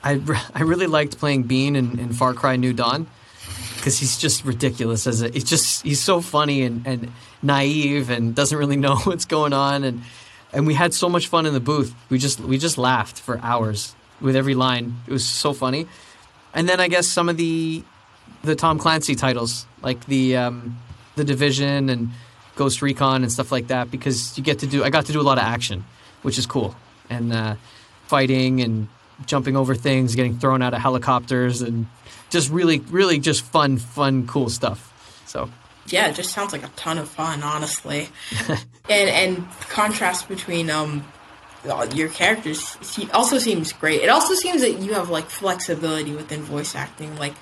I, 0.05 0.21
I 0.53 0.61
really 0.61 0.87
liked 0.87 1.17
playing 1.17 1.43
Bean 1.43 1.75
in, 1.75 1.99
in 1.99 2.13
Far 2.13 2.33
Cry 2.33 2.55
New 2.55 2.73
Dawn 2.73 3.07
because 3.75 3.99
he's 3.99 4.17
just 4.17 4.45
ridiculous 4.45 5.07
as 5.07 5.21
a 5.21 5.29
he's 5.29 5.43
just 5.43 5.83
he's 5.83 6.01
so 6.01 6.21
funny 6.21 6.61
and, 6.61 6.85
and 6.85 7.11
naive 7.41 8.09
and 8.09 8.35
doesn't 8.35 8.57
really 8.57 8.75
know 8.85 8.97
what's 8.97 9.25
going 9.25 9.51
on. 9.51 9.83
And 9.83 10.01
and 10.53 10.67
we 10.67 10.75
had 10.75 10.93
so 10.93 11.09
much 11.09 11.27
fun 11.27 11.45
in 11.45 11.53
the 11.53 11.59
booth. 11.59 11.93
We 12.09 12.19
just 12.19 12.39
we 12.39 12.57
just 12.57 12.77
laughed 12.77 13.19
for 13.19 13.39
hours 13.41 13.95
with 14.21 14.35
every 14.35 14.55
line. 14.55 14.95
It 15.07 15.11
was 15.11 15.25
so 15.25 15.53
funny. 15.53 15.87
And 16.53 16.69
then 16.69 16.79
I 16.79 16.87
guess 16.87 17.07
some 17.07 17.27
of 17.27 17.37
the 17.37 17.83
the 18.43 18.55
Tom 18.55 18.77
Clancy 18.77 19.15
titles 19.15 19.65
like 19.81 20.05
the 20.05 20.37
um, 20.37 20.79
the 21.15 21.23
Division 21.23 21.89
and 21.89 22.11
Ghost 22.55 22.81
Recon 22.81 23.23
and 23.23 23.31
stuff 23.31 23.51
like 23.51 23.67
that 23.67 23.91
because 23.91 24.37
you 24.37 24.43
get 24.43 24.59
to 24.59 24.67
do 24.67 24.83
I 24.83 24.89
got 24.89 25.07
to 25.07 25.11
do 25.13 25.19
a 25.19 25.23
lot 25.23 25.39
of 25.39 25.43
action 25.43 25.83
which 26.21 26.37
is 26.39 26.45
cool. 26.45 26.75
And 27.09 27.31
uh, 27.31 27.55
fighting 28.07 28.61
and 28.61 28.87
jumping 29.25 29.55
over 29.55 29.75
things 29.75 30.15
getting 30.15 30.37
thrown 30.37 30.61
out 30.61 30.73
of 30.73 30.81
helicopters 30.81 31.61
and 31.61 31.87
just 32.29 32.49
really 32.49 32.79
really 32.79 33.19
just 33.19 33.43
fun 33.43 33.77
fun 33.77 34.27
cool 34.27 34.49
stuff 34.49 34.91
so 35.25 35.49
Yeah, 35.87 36.07
it 36.07 36.15
just 36.15 36.33
sounds 36.33 36.51
like 36.51 36.63
a 36.63 36.69
ton 36.75 36.97
of 36.97 37.07
fun, 37.07 37.43
honestly. 37.43 38.09
and 38.49 39.09
and 39.09 39.51
contrast 39.69 40.27
between 40.27 40.69
um 40.69 41.03
your 41.93 42.09
characters 42.09 42.77
also 43.13 43.37
seems 43.39 43.73
great. 43.73 44.01
It 44.01 44.09
also 44.09 44.33
seems 44.35 44.61
that 44.61 44.79
you 44.79 44.93
have 44.93 45.09
like 45.09 45.29
flexibility 45.29 46.13
within 46.15 46.41
voice 46.41 46.75
acting, 46.75 47.15
like 47.17 47.33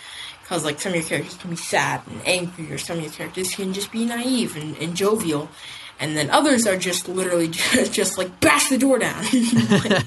because 0.41 0.63
like 0.65 0.79
some 0.79 0.91
of 0.91 0.95
your 0.95 1.05
characters 1.05 1.37
can 1.37 1.49
be 1.49 1.55
sad 1.55 2.01
and 2.07 2.21
angry, 2.25 2.71
or 2.71 2.77
some 2.77 2.97
of 2.97 3.03
your 3.03 3.11
characters 3.11 3.53
can 3.55 3.73
just 3.73 3.91
be 3.91 4.05
naive 4.05 4.55
and, 4.55 4.77
and 4.77 4.95
jovial. 4.95 5.49
And 5.99 6.17
then 6.17 6.29
others 6.31 6.67
are 6.67 6.77
just 6.77 7.07
literally 7.07 7.47
just, 7.47 7.93
just 7.99 8.17
like 8.17 8.39
bash 8.39 8.69
the 8.69 8.77
door 8.77 8.99
down. 8.99 9.23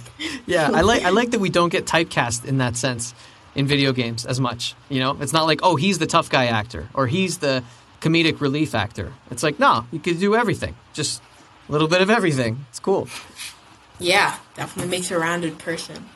Yeah, 0.47 0.71
I 0.73 0.83
like 0.83 1.03
I 1.03 1.11
like 1.11 1.33
that 1.33 1.41
we 1.41 1.51
don't 1.51 1.71
get 1.71 1.87
typecast 1.87 2.45
in 2.45 2.59
that 2.59 2.77
sense 2.77 3.15
in 3.57 3.67
video 3.67 3.93
games 3.93 4.25
as 4.25 4.39
much. 4.39 4.77
You 4.89 5.01
know, 5.01 5.17
it's 5.21 5.33
not 5.33 5.45
like 5.45 5.59
oh 5.65 5.75
he's 5.75 5.99
the 5.99 6.07
tough 6.07 6.31
guy 6.31 6.47
actor 6.47 6.89
or 6.95 7.09
he's 7.09 7.39
the 7.39 7.65
comedic 8.01 8.41
relief 8.41 8.73
actor. 8.75 9.13
It's 9.31 9.43
like 9.43 9.59
no, 9.59 9.87
you 9.91 9.99
could 9.99 10.21
do 10.21 10.37
everything, 10.37 10.77
just 10.93 11.21
a 11.69 11.73
little 11.73 11.89
bit 11.89 12.01
of 12.01 12.11
everything. 12.11 12.65
It's 12.71 12.79
cool. 12.79 13.09
Yeah, 13.99 14.37
definitely 14.55 14.91
makes 14.91 15.11
a 15.11 15.19
rounded 15.19 15.59
person. 15.59 16.07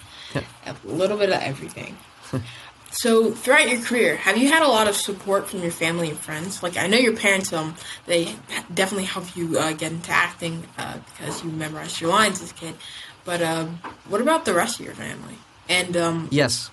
a 0.64 0.76
little 0.84 1.16
bit 1.16 1.30
of 1.30 1.40
everything. 1.40 1.96
so 2.90 3.30
throughout 3.32 3.68
your 3.68 3.80
career, 3.80 4.16
have 4.16 4.36
you 4.36 4.48
had 4.48 4.62
a 4.62 4.68
lot 4.68 4.88
of 4.88 4.96
support 4.96 5.48
from 5.48 5.62
your 5.62 5.70
family 5.70 6.10
and 6.10 6.18
friends? 6.18 6.62
Like 6.62 6.76
I 6.76 6.86
know 6.86 6.98
your 6.98 7.16
parents, 7.16 7.52
um, 7.52 7.74
they 8.06 8.34
definitely 8.72 9.04
helped 9.06 9.36
you 9.36 9.58
uh, 9.58 9.72
get 9.72 9.92
into 9.92 10.10
acting 10.10 10.64
uh, 10.78 10.98
because 11.06 11.44
you 11.44 11.50
memorized 11.50 12.00
your 12.00 12.10
lines 12.10 12.42
as 12.42 12.50
a 12.50 12.54
kid. 12.54 12.74
But 13.24 13.42
um, 13.42 13.80
what 14.08 14.20
about 14.20 14.44
the 14.44 14.54
rest 14.54 14.80
of 14.80 14.86
your 14.86 14.94
family? 14.94 15.34
And 15.68 15.96
um, 15.96 16.28
Yes. 16.30 16.70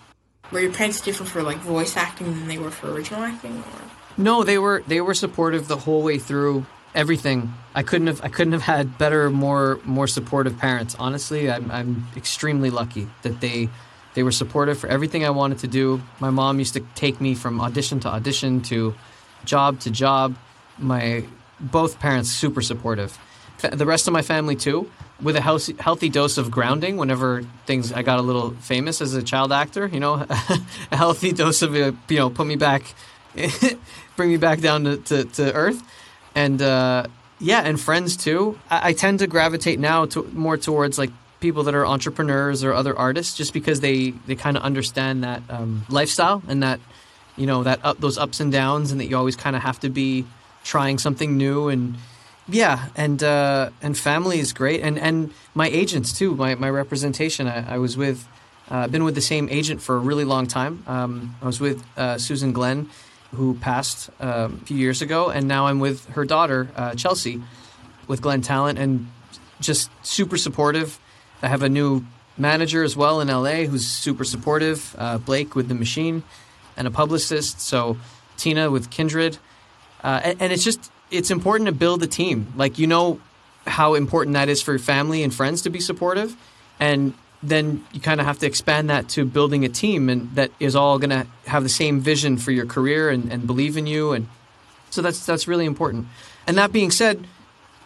were 0.52 0.60
your 0.60 0.72
parents 0.74 1.02
different 1.02 1.32
for 1.32 1.44
like 1.44 1.58
voice 1.58 1.96
acting 1.96 2.28
than 2.28 2.48
they 2.48 2.58
were 2.58 2.72
for 2.72 2.92
original 2.92 3.22
acting? 3.22 3.58
Or 3.58 3.82
No, 4.18 4.44
they 4.44 4.58
were 4.58 4.84
they 4.88 5.02
were 5.02 5.14
supportive 5.14 5.68
the 5.68 5.78
whole 5.78 6.02
way 6.02 6.18
through 6.18 6.66
everything. 6.96 7.54
I 7.76 7.84
couldn't 7.84 8.08
have 8.08 8.24
I 8.24 8.30
couldn't 8.30 8.54
have 8.54 8.64
had 8.64 8.98
better, 8.98 9.30
more 9.30 9.80
more 9.84 10.08
supportive 10.08 10.58
parents. 10.58 10.96
Honestly, 10.98 11.52
I'm 11.52 11.70
I'm 11.70 12.08
extremely 12.16 12.72
lucky 12.72 13.08
that 13.22 13.40
they 13.40 13.70
they 14.18 14.24
were 14.24 14.32
supportive 14.32 14.80
for 14.80 14.88
everything 14.88 15.24
I 15.24 15.30
wanted 15.30 15.60
to 15.60 15.68
do. 15.68 16.02
My 16.20 16.32
mom 16.32 16.58
used 16.58 16.74
to 16.74 16.80
take 16.96 17.22
me 17.22 17.36
from 17.36 17.62
audition 17.62 18.00
to 18.00 18.08
audition 18.08 18.62
to 18.62 18.96
job 19.46 19.80
to 19.82 19.92
job. 19.92 20.36
My 20.80 21.24
both 21.60 22.00
parents 22.00 22.32
super 22.32 22.64
supportive. 22.64 23.16
The 23.62 23.86
rest 23.86 24.08
of 24.08 24.14
my 24.14 24.24
family 24.24 24.56
too, 24.56 24.90
with 25.22 25.36
a 25.36 25.42
healthy, 25.42 25.76
healthy 25.80 26.10
dose 26.10 26.40
of 26.40 26.50
grounding. 26.50 26.98
Whenever 26.98 27.44
things 27.68 27.94
I 27.94 28.02
got 28.02 28.18
a 28.18 28.24
little 28.24 28.56
famous 28.56 29.02
as 29.02 29.14
a 29.14 29.22
child 29.22 29.52
actor, 29.52 29.86
you 29.86 30.00
know, 30.00 30.14
a 30.92 30.98
healthy 30.98 31.32
dose 31.32 31.62
of 31.62 31.76
uh, 31.76 31.92
you 32.10 32.18
know 32.18 32.32
put 32.32 32.48
me 32.48 32.56
back, 32.56 32.96
bring 34.16 34.30
me 34.32 34.38
back 34.38 34.62
down 34.62 34.86
to, 34.86 34.98
to, 34.98 35.26
to 35.26 35.54
earth, 35.54 35.84
and 36.34 36.60
uh, 36.60 37.06
yeah, 37.40 37.62
and 37.62 37.80
friends 37.80 38.18
too. 38.18 38.58
I, 38.68 38.90
I 38.90 38.94
tend 38.94 39.20
to 39.20 39.28
gravitate 39.28 39.80
now 39.80 40.08
to 40.08 40.24
more 40.34 40.58
towards 40.58 40.98
like 40.98 41.12
people 41.39 41.63
that 41.63 41.76
are 41.76 41.86
entrepreneurs 41.86 42.63
or 42.63 42.73
other 42.73 42.97
artists, 42.97 43.36
just 43.36 43.54
because 43.54 43.80
they 43.80 44.12
they 44.26 44.36
kind 44.36 44.58
of 44.58 44.63
understand 44.63 45.23
that 45.23 45.41
um, 45.50 45.86
lifestyle 45.89 46.41
and 46.47 46.63
that 46.63 46.80
you 47.36 47.45
know 47.45 47.63
that 47.63 47.80
up 47.84 48.00
those 48.00 48.17
ups 48.17 48.39
and 48.39 48.52
downs, 48.52 48.91
and 48.91 49.00
that 49.00 49.06
you 49.06 49.17
always 49.17 49.36
kind 49.36 49.56
of 49.56 49.62
have 49.62 49.80
to 49.82 49.89
be 49.89 50.26
trying 50.63 50.97
something 50.97 51.38
new 51.38 51.69
and 51.69 51.95
yeah, 52.50 52.88
and 52.95 53.21
uh, 53.21 53.71
and 53.82 53.97
family 53.97 54.39
is 54.39 54.54
great, 54.54 54.82
and 54.82 54.97
and 54.97 55.34
my 55.54 55.67
agents 55.67 56.17
too. 56.17 56.36
My 56.36 56.56
my 56.56 56.69
representation. 56.69 57.47
I, 57.47 57.76
I 57.76 57.78
was 57.78 57.97
with, 57.97 58.26
uh, 58.69 58.88
been 58.88 59.04
with 59.04 59.15
the 59.15 59.21
same 59.21 59.50
agent 59.50 59.82
for 59.82 59.95
a 59.95 60.00
really 60.00 60.23
long 60.23 60.47
time. 60.47 60.84
Um, 60.88 61.36
I 61.41 61.45
was 61.45 61.60
with 61.60 61.84
uh, 61.97 62.17
Susan 62.17 62.54
Glenn, 62.54 62.89
who 63.34 63.56
passed 63.56 64.10
um, 64.21 64.60
a 64.62 64.65
few 64.65 64.78
years 64.78 65.02
ago, 65.02 65.30
and 65.30 65.47
now 65.47 65.67
I'm 65.67 65.80
with 65.80 66.06
her 66.10 66.23
daughter 66.23 66.69
uh, 66.76 66.95
Chelsea, 66.95 67.41
with 68.08 68.21
Glenn 68.21 68.41
Talent, 68.41 68.80
and 68.80 69.12
just 69.60 69.89
super 70.04 70.38
supportive. 70.38 71.00
I 71.41 71.47
have 71.47 71.63
a 71.63 71.69
new 71.69 72.06
manager 72.38 72.84
as 72.84 72.95
well 72.95 73.21
in 73.21 73.28
LA 73.28 73.65
who's 73.65 73.86
super 73.86 74.23
supportive. 74.23 74.95
Uh, 74.97 75.17
Blake 75.17 75.56
with 75.56 75.67
the 75.67 75.76
Machine, 75.76 76.23
and 76.76 76.88
a 76.88 76.91
publicist. 76.91 77.62
So 77.62 77.97
Tina 78.38 78.69
with 78.69 78.89
Kindred, 78.89 79.38
uh, 80.04 80.21
and, 80.23 80.41
and 80.41 80.54
it's 80.54 80.63
just 80.63 80.91
it's 81.10 81.32
important 81.32 81.67
to 81.67 81.73
build 81.73 82.04
a 82.04 82.08
team. 82.08 82.54
Like 82.56 82.78
you 82.78 82.88
know 82.88 83.19
how 83.65 83.95
important 83.95 84.36
that 84.36 84.50
is 84.50 84.62
for 84.62 84.78
family 84.80 85.23
and 85.23 85.34
friends 85.34 85.63
to 85.63 85.69
be 85.69 85.80
supportive, 85.80 86.36
and 86.80 87.13
then 87.43 87.86
you 87.91 88.00
kind 88.00 88.19
of 88.19 88.26
have 88.26 88.39
to 88.39 88.47
expand 88.47 88.89
that 88.89 89.10
to 89.10 89.26
building 89.26 89.63
a 89.63 89.69
team 89.69 90.10
and 90.10 90.34
that 90.36 90.52
is 90.60 90.76
all 90.76 90.97
going 90.97 91.12
to 91.12 91.28
have 91.45 91.63
the 91.63 91.69
same 91.69 92.00
vision 92.00 92.38
for 92.38 92.52
your 92.52 92.65
career 92.65 93.10
and, 93.10 93.32
and 93.32 93.45
believe 93.45 93.78
in 93.78 93.86
you 93.86 94.12
and 94.12 94.28
so 94.89 95.02
that's 95.02 95.26
that's 95.26 95.47
really 95.47 95.65
important 95.65 96.08
and 96.47 96.58
that 96.58 96.71
being 96.71 96.89
said 96.89 97.28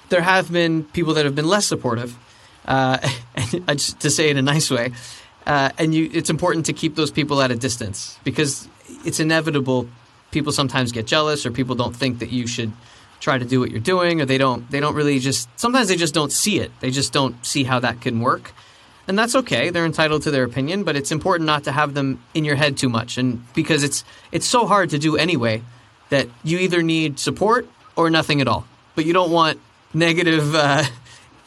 there 0.09 0.21
have 0.21 0.51
been 0.51 0.83
people 0.85 1.13
that 1.13 1.25
have 1.25 1.35
been 1.35 1.47
less 1.47 1.65
supportive 1.65 2.17
uh, 2.67 2.97
just, 3.69 4.00
to 4.00 4.10
say 4.10 4.30
it 4.30 4.32
in 4.32 4.38
a 4.38 4.41
nice 4.41 4.69
way 4.69 4.91
uh, 5.45 5.69
and 5.78 5.95
you 5.95 6.10
it's 6.13 6.30
important 6.30 6.65
to 6.67 6.74
keep 6.74 6.95
those 6.95 7.12
people 7.12 7.41
at 7.41 7.52
a 7.52 7.56
distance 7.56 8.19
because 8.24 8.67
it's 9.04 9.19
inevitable 9.19 9.88
people 10.32 10.52
sometimes 10.52 10.91
get 10.91 11.06
jealous 11.06 11.45
or 11.45 11.52
people 11.52 11.76
don't 11.76 11.95
think 11.95 12.19
that 12.19 12.32
you 12.32 12.47
should 12.47 12.71
try 13.21 13.38
to 13.38 13.45
do 13.45 13.60
what 13.60 13.69
you're 13.69 13.80
doing 13.80 14.19
or 14.19 14.26
they 14.26 14.38
don't 14.38 14.69
they 14.71 14.80
don't 14.80 14.95
really 14.95 15.19
just 15.19 15.47
sometimes 15.60 15.88
they 15.88 15.95
just 15.95 16.13
don't 16.13 16.32
see 16.32 16.60
it. 16.60 16.71
They 16.80 16.89
just 16.89 17.13
don't 17.13 17.45
see 17.45 17.63
how 17.63 17.80
that 17.80 18.02
can 18.02 18.19
work. 18.19 18.52
And 19.08 19.17
that's 19.17 19.36
okay. 19.36 19.69
They're 19.69 19.86
entitled 19.86 20.24
to 20.24 20.32
their 20.32 20.43
opinion 20.43 20.84
but 20.84 20.95
it's 20.95 21.12
important 21.12 21.45
not 21.45 21.63
to 21.65 21.71
have 21.71 21.93
them 21.93 22.21
in 22.34 22.43
your 22.43 22.56
head 22.56 22.78
too 22.78 22.89
much 22.89 23.17
and 23.17 23.45
because 23.54 23.84
it's 23.84 24.04
it's 24.32 24.47
so 24.47 24.65
hard 24.65 24.89
to 24.89 24.97
do 24.97 25.15
anyway 25.15 25.62
that 26.10 26.28
you 26.43 26.58
either 26.58 26.82
need 26.82 27.19
support 27.19 27.67
or 27.95 28.10
nothing 28.10 28.41
at 28.41 28.47
all. 28.47 28.65
But 28.95 29.06
you 29.06 29.13
don't 29.13 29.32
want 29.32 29.60
negative 29.93 30.56
uh, 30.56 30.84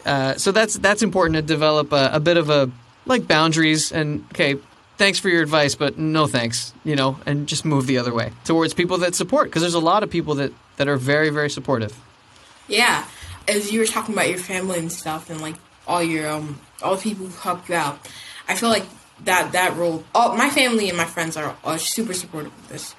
uh, 0.05 0.35
so 0.37 0.53
that's 0.53 0.75
that's 0.79 1.03
important 1.03 1.37
to 1.37 1.43
develop 1.43 1.93
a, 1.93 2.11
a 2.13 2.21
bit 2.21 2.37
of 2.37 2.51
a 2.51 2.71
like 3.07 3.27
boundaries 3.27 3.93
and 3.93 4.25
okay 4.33 4.57
thanks 4.97 5.19
for 5.19 5.29
your 5.29 5.43
advice 5.43 5.75
but 5.75 5.99
no 5.99 6.27
thanks 6.27 6.73
you 6.85 6.97
know 6.97 7.19
and 7.27 7.47
just 7.47 7.65
move 7.65 7.87
the 7.87 7.99
other 7.99 8.15
way 8.15 8.33
towards 8.45 8.75
people 8.75 8.99
that 8.99 9.15
support 9.15 9.49
because 9.49 9.63
there's 9.63 9.75
a 9.75 9.81
lot 9.81 10.03
of 10.03 10.11
people 10.11 10.35
that 10.35 10.53
that 10.77 10.89
are 10.89 10.97
very 10.97 11.31
very 11.31 11.51
supportive 11.51 11.95
Yeah, 12.69 13.05
as 13.47 13.73
you 13.73 13.81
were 13.81 13.87
talking 13.87 14.15
about 14.15 14.29
your 14.31 14.39
family 14.39 14.79
and 14.79 14.91
stuff, 14.91 15.29
and 15.29 15.41
like 15.41 15.57
all 15.87 16.03
your 16.03 16.29
um 16.31 16.61
all 16.83 16.97
the 16.97 17.03
people 17.03 17.27
who 17.27 17.37
helped 17.41 17.69
you 17.69 17.75
out, 17.75 17.99
I 18.49 18.55
feel 18.55 18.71
like 18.71 18.87
that 19.25 19.53
that 19.53 19.77
role. 19.77 20.05
All 20.15 20.35
my 20.37 20.51
family 20.51 20.89
and 20.89 20.97
my 20.97 21.05
friends 21.05 21.37
are, 21.37 21.57
are 21.63 21.79
super 21.79 22.15
supportive 22.15 22.53
of 22.57 22.69
this. 22.69 22.95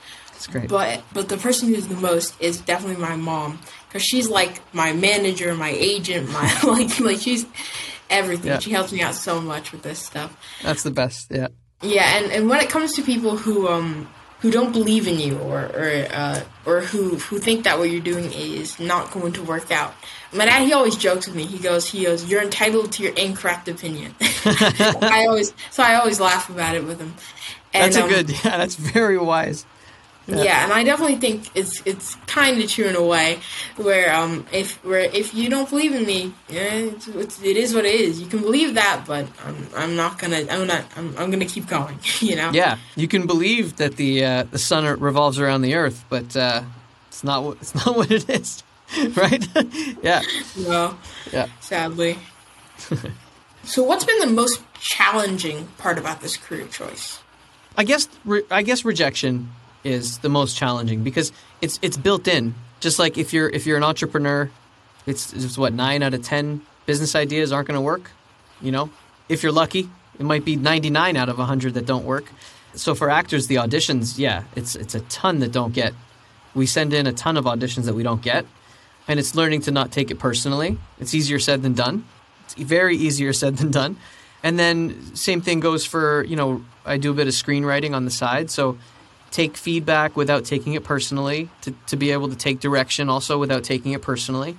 It's 0.45 0.53
great 0.53 0.69
But 0.69 1.03
but 1.13 1.29
the 1.29 1.38
person 1.38 1.73
who's 1.73 1.88
the 1.88 1.95
most 1.95 2.39
is 2.39 2.60
definitely 2.62 3.01
my 3.01 3.15
mom 3.15 3.60
because 3.88 4.03
she's 4.03 4.29
like 4.29 4.62
my 4.73 4.93
manager, 4.93 5.55
my 5.55 5.71
agent, 5.71 6.29
my 6.29 6.60
like 6.63 6.99
like 6.99 7.19
she's 7.19 7.45
everything. 8.10 8.51
Yeah. 8.51 8.60
She 8.60 8.71
helps 8.71 8.91
me 8.91 9.01
out 9.01 9.15
so 9.15 9.41
much 9.41 9.71
with 9.71 9.81
this 9.81 9.99
stuff. 9.99 10.38
that's 10.62 10.84
the 10.84 10.91
best 10.91 11.27
yeah 11.31 11.47
Yeah, 11.81 12.17
and, 12.17 12.31
and 12.31 12.49
when 12.49 12.60
it 12.62 12.69
comes 12.69 12.93
to 12.93 13.01
people 13.01 13.38
who 13.38 13.67
um 13.67 14.08
who 14.39 14.51
don't 14.51 14.73
believe 14.73 15.08
in 15.08 15.19
you 15.19 15.39
or 15.39 15.65
or 15.65 16.08
uh, 16.12 16.41
or 16.65 16.81
who 16.81 17.15
who 17.17 17.39
think 17.39 17.63
that 17.63 17.79
what 17.79 17.89
you're 17.89 18.01
doing 18.01 18.31
is 18.34 18.79
not 18.79 19.12
going 19.12 19.34
to 19.34 19.43
work 19.43 19.71
out. 19.71 19.95
My 20.31 20.45
dad 20.45 20.65
he 20.65 20.73
always 20.73 20.95
jokes 20.95 21.25
with 21.25 21.36
me. 21.36 21.45
He 21.45 21.58
goes 21.58 21.88
he 21.88 22.03
goes 22.03 22.29
you're 22.29 22.43
entitled 22.43 22.91
to 22.93 23.03
your 23.03 23.13
incorrect 23.13 23.67
opinion. 23.67 24.13
I 24.21 25.25
always 25.27 25.53
so 25.71 25.81
I 25.81 25.95
always 25.95 26.19
laugh 26.19 26.49
about 26.49 26.75
it 26.75 26.84
with 26.86 26.99
him. 26.99 27.15
And, 27.73 27.93
that's 27.93 27.97
a 27.97 28.03
um, 28.03 28.10
good 28.10 28.29
yeah 28.29 28.58
that's 28.58 28.75
very 28.75 29.17
wise 29.17 29.65
yeah. 30.27 30.63
and 30.63 30.73
I 30.73 30.83
definitely 30.83 31.17
think 31.17 31.49
it's 31.55 31.81
it's 31.85 32.15
kind 32.27 32.61
of 32.61 32.69
true 32.69 32.85
in 32.85 32.95
a 32.95 33.03
way 33.03 33.39
where 33.77 34.13
um 34.15 34.45
if 34.51 34.83
where 34.83 35.01
if 35.01 35.33
you 35.33 35.49
don't 35.49 35.69
believe 35.69 35.93
in 35.93 36.05
me, 36.05 36.33
yeah, 36.49 36.61
it's, 36.73 37.07
it's, 37.07 37.41
it 37.43 37.57
is 37.57 37.73
what 37.75 37.85
it 37.85 37.93
is. 37.95 38.19
You 38.21 38.27
can 38.27 38.39
believe 38.41 38.75
that, 38.75 39.03
but 39.07 39.27
I'm 39.45 39.67
I'm 39.75 39.95
not 39.95 40.17
gonna 40.19 40.45
I'm 40.49 40.65
not 40.67 40.83
I'm, 40.95 41.15
I'm 41.17 41.29
gonna 41.31 41.45
keep 41.45 41.67
going. 41.67 41.99
You 42.21 42.35
know. 42.38 42.51
Yeah, 42.53 42.77
you 42.95 43.07
can 43.07 43.27
believe 43.27 43.75
that 43.77 43.97
the 43.97 44.25
uh, 44.25 44.43
the 44.49 44.57
sun 44.59 44.85
revolves 44.99 45.39
around 45.39 45.61
the 45.61 45.75
earth, 45.75 46.03
but 46.09 46.35
uh, 46.35 46.63
it's 47.07 47.23
not 47.23 47.43
what 47.43 47.57
it's 47.61 47.75
not 47.75 47.95
what 47.95 48.09
it 48.11 48.27
is, 48.29 48.63
right? 49.15 49.45
yeah, 50.01 50.21
No. 50.57 50.97
yeah. 51.31 51.47
Sadly. 51.59 52.17
so, 53.63 53.83
what's 53.83 54.05
been 54.05 54.19
the 54.19 54.27
most 54.27 54.61
challenging 54.79 55.67
part 55.77 55.97
about 55.97 56.21
this 56.21 56.38
career 56.38 56.67
choice? 56.67 57.19
I 57.77 57.83
guess 57.83 58.07
re- 58.23 58.43
I 58.49 58.61
guess 58.63 58.85
rejection 58.85 59.51
is 59.86 60.17
the 60.17 60.30
most 60.30 60.58
challenging 60.58 61.04
because 61.04 61.32
it's 61.62 61.80
it's 61.82 61.95
built 61.95 62.28
in. 62.28 62.56
Just 62.82 63.00
like 63.00 63.17
if 63.17 63.32
you're 63.32 63.50
if 63.50 63.65
you're 63.65 63.78
an 63.78 63.84
entrepreneur, 63.84 64.50
it's, 65.06 65.32
it's 65.32 65.58
what 65.58 65.74
nine 65.74 66.04
out 66.04 66.13
of 66.13 66.24
ten 66.24 66.62
business 66.86 67.15
ideas 67.15 67.54
aren't 67.54 67.67
going 67.67 67.78
to 67.78 67.82
work. 67.82 68.12
You 68.62 68.71
know, 68.71 68.89
if 69.30 69.43
you're 69.43 69.52
lucky, 69.52 69.89
it 70.19 70.24
might 70.24 70.45
be 70.45 70.56
99 70.56 71.17
out 71.17 71.30
of 71.30 71.38
100 71.38 71.74
that 71.74 71.86
don't 71.86 72.06
work. 72.06 72.26
So 72.74 72.95
for 72.95 73.10
actors, 73.10 73.48
the 73.48 73.56
auditions, 73.56 74.17
yeah, 74.17 74.43
it's 74.56 74.76
it's 74.76 74.95
a 74.95 75.02
ton 75.02 75.39
that 75.39 75.52
don't 75.52 75.74
get. 75.74 75.93
We 76.54 76.65
send 76.65 76.93
in 76.93 77.08
a 77.08 77.13
ton 77.13 77.38
of 77.38 77.45
auditions 77.45 77.86
that 77.86 77.93
we 77.93 78.04
don't 78.04 78.21
get, 78.21 78.45
and 79.08 79.19
it's 79.19 79.36
learning 79.36 79.62
to 79.62 79.71
not 79.71 79.91
take 79.91 80.12
it 80.12 80.19
personally. 80.19 80.78
It's 81.00 81.13
easier 81.13 81.39
said 81.39 81.62
than 81.62 81.74
done. 81.74 82.06
It's 82.45 82.56
very 82.56 82.98
easier 82.98 83.34
said 83.34 83.58
than 83.58 83.71
done. 83.71 83.98
And 84.43 84.60
then 84.60 85.15
same 85.15 85.41
thing 85.41 85.60
goes 85.60 85.86
for 85.86 86.24
you 86.26 86.36
know 86.36 86.63
I 86.86 86.98
do 86.98 87.12
a 87.12 87.13
bit 87.13 87.28
of 87.28 87.34
screenwriting 87.34 87.95
on 87.95 88.04
the 88.04 88.12
side, 88.12 88.52
so 88.52 88.78
take 89.36 89.58
feedback 89.58 90.15
without 90.15 90.45
taking 90.45 90.76
it 90.76 90.84
personally 90.86 91.50
to, 91.60 91.74
to 91.88 91.98
be 91.98 92.12
able 92.12 92.30
to 92.30 92.38
take 92.38 92.62
direction 92.62 93.10
also 93.10 93.38
without 93.38 93.65
taking 93.65 93.91
it 93.91 94.02
personally 94.02 94.58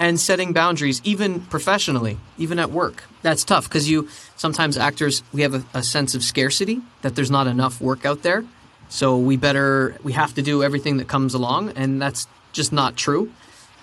and 0.00 0.18
setting 0.18 0.52
boundaries 0.52 1.00
even 1.04 1.40
professionally 1.42 2.18
even 2.36 2.58
at 2.58 2.72
work. 2.72 3.04
That's 3.22 3.44
tough 3.44 3.68
because 3.68 3.88
you 3.88 4.08
sometimes 4.36 4.76
actors 4.76 5.22
we 5.32 5.42
have 5.42 5.54
a, 5.54 5.64
a 5.72 5.84
sense 5.84 6.16
of 6.16 6.24
scarcity 6.24 6.80
that 7.02 7.14
there's 7.14 7.30
not 7.30 7.46
enough 7.46 7.80
work 7.80 8.04
out 8.04 8.22
there. 8.22 8.44
So 8.88 9.16
we 9.16 9.36
better 9.36 9.96
we 10.02 10.12
have 10.14 10.34
to 10.34 10.42
do 10.42 10.64
everything 10.64 10.96
that 10.96 11.06
comes 11.06 11.34
along 11.34 11.70
and 11.76 12.02
that's 12.02 12.26
just 12.50 12.72
not 12.72 12.96
true. 12.96 13.30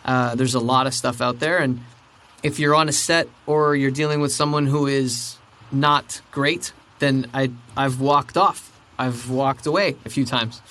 Uh, 0.03 0.35
there's 0.35 0.53
a 0.53 0.59
lot 0.59 0.85
of 0.85 0.93
stuff 0.93 1.21
out 1.21 1.39
there 1.39 1.59
and 1.59 1.79
if 2.43 2.59
you're 2.59 2.75
on 2.75 2.89
a 2.89 2.91
set 2.91 3.29
or 3.45 3.73
you're 3.73 3.89
dealing 3.89 4.19
with 4.19 4.33
someone 4.33 4.65
who 4.67 4.85
is 4.85 5.37
not 5.71 6.21
great 6.31 6.73
then 6.99 7.25
I, 7.33 7.51
i've 7.75 7.99
walked 7.99 8.37
off 8.37 8.74
i've 8.97 9.29
walked 9.29 9.65
away 9.65 9.95
a 10.05 10.09
few 10.09 10.25
times 10.25 10.61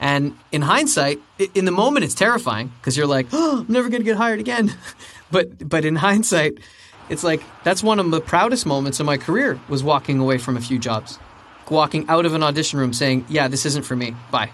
and 0.00 0.36
in 0.52 0.62
hindsight, 0.62 1.20
in 1.54 1.64
the 1.64 1.70
moment, 1.70 2.04
it's 2.04 2.14
terrifying 2.14 2.72
because 2.78 2.96
you're 2.96 3.06
like, 3.06 3.26
"Oh, 3.32 3.64
I'm 3.66 3.72
never 3.72 3.88
going 3.88 4.02
to 4.02 4.04
get 4.04 4.16
hired 4.16 4.40
again." 4.40 4.74
but 5.30 5.66
but 5.66 5.84
in 5.84 5.96
hindsight, 5.96 6.58
it's 7.08 7.24
like 7.24 7.42
that's 7.62 7.82
one 7.82 7.98
of 7.98 8.10
the 8.10 8.20
proudest 8.20 8.66
moments 8.66 9.00
of 9.00 9.06
my 9.06 9.16
career 9.16 9.58
was 9.68 9.82
walking 9.82 10.18
away 10.18 10.38
from 10.38 10.56
a 10.56 10.60
few 10.60 10.78
jobs, 10.78 11.18
walking 11.70 12.08
out 12.08 12.26
of 12.26 12.34
an 12.34 12.42
audition 12.42 12.78
room 12.78 12.92
saying, 12.92 13.24
"Yeah, 13.28 13.48
this 13.48 13.64
isn't 13.64 13.84
for 13.84 13.96
me. 13.96 14.14
Bye," 14.30 14.50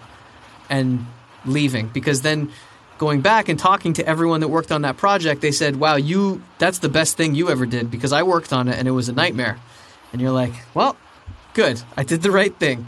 and 0.69 1.05
leaving 1.45 1.87
because 1.87 2.21
then 2.21 2.51
going 2.97 3.19
back 3.21 3.49
and 3.49 3.57
talking 3.57 3.93
to 3.93 4.07
everyone 4.07 4.41
that 4.41 4.49
worked 4.49 4.71
on 4.71 4.83
that 4.83 4.95
project, 4.97 5.41
they 5.41 5.51
said, 5.51 5.77
"Wow, 5.77 5.95
you 5.95 6.41
that's 6.59 6.79
the 6.79 6.89
best 6.89 7.17
thing 7.17 7.35
you 7.35 7.49
ever 7.49 7.65
did 7.65 7.89
because 7.89 8.13
I 8.13 8.23
worked 8.23 8.53
on 8.53 8.67
it 8.67 8.77
and 8.77 8.87
it 8.87 8.91
was 8.91 9.09
a 9.09 9.13
nightmare." 9.13 9.57
And 10.13 10.21
you're 10.21 10.31
like, 10.31 10.53
"Well, 10.75 10.95
good. 11.53 11.81
I 11.97 12.03
did 12.03 12.21
the 12.21 12.31
right 12.31 12.55
thing." 12.57 12.85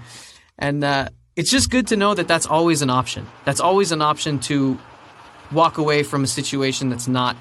And 0.58 0.84
uh, 0.84 1.10
it's 1.36 1.50
just 1.50 1.70
good 1.70 1.88
to 1.88 1.96
know 1.96 2.14
that 2.14 2.28
that's 2.28 2.46
always 2.46 2.82
an 2.82 2.90
option. 2.90 3.28
That's 3.46 3.60
always 3.60 3.92
an 3.92 4.02
option 4.02 4.40
to 4.42 4.78
walk 5.52 5.78
away 5.78 6.04
from 6.04 6.24
a 6.24 6.28
situation 6.28 6.90
that's 6.90 7.08
not 7.08 7.36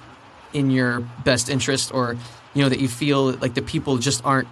in 0.53 0.71
your 0.71 1.01
best 1.25 1.49
interest 1.49 1.93
or 1.95 2.17
you 2.55 2.63
know 2.63 2.69
that 2.69 2.79
you 2.79 2.89
feel 2.89 3.33
like 3.33 3.55
the 3.55 3.63
people 3.63 3.99
just 3.99 4.25
aren't 4.25 4.49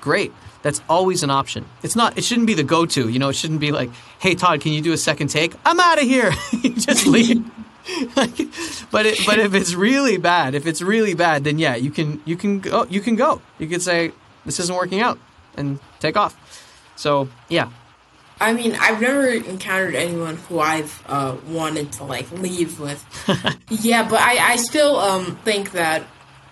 great. 0.00 0.32
That's 0.62 0.80
always 0.88 1.22
an 1.22 1.30
option. 1.30 1.66
It's 1.82 1.94
not 1.94 2.18
it 2.18 2.24
shouldn't 2.24 2.46
be 2.46 2.54
the 2.54 2.64
go-to 2.64 3.08
you 3.08 3.18
know 3.18 3.28
it 3.28 3.36
shouldn't 3.36 3.60
be 3.60 3.72
like 3.72 3.90
hey 4.18 4.34
Tod 4.34 4.60
can 4.60 4.72
you 4.72 4.80
do 4.80 4.92
a 4.92 4.96
second 4.96 5.28
take? 5.28 5.54
I'm 5.64 5.78
out 5.78 5.98
of 5.98 6.04
here 6.04 6.30
just 6.62 7.06
leave. 7.16 7.44
Like, 8.16 8.36
but 8.90 9.04
it, 9.04 9.18
but 9.26 9.38
if 9.38 9.54
it's 9.54 9.74
really 9.74 10.16
bad 10.16 10.54
if 10.54 10.66
it's 10.66 10.80
really 10.80 11.14
bad 11.14 11.44
then 11.44 11.58
yeah 11.58 11.76
you 11.76 11.90
can 11.90 12.20
you 12.24 12.36
can 12.36 12.60
go 12.60 12.84
you 12.84 13.00
can 13.00 13.16
go. 13.16 13.40
You 13.58 13.68
could 13.68 13.82
say 13.82 14.12
this 14.44 14.58
isn't 14.58 14.74
working 14.74 15.00
out 15.00 15.18
and 15.56 15.78
take 16.00 16.16
off. 16.16 16.34
So 16.96 17.28
yeah 17.48 17.70
I 18.40 18.52
mean, 18.52 18.76
I've 18.80 19.00
never 19.00 19.28
encountered 19.28 19.94
anyone 19.94 20.36
who 20.36 20.58
I've 20.58 21.02
uh, 21.06 21.36
wanted 21.46 21.92
to 21.92 22.04
like 22.04 22.30
leave 22.32 22.80
with. 22.80 23.04
yeah, 23.70 24.08
but 24.08 24.20
I, 24.20 24.52
I 24.52 24.56
still 24.56 24.96
um, 24.96 25.36
think 25.44 25.72
that 25.72 26.04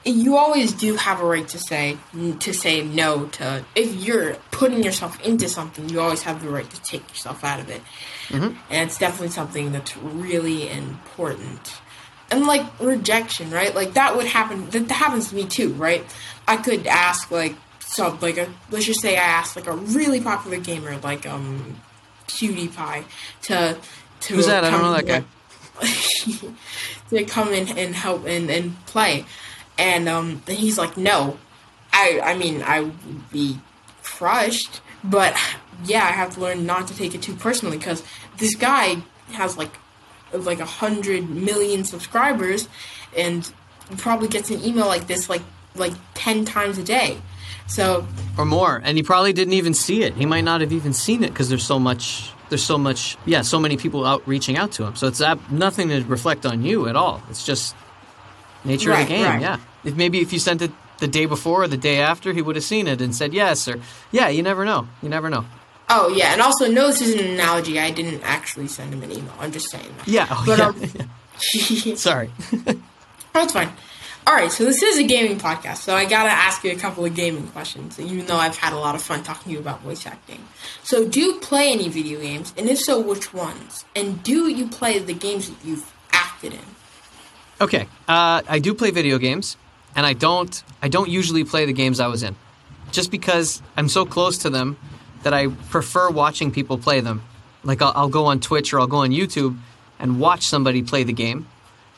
you 0.04 0.36
always 0.36 0.72
do 0.72 0.96
have 0.96 1.20
a 1.20 1.24
right 1.24 1.46
to 1.48 1.58
say 1.58 1.96
to 2.40 2.52
say 2.52 2.82
no 2.82 3.26
to 3.26 3.64
if 3.74 3.94
you're 3.94 4.34
putting 4.50 4.82
yourself 4.82 5.20
into 5.24 5.48
something. 5.48 5.88
You 5.88 6.00
always 6.00 6.22
have 6.22 6.42
the 6.42 6.50
right 6.50 6.68
to 6.68 6.82
take 6.82 7.08
yourself 7.08 7.44
out 7.44 7.60
of 7.60 7.68
it, 7.68 7.80
mm-hmm. 8.28 8.56
and 8.70 8.88
it's 8.88 8.98
definitely 8.98 9.30
something 9.30 9.72
that's 9.72 9.96
really 9.96 10.70
important. 10.70 11.80
And 12.30 12.46
like 12.46 12.64
rejection, 12.80 13.50
right? 13.50 13.74
Like 13.74 13.94
that 13.94 14.16
would 14.16 14.26
happen. 14.26 14.70
That 14.70 14.90
happens 14.90 15.30
to 15.30 15.36
me 15.36 15.44
too, 15.44 15.72
right? 15.74 16.04
I 16.48 16.56
could 16.56 16.86
ask 16.86 17.30
like 17.30 17.54
so 17.92 18.16
like 18.22 18.38
a 18.38 18.48
let's 18.70 18.86
just 18.86 19.00
say 19.00 19.16
I 19.16 19.22
asked 19.22 19.54
like 19.54 19.66
a 19.66 19.76
really 19.76 20.20
popular 20.20 20.58
gamer 20.58 20.96
like 20.98 21.26
um 21.26 21.76
PewDiePie 22.26 23.04
to 23.42 23.78
to 24.20 24.34
who's 24.34 24.46
that? 24.46 24.64
I 24.64 24.70
don't 24.70 24.82
know 24.82 24.92
that 24.92 25.06
guy. 25.06 25.24
to 27.10 27.24
come 27.24 27.52
in 27.52 27.76
and 27.76 27.94
help 27.94 28.26
and, 28.26 28.50
and 28.50 28.84
play, 28.86 29.26
and 29.78 30.08
um 30.08 30.42
and 30.46 30.56
he's 30.56 30.78
like 30.78 30.96
no, 30.96 31.38
I 31.92 32.20
I 32.22 32.36
mean 32.36 32.62
I 32.62 32.80
would 32.80 33.30
be 33.30 33.58
crushed, 34.02 34.80
but 35.04 35.36
yeah 35.84 36.04
I 36.04 36.12
have 36.12 36.34
to 36.34 36.40
learn 36.40 36.64
not 36.64 36.88
to 36.88 36.96
take 36.96 37.14
it 37.14 37.22
too 37.22 37.34
personally 37.34 37.76
because 37.76 38.02
this 38.38 38.54
guy 38.54 39.02
has 39.32 39.58
like 39.58 39.72
like 40.32 40.60
a 40.60 40.64
hundred 40.64 41.28
million 41.28 41.84
subscribers 41.84 42.68
and 43.14 43.52
probably 43.98 44.28
gets 44.28 44.50
an 44.50 44.64
email 44.64 44.86
like 44.86 45.06
this 45.06 45.28
like 45.28 45.42
like 45.74 45.92
10 46.14 46.44
times 46.44 46.78
a 46.78 46.82
day 46.82 47.18
so 47.72 48.06
or 48.36 48.44
more, 48.44 48.80
and 48.84 48.96
he 48.96 49.02
probably 49.02 49.32
didn't 49.32 49.54
even 49.54 49.74
see 49.74 50.02
it. 50.02 50.14
He 50.14 50.26
might 50.26 50.44
not 50.44 50.60
have 50.60 50.72
even 50.72 50.92
seen 50.92 51.24
it 51.24 51.28
because 51.30 51.48
there's 51.48 51.64
so 51.64 51.78
much. 51.78 52.30
There's 52.48 52.62
so 52.62 52.76
much. 52.76 53.16
Yeah, 53.24 53.42
so 53.42 53.58
many 53.58 53.76
people 53.76 54.04
out 54.04 54.26
reaching 54.26 54.56
out 54.56 54.72
to 54.72 54.84
him. 54.84 54.94
So 54.96 55.06
it's 55.06 55.22
nothing 55.50 55.88
to 55.88 56.02
reflect 56.02 56.44
on 56.44 56.62
you 56.62 56.88
at 56.88 56.96
all. 56.96 57.22
It's 57.30 57.46
just 57.46 57.74
nature 58.64 58.90
right, 58.90 59.02
of 59.02 59.08
the 59.08 59.14
game. 59.14 59.24
Right. 59.24 59.40
Yeah. 59.40 59.58
If 59.84 59.96
maybe 59.96 60.20
if 60.20 60.32
you 60.32 60.38
sent 60.38 60.62
it 60.62 60.70
the 60.98 61.08
day 61.08 61.26
before 61.26 61.62
or 61.62 61.68
the 61.68 61.78
day 61.78 62.00
after, 62.00 62.32
he 62.32 62.42
would 62.42 62.56
have 62.56 62.64
seen 62.64 62.86
it 62.86 63.00
and 63.00 63.14
said 63.14 63.32
yes 63.32 63.66
or 63.68 63.80
yeah. 64.10 64.28
You 64.28 64.42
never 64.42 64.64
know. 64.64 64.86
You 65.02 65.08
never 65.08 65.30
know. 65.30 65.46
Oh 65.88 66.08
yeah, 66.08 66.32
and 66.32 66.40
also 66.40 66.70
no, 66.70 66.88
this 66.88 67.00
is 67.00 67.14
an 67.20 67.26
analogy. 67.26 67.78
I 67.78 67.90
didn't 67.90 68.22
actually 68.22 68.68
send 68.68 68.94
him 68.94 69.02
an 69.02 69.12
email. 69.12 69.34
I'm 69.38 69.52
just 69.52 69.70
saying 69.70 69.94
that. 69.98 70.08
Yeah. 70.08 70.26
Oh, 70.30 70.44
but, 70.46 70.58
yeah. 70.58 71.88
Um, 71.90 71.96
Sorry. 71.96 72.30
That's 73.32 73.52
fine. 73.52 73.72
All 74.24 74.34
right, 74.34 74.52
so 74.52 74.64
this 74.64 74.84
is 74.84 74.98
a 74.98 75.02
gaming 75.02 75.36
podcast, 75.36 75.78
so 75.78 75.96
I 75.96 76.04
gotta 76.04 76.30
ask 76.30 76.62
you 76.62 76.70
a 76.70 76.76
couple 76.76 77.04
of 77.04 77.12
gaming 77.12 77.48
questions, 77.48 77.98
even 77.98 78.24
though 78.26 78.36
I've 78.36 78.56
had 78.56 78.72
a 78.72 78.78
lot 78.78 78.94
of 78.94 79.02
fun 79.02 79.24
talking 79.24 79.50
to 79.50 79.50
you 79.50 79.58
about 79.58 79.80
voice 79.80 80.06
acting. 80.06 80.38
So, 80.84 81.04
do 81.08 81.20
you 81.20 81.40
play 81.40 81.72
any 81.72 81.88
video 81.88 82.20
games, 82.20 82.54
and 82.56 82.68
if 82.68 82.78
so, 82.78 83.00
which 83.00 83.34
ones? 83.34 83.84
And 83.96 84.22
do 84.22 84.46
you 84.46 84.68
play 84.68 85.00
the 85.00 85.12
games 85.12 85.50
that 85.50 85.64
you've 85.64 85.92
acted 86.12 86.52
in? 86.52 86.60
Okay, 87.60 87.88
uh, 88.06 88.42
I 88.48 88.60
do 88.60 88.74
play 88.74 88.92
video 88.92 89.18
games, 89.18 89.56
and 89.96 90.06
I 90.06 90.12
don't. 90.12 90.62
I 90.80 90.86
don't 90.86 91.08
usually 91.08 91.42
play 91.42 91.66
the 91.66 91.72
games 91.72 91.98
I 91.98 92.06
was 92.06 92.22
in, 92.22 92.36
just 92.92 93.10
because 93.10 93.60
I'm 93.76 93.88
so 93.88 94.06
close 94.06 94.38
to 94.38 94.50
them 94.50 94.76
that 95.24 95.34
I 95.34 95.48
prefer 95.48 96.10
watching 96.10 96.52
people 96.52 96.78
play 96.78 97.00
them. 97.00 97.24
Like 97.64 97.82
I'll, 97.82 97.92
I'll 97.96 98.08
go 98.08 98.26
on 98.26 98.38
Twitch 98.38 98.72
or 98.72 98.78
I'll 98.78 98.86
go 98.86 98.98
on 98.98 99.10
YouTube 99.10 99.58
and 99.98 100.20
watch 100.20 100.44
somebody 100.44 100.84
play 100.84 101.02
the 101.02 101.12
game 101.12 101.48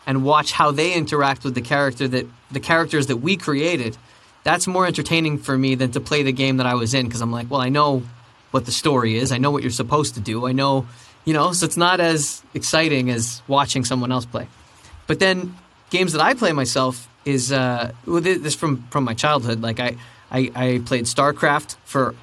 and 0.07 0.25
watch 0.25 0.53
how 0.53 0.71
they 0.71 0.93
interact 0.95 1.45
with 1.45 1.55
the 1.55 1.63
character 1.63 2.07
that 2.09 2.27
the 2.51 2.61
characters 2.61 3.07
that 3.07 3.17
we 3.17 3.37
created 3.37 3.97
that's 4.45 4.67
more 4.67 4.87
entertaining 4.87 5.39
for 5.39 5.57
me 5.57 5.75
than 5.75 5.91
to 5.93 6.01
play 6.01 6.23
the 6.23 6.33
game 6.33 6.59
that 6.59 6.67
I 6.67 6.75
was 6.75 6.95
in 6.95 7.07
because 7.07 7.23
I'm 7.23 7.33
like, 7.33 7.51
well, 7.51 7.63
I 7.63 7.71
know 7.71 8.03
what 8.51 8.67
the 8.67 8.73
story 8.73 9.17
is. 9.17 9.33
I 9.33 9.39
know 9.39 9.51
what 9.51 9.63
you're 9.63 9.73
supposed 9.73 10.15
to 10.15 10.21
do. 10.21 10.47
I 10.47 10.53
know, 10.53 10.87
you 11.25 11.33
know, 11.33 11.53
so 11.53 11.65
it's 11.67 11.79
not 11.79 11.99
as 11.99 12.43
exciting 12.53 13.11
as 13.11 13.43
watching 13.49 13.85
someone 13.85 14.13
else 14.13 14.27
play. 14.27 14.47
But 15.07 15.19
then 15.19 15.57
games 15.91 16.13
that 16.13 16.21
I 16.21 16.35
play 16.35 16.53
myself 16.53 17.09
is 17.25 17.51
uh, 17.53 17.93
this 18.07 18.55
from 18.55 18.87
from 18.91 19.05
my 19.05 19.15
childhood. 19.15 19.63
Like 19.63 19.81
I, 19.81 19.97
I 20.31 20.51
I 20.55 20.83
played 20.85 21.07
StarCraft 21.07 21.77
for 21.85 22.15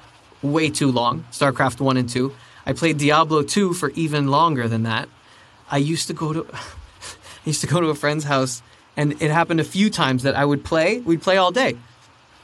way 0.42 0.70
too 0.70 0.92
long. 0.92 1.24
StarCraft 1.32 1.80
one 1.80 1.96
and 1.96 2.08
two. 2.08 2.32
I 2.64 2.72
played 2.72 2.98
Diablo 2.98 3.42
two 3.42 3.74
for 3.74 3.90
even 3.90 4.28
longer 4.28 4.68
than 4.68 4.84
that. 4.84 5.08
I 5.70 5.78
used 5.78 6.06
to 6.06 6.14
go 6.14 6.32
to 6.32 6.46
I 7.44 7.48
used 7.48 7.60
to 7.62 7.66
go 7.66 7.80
to 7.80 7.88
a 7.88 7.94
friend's 7.94 8.24
house, 8.24 8.62
and 8.96 9.20
it 9.20 9.30
happened 9.30 9.60
a 9.60 9.64
few 9.64 9.90
times 9.90 10.22
that 10.22 10.34
I 10.34 10.44
would 10.44 10.64
play. 10.64 11.00
We'd 11.00 11.22
play 11.22 11.36
all 11.36 11.50
day. 11.50 11.76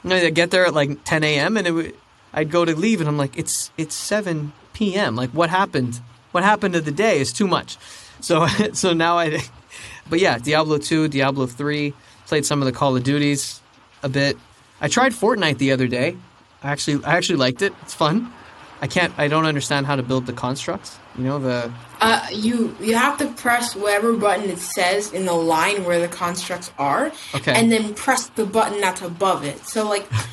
And 0.03 0.13
I'd 0.13 0.35
get 0.35 0.51
there 0.51 0.65
at 0.65 0.73
like 0.73 1.03
10 1.03 1.23
a.m. 1.23 1.57
and 1.57 1.67
it 1.67 1.71
would, 1.71 1.95
I'd 2.33 2.51
go 2.51 2.65
to 2.65 2.75
leave, 2.75 2.99
and 2.99 3.07
I'm 3.07 3.17
like, 3.17 3.37
it's 3.37 3.71
it's 3.77 3.95
7 3.95 4.53
p.m. 4.73 5.15
Like, 5.15 5.31
what 5.31 5.49
happened? 5.49 5.99
What 6.31 6.43
happened 6.43 6.73
to 6.73 6.81
the 6.81 6.91
day 6.91 7.19
is 7.19 7.33
too 7.33 7.47
much. 7.47 7.77
So 8.21 8.47
so 8.73 8.91
now 8.91 9.17
I, 9.17 9.39
but 10.09 10.19
yeah, 10.19 10.39
Diablo 10.39 10.77
2, 10.77 11.07
Diablo 11.07 11.45
3, 11.45 11.93
played 12.27 12.45
some 12.45 12.61
of 12.61 12.65
the 12.65 12.73
Call 12.73 12.97
of 12.97 13.03
Duties 13.03 13.61
a 14.03 14.09
bit. 14.09 14.37
I 14.81 14.89
tried 14.89 15.13
Fortnite 15.13 15.57
the 15.57 15.71
other 15.71 15.87
day. 15.87 16.17
I 16.61 16.71
actually 16.71 17.01
I 17.05 17.15
actually 17.15 17.37
liked 17.37 17.61
it. 17.61 17.71
It's 17.81 17.93
fun. 17.93 18.33
I 18.81 18.87
can't. 18.87 19.13
I 19.17 19.29
don't 19.29 19.45
understand 19.45 19.85
how 19.85 19.95
to 19.95 20.03
build 20.03 20.25
the 20.25 20.33
constructs. 20.33 20.99
You 21.19 21.25
know 21.25 21.37
the. 21.39 21.69
Uh, 21.99 22.25
you 22.31 22.73
you 22.79 22.95
have 22.95 23.17
to 23.17 23.27
press 23.27 23.75
whatever 23.75 24.13
button 24.13 24.49
it 24.49 24.59
says 24.59 25.11
in 25.11 25.25
the 25.25 25.33
line 25.33 25.83
where 25.83 25.99
the 25.99 26.07
constructs 26.07 26.71
are, 26.79 27.11
okay. 27.35 27.51
and 27.53 27.69
then 27.69 27.93
press 27.93 28.27
the 28.27 28.45
button 28.45 28.79
that's 28.79 29.01
above 29.01 29.43
it. 29.43 29.65
So 29.67 29.85
like, 29.85 30.03
okay. 30.13 30.23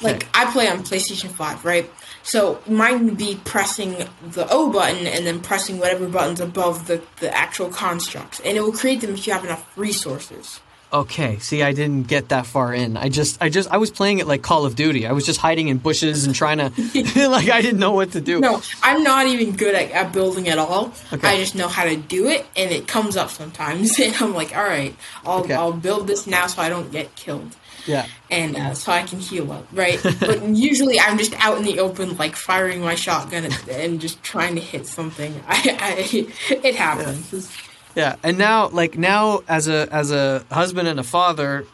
like 0.00 0.28
I 0.32 0.48
play 0.52 0.68
on 0.68 0.84
PlayStation 0.84 1.28
Five, 1.28 1.64
right? 1.64 1.90
So 2.22 2.62
mine 2.68 3.04
would 3.06 3.16
be 3.16 3.40
pressing 3.44 3.96
the 4.22 4.46
O 4.48 4.70
button 4.70 5.08
and 5.08 5.26
then 5.26 5.40
pressing 5.40 5.80
whatever 5.80 6.08
buttons 6.08 6.40
above 6.40 6.86
the 6.86 7.02
the 7.18 7.36
actual 7.36 7.68
constructs, 7.68 8.38
and 8.38 8.56
it 8.56 8.60
will 8.60 8.70
create 8.70 9.00
them 9.00 9.14
if 9.14 9.26
you 9.26 9.32
have 9.32 9.44
enough 9.44 9.66
resources. 9.76 10.60
Okay, 10.90 11.38
see, 11.38 11.62
I 11.62 11.72
didn't 11.72 12.04
get 12.04 12.30
that 12.30 12.46
far 12.46 12.72
in. 12.72 12.96
I 12.96 13.10
just, 13.10 13.42
I 13.42 13.50
just, 13.50 13.70
I 13.70 13.76
was 13.76 13.90
playing 13.90 14.20
it 14.20 14.26
like 14.26 14.40
Call 14.40 14.64
of 14.64 14.74
Duty. 14.74 15.06
I 15.06 15.12
was 15.12 15.26
just 15.26 15.38
hiding 15.38 15.68
in 15.68 15.76
bushes 15.76 16.24
and 16.24 16.34
trying 16.34 16.58
to, 16.58 16.68
like, 17.28 17.50
I 17.50 17.60
didn't 17.60 17.78
know 17.78 17.92
what 17.92 18.12
to 18.12 18.22
do. 18.22 18.40
No, 18.40 18.62
I'm 18.82 19.02
not 19.02 19.26
even 19.26 19.54
good 19.54 19.74
at, 19.74 19.90
at 19.90 20.12
building 20.14 20.48
at 20.48 20.58
all. 20.58 20.94
Okay. 21.12 21.28
I 21.28 21.36
just 21.36 21.54
know 21.54 21.68
how 21.68 21.84
to 21.84 21.96
do 21.96 22.28
it, 22.28 22.46
and 22.56 22.70
it 22.70 22.88
comes 22.88 23.18
up 23.18 23.28
sometimes, 23.28 23.98
and 24.00 24.14
I'm 24.16 24.32
like, 24.32 24.56
all 24.56 24.62
right, 24.62 24.96
I'll, 25.26 25.40
okay. 25.40 25.54
I'll 25.54 25.74
build 25.74 26.06
this 26.06 26.26
now 26.26 26.46
so 26.46 26.62
I 26.62 26.70
don't 26.70 26.90
get 26.90 27.14
killed. 27.16 27.54
Yeah. 27.86 28.06
And 28.30 28.56
uh, 28.56 28.74
so 28.74 28.92
I 28.92 29.02
can 29.02 29.18
heal 29.18 29.50
up, 29.52 29.66
right? 29.72 30.00
but 30.20 30.42
usually 30.48 31.00
I'm 31.00 31.16
just 31.18 31.34
out 31.44 31.58
in 31.58 31.64
the 31.64 31.80
open, 31.80 32.16
like 32.16 32.34
firing 32.34 32.80
my 32.80 32.94
shotgun 32.94 33.44
and, 33.44 33.68
and 33.68 34.00
just 34.00 34.22
trying 34.22 34.54
to 34.56 34.60
hit 34.60 34.86
something. 34.86 35.34
I, 35.46 35.76
I 35.80 36.54
it 36.62 36.74
happens. 36.76 37.32
Yeah. 37.32 37.67
Yeah, 37.98 38.14
and 38.22 38.38
now 38.38 38.68
like 38.68 38.96
now 38.96 39.42
as 39.48 39.66
a 39.66 39.88
as 39.92 40.12
a 40.12 40.44
husband 40.52 40.86
and 40.86 41.00
a 41.00 41.02
father, 41.02 41.66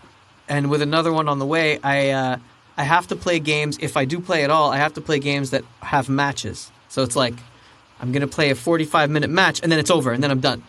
and 0.49 0.70
with 0.70 0.81
another 0.81 1.12
one 1.12 1.29
on 1.29 1.39
the 1.39 1.45
way, 1.45 1.79
I 1.83 2.11
uh, 2.12 2.39
I 2.79 2.83
have 2.83 3.09
to 3.09 3.16
play 3.16 3.41
games. 3.41 3.77
If 3.83 3.99
I 3.99 4.07
do 4.07 4.20
play 4.20 4.43
at 4.43 4.49
all, 4.49 4.72
I 4.72 4.79
have 4.79 4.95
to 4.95 5.03
play 5.03 5.18
games 5.18 5.51
that 5.51 5.64
have 5.81 6.09
matches. 6.09 6.72
So 6.89 7.03
it's 7.03 7.14
like 7.14 7.35
I'm 8.01 8.11
gonna 8.11 8.27
play 8.27 8.49
a 8.49 8.55
45 8.55 9.11
minute 9.11 9.29
match, 9.29 9.61
and 9.62 9.70
then 9.70 9.79
it's 9.79 9.91
over, 9.91 10.12
and 10.12 10.22
then 10.22 10.31
I'm 10.31 10.41
done. 10.41 10.62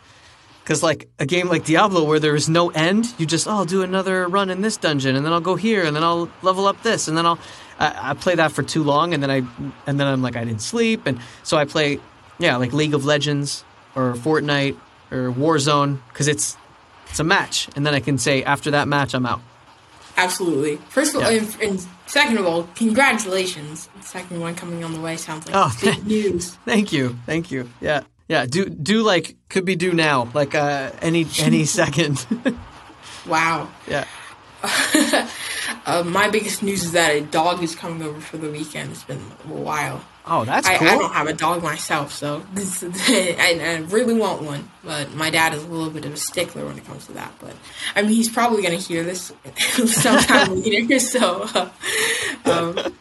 Because 0.62 0.84
like 0.84 1.08
a 1.20 1.26
game 1.26 1.48
like 1.48 1.64
Diablo, 1.64 2.04
where 2.04 2.20
there 2.20 2.36
is 2.36 2.50
no 2.50 2.70
end, 2.72 3.06
you 3.18 3.26
just 3.26 3.48
oh, 3.48 3.52
I'll 3.52 3.66
do 3.66 3.82
another 3.82 4.28
run 4.28 4.50
in 4.50 4.60
this 4.60 4.76
dungeon, 4.76 5.16
and 5.16 5.26
then 5.26 5.32
I'll 5.32 5.40
go 5.40 5.56
here, 5.56 5.86
and 5.86 5.96
then 5.96 6.04
I'll 6.04 6.30
level 6.42 6.68
up 6.68 6.84
this, 6.84 7.08
and 7.08 7.18
then 7.18 7.26
I'll 7.26 7.40
I, 7.80 8.10
I 8.10 8.14
play 8.14 8.36
that 8.36 8.52
for 8.52 8.62
too 8.62 8.84
long, 8.84 9.14
and 9.14 9.24
then 9.24 9.32
I 9.32 9.38
and 9.88 9.98
then 9.98 10.06
I'm 10.06 10.22
like 10.22 10.36
I 10.36 10.44
didn't 10.44 10.64
sleep, 10.64 11.06
and 11.06 11.18
so 11.44 11.56
I 11.56 11.64
play 11.64 12.02
yeah 12.40 12.58
like 12.58 12.74
League 12.74 12.94
of 12.94 13.06
Legends 13.06 13.64
or 13.96 14.16
Fortnite 14.16 14.76
or 15.16 15.32
Warzone 15.32 16.00
because 16.10 16.28
it's 16.28 16.58
it's 17.10 17.20
a 17.20 17.24
match, 17.24 17.70
and 17.76 17.86
then 17.86 17.94
I 17.94 18.00
can 18.02 18.18
say 18.18 18.44
after 18.44 18.72
that 18.72 18.88
match 18.88 19.14
I'm 19.14 19.26
out. 19.26 19.42
absolutely. 20.18 20.76
First 20.90 21.16
of 21.16 21.24
all, 21.24 21.32
Yeah. 21.32 21.42
and, 21.42 21.62
and 21.62 21.88
second 22.08 22.38
of 22.38 22.46
all, 22.46 22.64
congratulations. 22.76 23.88
The 23.98 24.04
second 24.06 24.40
one 24.42 24.56
coming 24.56 24.84
on 24.84 24.94
the 24.94 25.00
way 25.02 25.18
sounds 25.18 25.46
like 25.48 25.56
Oh, 25.56 25.72
big 25.82 26.06
news. 26.16 26.56
Thank 26.66 26.92
you, 26.94 27.18
thank 27.26 27.52
you. 27.52 27.70
Yeah, 27.82 28.02
yeah. 28.28 28.46
Do 28.46 28.66
do 28.70 29.02
like 29.04 29.36
could 29.50 29.66
be 29.66 29.76
due 29.76 29.94
now, 29.94 30.30
like 30.34 30.54
uh, 30.56 30.92
any 31.02 31.26
any 31.40 31.66
second. 31.80 32.26
Wow. 33.28 33.70
yeah. 33.88 34.06
Uh, 35.86 36.04
my 36.06 36.28
biggest 36.30 36.64
news 36.64 36.84
is 36.84 36.92
that 36.94 37.12
a 37.16 37.22
dog 37.22 37.62
is 37.62 37.76
coming 37.76 38.02
over 38.02 38.20
for 38.20 38.38
the 38.38 38.50
weekend. 38.50 38.92
It's 38.92 39.04
been 39.04 39.22
a 39.46 39.54
while. 39.54 40.02
Oh, 40.28 40.44
that's 40.44 40.68
I, 40.68 40.78
cool. 40.78 40.88
I 40.88 40.98
don't 40.98 41.14
have 41.14 41.28
a 41.28 41.34
dog 41.34 41.62
myself, 41.62 42.12
so 42.12 42.40
this, 42.54 42.84
I, 42.84 43.60
I 43.62 43.76
really 43.92 44.14
want 44.16 44.42
one. 44.42 44.70
But 44.84 45.14
my 45.14 45.30
dad 45.30 45.54
is 45.54 45.64
a 45.64 45.68
little 45.68 45.92
bit 45.92 46.06
of 46.06 46.14
a 46.14 46.18
stickler 46.18 46.66
when 46.66 46.78
it 46.78 46.86
comes 46.86 47.06
to 47.08 47.14
that. 47.14 47.32
But 47.40 47.54
I 47.96 48.02
mean, 48.02 48.12
he's 48.12 48.30
probably 48.30 48.62
going 48.64 48.78
to 48.80 48.84
hear 48.86 49.04
this 49.04 49.32
sometime 49.86 50.62
later. 50.64 51.00
So, 51.00 51.44
uh, 51.54 51.70
um, 52.46 52.94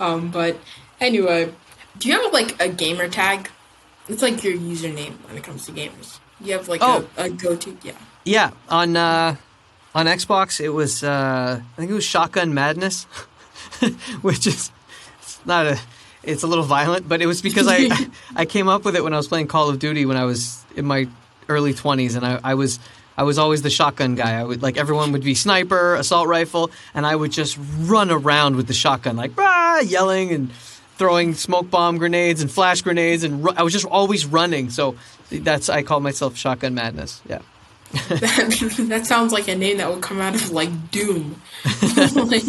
um, 0.00 0.30
but 0.30 0.56
anyway, 1.00 1.52
do 1.98 2.08
you 2.08 2.20
have 2.22 2.32
like 2.32 2.60
a 2.60 2.68
gamer 2.68 3.08
tag? 3.08 3.50
It's 4.08 4.22
like 4.22 4.42
your 4.42 4.54
username 4.56 5.14
when 5.26 5.36
it 5.36 5.44
comes 5.44 5.66
to 5.66 5.72
gamers. 5.72 6.18
You 6.40 6.54
have 6.54 6.68
like 6.68 6.80
Oh. 6.82 7.06
a, 7.16 7.24
a 7.24 7.30
go-to, 7.30 7.76
yeah. 7.82 7.92
Yeah, 8.24 8.50
on 8.68 8.96
uh, 8.96 9.36
on 9.94 10.06
Xbox 10.06 10.60
it 10.60 10.70
was 10.70 11.02
uh, 11.02 11.60
I 11.60 11.76
think 11.76 11.90
it 11.90 11.94
was 11.94 12.04
Shotgun 12.04 12.54
Madness, 12.54 13.04
which 14.22 14.46
is 14.46 14.70
not 15.48 15.66
a 15.66 15.80
it's 16.22 16.42
a 16.42 16.46
little 16.46 16.64
violent, 16.64 17.08
but 17.08 17.22
it 17.22 17.26
was 17.26 17.42
because 17.42 17.66
I 17.68 17.88
I 18.36 18.44
came 18.44 18.68
up 18.68 18.84
with 18.84 18.94
it 18.94 19.02
when 19.02 19.14
I 19.14 19.16
was 19.16 19.26
playing 19.26 19.48
Call 19.48 19.68
of 19.68 19.78
Duty 19.78 20.06
when 20.06 20.16
I 20.16 20.24
was 20.24 20.64
in 20.76 20.84
my 20.84 21.08
early 21.48 21.74
twenties, 21.74 22.14
and 22.14 22.24
I, 22.24 22.38
I 22.44 22.54
was 22.54 22.78
I 23.16 23.24
was 23.24 23.38
always 23.38 23.62
the 23.62 23.70
shotgun 23.70 24.14
guy. 24.14 24.38
I 24.38 24.44
would 24.44 24.62
like 24.62 24.76
everyone 24.76 25.10
would 25.12 25.24
be 25.24 25.34
sniper, 25.34 25.94
assault 25.96 26.28
rifle, 26.28 26.70
and 26.94 27.04
I 27.04 27.16
would 27.16 27.32
just 27.32 27.58
run 27.80 28.10
around 28.10 28.56
with 28.56 28.68
the 28.68 28.74
shotgun 28.74 29.16
like 29.16 29.32
ah, 29.38 29.80
yelling 29.80 30.30
and 30.30 30.52
throwing 30.98 31.34
smoke 31.34 31.70
bomb 31.70 31.98
grenades 31.98 32.42
and 32.42 32.50
flash 32.50 32.82
grenades, 32.82 33.24
and 33.24 33.44
ru- 33.44 33.54
I 33.56 33.62
was 33.62 33.72
just 33.72 33.86
always 33.86 34.26
running. 34.26 34.70
So 34.70 34.96
that's 35.30 35.68
I 35.68 35.82
call 35.82 36.00
myself 36.00 36.36
Shotgun 36.36 36.74
Madness. 36.74 37.22
Yeah. 37.28 37.40
That 37.92 38.76
that, 38.88 39.06
sounds 39.06 39.32
like 39.32 39.48
a 39.48 39.54
name 39.54 39.78
that 39.78 39.90
would 39.90 40.02
come 40.02 40.20
out 40.20 40.34
of 40.34 40.50
like 40.50 40.90
Doom, 40.90 41.40
like 42.14 42.44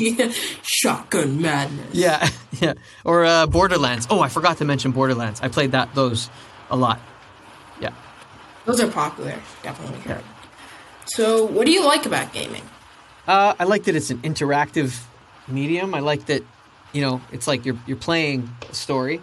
Shotgun 0.64 1.42
Madness. 1.42 1.94
Yeah, 1.94 2.30
yeah. 2.60 2.74
Or 3.06 3.26
uh, 3.26 3.48
Borderlands. 3.48 4.08
Oh, 4.10 4.20
I 4.20 4.30
forgot 4.30 4.58
to 4.58 4.66
mention 4.66 4.92
Borderlands. 4.92 5.40
I 5.42 5.48
played 5.48 5.72
that 5.72 5.94
those 5.96 6.30
a 6.70 6.76
lot. 6.76 7.00
Yeah. 7.80 7.94
those 8.66 8.82
are 8.82 8.90
popular. 8.90 9.36
Definitely 9.64 10.00
heard. 10.02 10.24
So, 11.06 11.46
what 11.46 11.66
do 11.66 11.72
you 11.72 11.86
like 11.86 12.06
about 12.06 12.34
gaming? 12.34 12.64
Uh, 13.28 13.54
I 13.60 13.64
like 13.64 13.84
that 13.86 13.96
it's 13.96 14.10
an 14.10 14.20
interactive 14.20 15.02
medium. 15.48 15.94
I 15.96 16.00
like 16.00 16.26
that, 16.26 16.44
you 16.92 17.02
know, 17.02 17.22
it's 17.32 17.48
like 17.48 17.66
you're 17.66 17.78
you're 17.88 17.98
playing 17.98 18.50
a 18.70 18.74
story. 18.74 19.22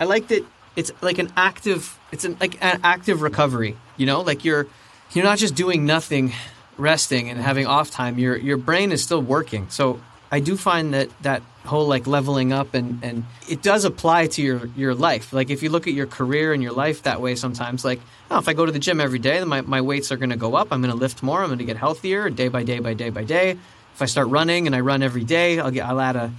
I 0.00 0.04
like 0.04 0.28
that 0.28 0.44
it's 0.74 0.92
like 1.00 1.18
an 1.18 1.32
active. 1.36 1.98
It's 2.12 2.24
an 2.24 2.36
like 2.40 2.62
an 2.62 2.80
active 2.84 3.22
recovery. 3.22 3.76
You 3.96 4.06
know, 4.06 4.20
like 4.20 4.44
you're 4.44 4.66
you're 5.12 5.24
not 5.24 5.38
just 5.38 5.54
doing 5.54 5.86
nothing, 5.86 6.32
resting 6.78 7.30
and 7.30 7.40
having 7.40 7.66
off 7.66 7.90
time. 7.90 8.18
Your 8.18 8.36
your 8.36 8.56
brain 8.56 8.92
is 8.92 9.02
still 9.02 9.22
working. 9.22 9.68
So 9.70 10.00
I 10.30 10.40
do 10.40 10.56
find 10.56 10.94
that 10.94 11.08
that 11.22 11.42
whole 11.64 11.86
like 11.86 12.06
leveling 12.06 12.52
up 12.52 12.74
and 12.74 13.02
and 13.02 13.24
it 13.48 13.62
does 13.62 13.84
apply 13.84 14.28
to 14.28 14.42
your 14.42 14.66
your 14.76 14.94
life. 14.94 15.32
Like 15.32 15.50
if 15.50 15.62
you 15.62 15.70
look 15.70 15.86
at 15.86 15.94
your 15.94 16.06
career 16.06 16.52
and 16.52 16.62
your 16.62 16.72
life 16.72 17.02
that 17.02 17.20
way, 17.20 17.34
sometimes 17.34 17.84
like 17.84 18.00
oh, 18.30 18.38
if 18.38 18.48
I 18.48 18.52
go 18.52 18.66
to 18.66 18.72
the 18.72 18.78
gym 18.78 19.00
every 19.00 19.18
day, 19.18 19.38
then 19.38 19.48
my, 19.48 19.60
my 19.60 19.80
weights 19.80 20.10
are 20.10 20.16
going 20.16 20.30
to 20.30 20.36
go 20.36 20.54
up. 20.54 20.68
I'm 20.70 20.80
going 20.80 20.92
to 20.92 20.98
lift 20.98 21.22
more. 21.22 21.40
I'm 21.40 21.48
going 21.48 21.58
to 21.58 21.64
get 21.64 21.76
healthier 21.76 22.28
day 22.30 22.48
by 22.48 22.64
day 22.64 22.78
by 22.80 22.94
day 22.94 23.10
by 23.10 23.24
day. 23.24 23.50
If 23.50 24.02
I 24.02 24.06
start 24.06 24.28
running 24.28 24.66
and 24.66 24.76
I 24.76 24.80
run 24.80 25.02
every 25.02 25.24
day, 25.24 25.58
I'll 25.58 25.70
get 25.70 25.86
I'll 25.86 26.00
add 26.00 26.16
a 26.16 26.32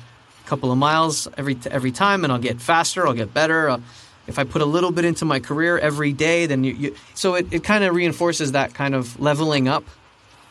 couple 0.46 0.72
of 0.72 0.78
miles 0.78 1.28
every 1.38 1.58
every 1.70 1.92
time, 1.92 2.24
and 2.24 2.32
I'll 2.32 2.40
get 2.40 2.62
faster. 2.62 3.08
I'll 3.08 3.14
get 3.14 3.34
better. 3.34 3.70
Uh, 3.70 3.80
if 4.28 4.38
I 4.38 4.44
put 4.44 4.62
a 4.62 4.66
little 4.66 4.92
bit 4.92 5.06
into 5.06 5.26
my 5.26 5.40
career 5.40 5.78
every 5.78 6.14
day, 6.14 6.46
then 6.46 6.64
you, 6.64 6.74
you 6.74 6.96
so 7.14 7.36
it, 7.36 7.52
it 7.52 7.64
kind 7.64 7.84
of 7.84 7.96
reinforces 7.96 8.52
that 8.52 8.74
kind 8.74 8.94
of 8.94 9.20
leveling 9.20 9.68
up 9.68 9.84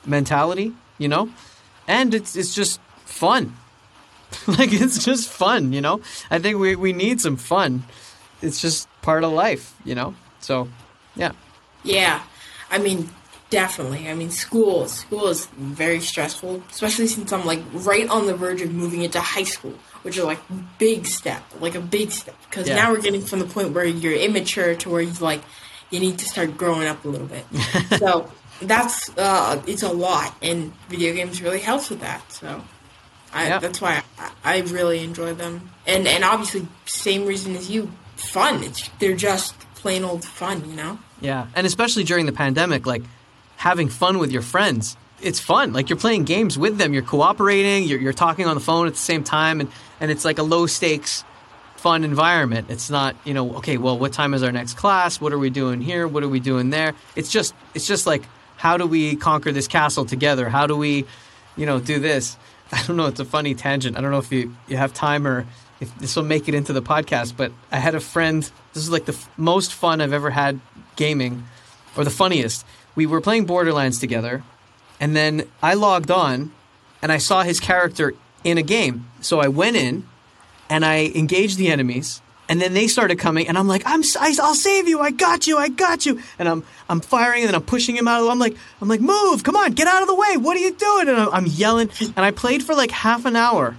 mentality, 0.06 0.72
you 0.98 1.08
know, 1.08 1.28
and 1.86 2.14
it's 2.14 2.36
it's 2.36 2.54
just 2.54 2.80
fun. 3.04 3.54
like 4.46 4.72
it's 4.72 5.04
just 5.04 5.28
fun, 5.28 5.72
you 5.72 5.80
know. 5.80 6.00
I 6.30 6.38
think 6.38 6.58
we 6.58 6.74
we 6.76 6.92
need 6.92 7.20
some 7.20 7.36
fun. 7.36 7.84
It's 8.42 8.60
just 8.60 8.88
part 9.02 9.24
of 9.24 9.32
life, 9.32 9.74
you 9.84 9.94
know. 9.94 10.14
So, 10.40 10.68
yeah. 11.14 11.32
Yeah, 11.84 12.22
I 12.70 12.78
mean, 12.78 13.08
definitely. 13.50 14.08
I 14.08 14.14
mean, 14.14 14.30
school 14.30 14.88
school 14.88 15.28
is 15.28 15.46
very 15.56 16.00
stressful, 16.00 16.62
especially 16.70 17.06
since 17.06 17.32
I'm 17.32 17.44
like 17.46 17.62
right 17.72 18.08
on 18.08 18.26
the 18.26 18.34
verge 18.34 18.62
of 18.62 18.72
moving 18.72 19.02
into 19.02 19.20
high 19.20 19.44
school, 19.44 19.74
which 20.06 20.16
is 20.16 20.24
like 20.24 20.38
big 20.78 21.06
step, 21.06 21.42
like 21.60 21.74
a 21.74 21.80
big 21.80 22.10
step. 22.12 22.34
Because 22.48 22.68
Yeah. 22.68 22.76
now 22.76 22.92
we're 22.92 23.02
getting 23.02 23.20
from 23.20 23.40
the 23.40 23.46
point 23.46 23.72
where 23.74 23.84
you're 23.84 24.14
immature 24.14 24.74
to 24.76 24.88
where 24.88 25.02
you 25.02 25.12
like 25.20 25.42
you 25.90 26.00
need 26.00 26.18
to 26.20 26.24
start 26.26 26.56
growing 26.56 26.86
up 26.88 27.04
a 27.04 27.08
little 27.08 27.26
bit. 27.26 27.44
so 27.98 28.30
that's 28.62 29.10
uh, 29.18 29.60
it's 29.66 29.82
a 29.82 29.92
lot, 29.92 30.34
and 30.40 30.72
video 30.88 31.12
games 31.12 31.42
really 31.42 31.58
helps 31.60 31.90
with 31.90 32.00
that. 32.00 32.22
So. 32.32 32.62
I, 33.34 33.48
Yeah. 33.48 33.58
That's 33.58 33.80
why 33.82 34.02
I, 34.18 34.30
I 34.44 34.60
really 34.60 35.02
enjoy 35.04 35.34
them, 35.34 35.70
and 35.86 36.06
and 36.06 36.24
obviously 36.24 36.66
same 36.86 37.26
reason 37.26 37.54
as 37.56 37.68
you, 37.68 37.90
fun. 38.14 38.62
It's 38.62 38.88
they're 39.00 39.16
just 39.16 39.58
plain 39.74 40.04
old 40.04 40.24
fun, 40.24 40.64
you 40.70 40.76
know. 40.76 40.98
Yeah, 41.20 41.48
and 41.54 41.66
especially 41.66 42.04
during 42.04 42.26
the 42.26 42.32
pandemic, 42.32 42.86
like 42.86 43.02
having 43.56 43.88
fun 43.88 44.18
with 44.18 44.30
your 44.30 44.42
friends. 44.42 44.96
It's 45.26 45.40
fun. 45.40 45.72
Like 45.72 45.90
you're 45.90 45.98
playing 45.98 46.24
games 46.24 46.58
with 46.58 46.78
them. 46.78 46.94
You're 46.94 47.02
cooperating. 47.02 47.84
You're, 47.84 48.00
you're 48.00 48.12
talking 48.12 48.46
on 48.46 48.54
the 48.54 48.60
phone 48.60 48.86
at 48.86 48.94
the 48.94 48.98
same 48.98 49.24
time, 49.24 49.60
and, 49.60 49.70
and 50.00 50.10
it's 50.10 50.24
like 50.24 50.38
a 50.38 50.42
low 50.42 50.66
stakes, 50.66 51.24
fun 51.76 52.04
environment. 52.04 52.68
It's 52.70 52.90
not 52.90 53.16
you 53.24 53.34
know 53.34 53.56
okay. 53.56 53.76
Well, 53.76 53.98
what 53.98 54.12
time 54.12 54.34
is 54.34 54.42
our 54.42 54.52
next 54.52 54.74
class? 54.74 55.20
What 55.20 55.32
are 55.32 55.38
we 55.38 55.50
doing 55.50 55.80
here? 55.80 56.06
What 56.06 56.22
are 56.22 56.28
we 56.28 56.40
doing 56.40 56.70
there? 56.70 56.94
It's 57.16 57.30
just 57.30 57.54
it's 57.74 57.86
just 57.86 58.06
like 58.06 58.22
how 58.56 58.76
do 58.76 58.86
we 58.86 59.16
conquer 59.16 59.52
this 59.52 59.68
castle 59.68 60.04
together? 60.04 60.48
How 60.48 60.66
do 60.66 60.76
we, 60.76 61.04
you 61.56 61.66
know, 61.66 61.78
do 61.78 61.98
this? 61.98 62.36
I 62.72 62.82
don't 62.84 62.96
know. 62.96 63.06
It's 63.06 63.20
a 63.20 63.24
funny 63.24 63.54
tangent. 63.54 63.96
I 63.96 64.00
don't 64.00 64.10
know 64.10 64.18
if 64.18 64.32
you, 64.32 64.56
you 64.66 64.76
have 64.76 64.92
time 64.92 65.26
or 65.26 65.46
if 65.78 65.96
this 65.98 66.16
will 66.16 66.24
make 66.24 66.48
it 66.48 66.54
into 66.54 66.72
the 66.72 66.82
podcast, 66.82 67.36
but 67.36 67.52
I 67.70 67.78
had 67.78 67.94
a 67.94 68.00
friend. 68.00 68.42
This 68.72 68.82
is 68.82 68.90
like 68.90 69.04
the 69.04 69.12
f- 69.12 69.30
most 69.36 69.72
fun 69.74 70.00
I've 70.00 70.14
ever 70.14 70.30
had 70.30 70.58
gaming, 70.96 71.44
or 71.96 72.04
the 72.04 72.10
funniest. 72.10 72.64
We 72.94 73.04
were 73.04 73.20
playing 73.20 73.44
Borderlands 73.44 73.98
together, 73.98 74.42
and 75.00 75.14
then 75.14 75.48
I 75.62 75.74
logged 75.74 76.10
on 76.10 76.52
and 77.02 77.12
I 77.12 77.18
saw 77.18 77.42
his 77.42 77.60
character 77.60 78.14
in 78.44 78.58
a 78.58 78.62
game. 78.62 79.06
So 79.20 79.40
I 79.40 79.48
went 79.48 79.76
in 79.76 80.06
and 80.70 80.84
I 80.84 81.06
engaged 81.14 81.58
the 81.58 81.68
enemies. 81.68 82.20
And 82.48 82.60
then 82.60 82.74
they 82.74 82.86
started 82.86 83.18
coming, 83.18 83.48
and 83.48 83.58
I'm 83.58 83.66
like, 83.66 83.82
I'm, 83.84 84.04
I'll 84.20 84.54
save 84.54 84.86
you. 84.86 85.00
I 85.00 85.10
got 85.10 85.48
you. 85.48 85.58
I 85.58 85.68
got 85.68 86.06
you. 86.06 86.22
And 86.38 86.48
I'm, 86.48 86.62
I'm 86.88 87.00
firing, 87.00 87.42
and 87.42 87.56
I'm 87.56 87.62
pushing 87.62 87.96
him 87.96 88.06
out. 88.06 88.22
Of 88.22 88.28
I'm 88.28 88.38
like, 88.38 88.56
I'm 88.80 88.86
like, 88.86 89.00
move, 89.00 89.42
come 89.42 89.56
on, 89.56 89.72
get 89.72 89.88
out 89.88 90.02
of 90.02 90.06
the 90.06 90.14
way. 90.14 90.36
What 90.36 90.56
are 90.56 90.60
you 90.60 90.72
doing? 90.72 91.08
And 91.08 91.16
I'm, 91.16 91.28
I'm 91.30 91.46
yelling, 91.46 91.90
and 92.00 92.18
I 92.18 92.30
played 92.30 92.62
for 92.62 92.76
like 92.76 92.92
half 92.92 93.24
an 93.24 93.34
hour. 93.34 93.76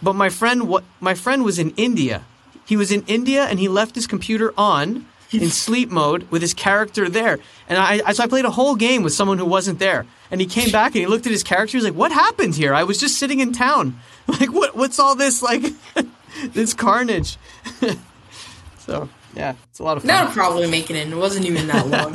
But 0.00 0.12
my 0.12 0.28
friend, 0.28 0.68
what, 0.68 0.84
my 1.00 1.14
friend 1.14 1.42
was 1.42 1.58
in 1.58 1.70
India. 1.70 2.24
He 2.64 2.76
was 2.76 2.92
in 2.92 3.02
India, 3.08 3.46
and 3.46 3.58
he 3.58 3.66
left 3.66 3.96
his 3.96 4.06
computer 4.06 4.54
on 4.56 5.04
in 5.32 5.50
sleep 5.50 5.90
mode 5.90 6.30
with 6.30 6.42
his 6.42 6.54
character 6.54 7.08
there. 7.08 7.38
And 7.68 7.78
I, 7.78 8.00
I, 8.06 8.12
so 8.12 8.24
I 8.24 8.26
played 8.26 8.44
a 8.44 8.50
whole 8.50 8.76
game 8.76 9.02
with 9.02 9.12
someone 9.12 9.38
who 9.38 9.44
wasn't 9.44 9.78
there. 9.78 10.06
And 10.30 10.40
he 10.40 10.46
came 10.46 10.70
back 10.70 10.94
and 10.94 11.00
he 11.00 11.06
looked 11.06 11.26
at 11.26 11.32
his 11.32 11.42
character. 11.42 11.72
He 11.72 11.76
was 11.78 11.84
like, 11.84 11.94
"What 11.94 12.12
happened 12.12 12.54
here? 12.54 12.74
I 12.74 12.84
was 12.84 12.98
just 13.00 13.18
sitting 13.18 13.40
in 13.40 13.52
town. 13.52 13.98
Like, 14.28 14.52
what? 14.52 14.76
What's 14.76 14.98
all 14.98 15.14
this? 15.14 15.42
Like, 15.42 15.62
this 16.52 16.74
carnage." 16.74 17.38
so 18.78 19.08
yeah, 19.34 19.54
it's 19.70 19.78
a 19.78 19.82
lot 19.82 19.96
of 19.96 20.02
fun. 20.02 20.08
Not 20.08 20.28
a 20.28 20.32
problem 20.32 20.70
making 20.70 20.96
it. 20.96 21.08
It 21.08 21.16
wasn't 21.16 21.46
even 21.46 21.66
that 21.68 21.86
long. 21.86 22.14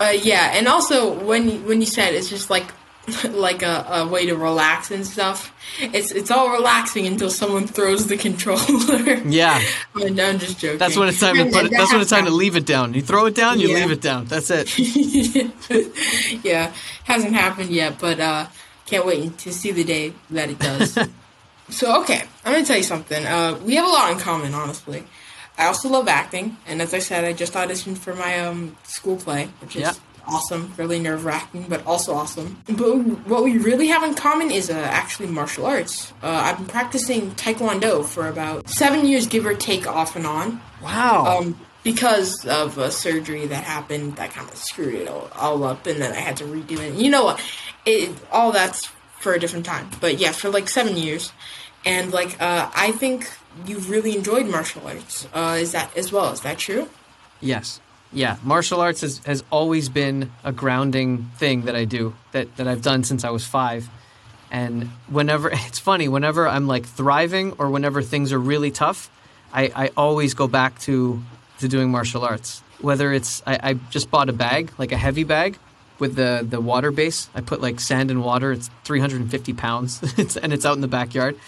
uh, 0.00 0.12
yeah, 0.22 0.50
and 0.54 0.66
also 0.66 1.12
when 1.24 1.64
when 1.64 1.80
you 1.80 1.86
said 1.86 2.14
it's 2.14 2.28
just 2.28 2.50
like 2.50 2.66
like 3.30 3.62
a, 3.62 3.86
a 3.88 4.08
way 4.08 4.26
to 4.26 4.34
relax 4.36 4.90
and 4.90 5.06
stuff. 5.06 5.52
It's 5.80 6.10
it's 6.12 6.30
all 6.30 6.50
relaxing 6.50 7.06
until 7.06 7.30
someone 7.30 7.66
throws 7.66 8.06
the 8.08 8.16
controller. 8.26 9.14
Yeah, 9.26 9.62
I'm, 9.94 10.18
I'm 10.20 10.38
just 10.38 10.58
joking. 10.58 10.78
that's 10.78 10.96
when 10.96 11.08
it's 11.08 11.20
time 11.20 11.36
to 11.36 11.44
put 11.50 11.66
it. 11.66 11.70
That's 11.70 11.92
when 11.92 12.00
it's 12.00 12.10
time 12.10 12.24
to 12.24 12.30
leave 12.32 12.56
it 12.56 12.66
down. 12.66 12.94
You 12.94 13.02
throw 13.02 13.26
it 13.26 13.34
down, 13.34 13.60
you 13.60 13.68
Yeah. 13.68 13.76
leave 13.76 13.90
it 13.92 14.00
down. 14.00 14.24
That's 14.26 14.50
it. 14.50 14.68
yeah, 16.44 16.72
hasn't 17.04 17.34
happened 17.34 17.70
yet, 17.70 17.98
but 18.00 18.20
uh, 18.20 18.46
can't 18.86 19.06
wait 19.06 19.38
to 19.38 19.52
see 19.52 19.72
the 19.72 19.84
day 19.84 20.12
that 20.30 20.50
it 20.50 20.58
does. 20.58 20.98
so, 21.68 22.00
okay, 22.02 22.22
I'm 22.44 22.52
gonna 22.52 22.64
tell 22.64 22.76
you 22.76 22.82
something. 22.82 23.24
Uh, 23.24 23.58
we 23.64 23.74
have 23.76 23.86
a 23.86 23.88
lot 23.92 24.12
in 24.12 24.18
common, 24.18 24.54
honestly. 24.54 25.04
I 25.58 25.66
also 25.66 25.88
love 25.88 26.06
acting, 26.08 26.56
and 26.66 26.82
as 26.82 26.92
I 26.92 26.98
said, 26.98 27.24
I 27.24 27.32
just 27.32 27.54
auditioned 27.54 27.98
for 27.98 28.14
my 28.14 28.40
um, 28.40 28.76
school 28.84 29.16
play, 29.16 29.48
which 29.60 29.76
is 29.76 29.82
Yeah. 29.82 29.92
Awesome, 30.26 30.72
really 30.76 30.98
nerve 30.98 31.24
wracking, 31.24 31.66
but 31.68 31.86
also 31.86 32.14
awesome. 32.14 32.62
But 32.66 32.96
what 33.26 33.44
we 33.44 33.58
really 33.58 33.88
have 33.88 34.02
in 34.02 34.14
common 34.14 34.50
is 34.50 34.70
uh, 34.70 34.74
actually 34.74 35.28
martial 35.28 35.66
arts. 35.66 36.12
Uh, 36.22 36.28
I've 36.28 36.58
been 36.58 36.66
practicing 36.66 37.30
Taekwondo 37.32 38.04
for 38.04 38.28
about 38.28 38.68
seven 38.68 39.06
years, 39.06 39.26
give 39.26 39.46
or 39.46 39.54
take, 39.54 39.86
off 39.86 40.16
and 40.16 40.26
on. 40.26 40.60
Wow. 40.82 41.38
Um, 41.38 41.58
because 41.82 42.44
of 42.46 42.78
a 42.78 42.90
surgery 42.90 43.46
that 43.46 43.62
happened 43.62 44.16
that 44.16 44.30
kind 44.32 44.48
of 44.50 44.56
screwed 44.56 44.94
it 44.94 45.08
all, 45.08 45.30
all 45.36 45.62
up, 45.62 45.86
and 45.86 46.00
then 46.00 46.12
I 46.12 46.16
had 46.16 46.36
to 46.38 46.44
redo 46.44 46.80
it. 46.80 46.94
You 46.94 47.10
know 47.10 47.24
what? 47.24 47.40
It 47.84 48.10
all 48.32 48.50
that's 48.50 48.86
for 49.20 49.34
a 49.34 49.38
different 49.38 49.66
time. 49.66 49.88
But 50.00 50.18
yeah, 50.18 50.32
for 50.32 50.50
like 50.50 50.68
seven 50.68 50.96
years, 50.96 51.32
and 51.84 52.12
like 52.12 52.40
uh, 52.42 52.70
I 52.74 52.90
think 52.90 53.30
you 53.66 53.78
really 53.78 54.16
enjoyed 54.16 54.46
martial 54.46 54.86
arts. 54.86 55.28
Uh, 55.32 55.58
is 55.60 55.72
that 55.72 55.96
as 55.96 56.10
well? 56.10 56.32
Is 56.32 56.40
that 56.40 56.58
true? 56.58 56.88
Yes. 57.40 57.80
Yeah, 58.12 58.36
martial 58.42 58.80
arts 58.80 59.00
has, 59.02 59.18
has 59.18 59.44
always 59.50 59.88
been 59.88 60.30
a 60.44 60.52
grounding 60.52 61.30
thing 61.36 61.62
that 61.62 61.74
I 61.74 61.84
do 61.84 62.14
that, 62.32 62.56
that 62.56 62.66
I've 62.66 62.82
done 62.82 63.04
since 63.04 63.24
I 63.24 63.30
was 63.30 63.44
five. 63.46 63.88
And 64.50 64.84
whenever 65.08 65.50
it's 65.52 65.78
funny, 65.78 66.08
whenever 66.08 66.48
I'm 66.48 66.66
like 66.66 66.86
thriving 66.86 67.52
or 67.58 67.70
whenever 67.70 68.02
things 68.02 68.32
are 68.32 68.38
really 68.38 68.70
tough, 68.70 69.10
I, 69.52 69.70
I 69.74 69.90
always 69.96 70.34
go 70.34 70.46
back 70.48 70.78
to 70.80 71.22
to 71.60 71.68
doing 71.68 71.90
martial 71.90 72.22
arts. 72.22 72.62
Whether 72.80 73.12
it's 73.12 73.42
I, 73.46 73.58
I 73.62 73.72
just 73.90 74.10
bought 74.10 74.28
a 74.28 74.32
bag, 74.32 74.72
like 74.78 74.92
a 74.92 74.96
heavy 74.96 75.24
bag 75.24 75.58
with 75.98 76.14
the, 76.14 76.46
the 76.48 76.60
water 76.60 76.90
base. 76.90 77.28
I 77.34 77.40
put 77.40 77.60
like 77.60 77.80
sand 77.80 78.10
and 78.10 78.22
water. 78.22 78.52
It's 78.52 78.68
350 78.84 79.52
pounds, 79.54 80.02
and 80.36 80.52
it's 80.52 80.66
out 80.66 80.74
in 80.74 80.82
the 80.82 80.88
backyard. 80.88 81.38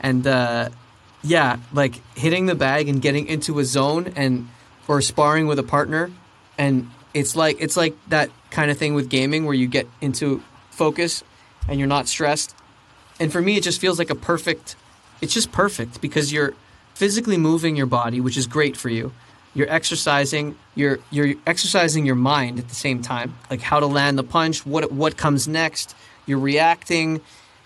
And 0.00 0.26
uh, 0.26 0.70
yeah, 1.22 1.58
like 1.72 2.00
hitting 2.16 2.46
the 2.46 2.54
bag 2.54 2.88
and 2.88 3.02
getting 3.02 3.26
into 3.26 3.58
a 3.58 3.64
zone 3.64 4.12
and 4.16 4.48
or 4.90 5.00
sparring 5.00 5.46
with 5.46 5.56
a 5.56 5.62
partner, 5.62 6.10
and 6.58 6.90
it's 7.14 7.36
like 7.36 7.56
it's 7.60 7.76
like 7.76 7.94
that 8.08 8.28
kind 8.50 8.72
of 8.72 8.76
thing 8.76 8.92
with 8.92 9.08
gaming 9.08 9.44
where 9.44 9.54
you 9.54 9.68
get 9.68 9.86
into 10.00 10.42
focus 10.70 11.22
and 11.68 11.78
you're 11.78 11.86
not 11.86 12.08
stressed. 12.08 12.56
And 13.20 13.30
for 13.30 13.40
me, 13.40 13.56
it 13.56 13.62
just 13.62 13.80
feels 13.80 14.00
like 14.00 14.10
a 14.10 14.16
perfect. 14.16 14.74
It's 15.20 15.32
just 15.32 15.52
perfect 15.52 16.00
because 16.00 16.32
you're 16.32 16.54
physically 16.94 17.36
moving 17.36 17.76
your 17.76 17.86
body, 17.86 18.20
which 18.20 18.36
is 18.36 18.48
great 18.48 18.76
for 18.76 18.88
you. 18.88 19.12
You're 19.54 19.70
exercising. 19.70 20.56
You're 20.74 20.98
you're 21.12 21.34
exercising 21.46 22.04
your 22.04 22.16
mind 22.16 22.58
at 22.58 22.68
the 22.68 22.74
same 22.74 23.00
time, 23.00 23.36
like 23.48 23.60
how 23.60 23.78
to 23.78 23.86
land 23.86 24.18
the 24.18 24.24
punch, 24.24 24.66
what 24.66 24.90
what 24.90 25.16
comes 25.16 25.46
next. 25.46 25.94
You're 26.26 26.40
reacting. 26.40 27.20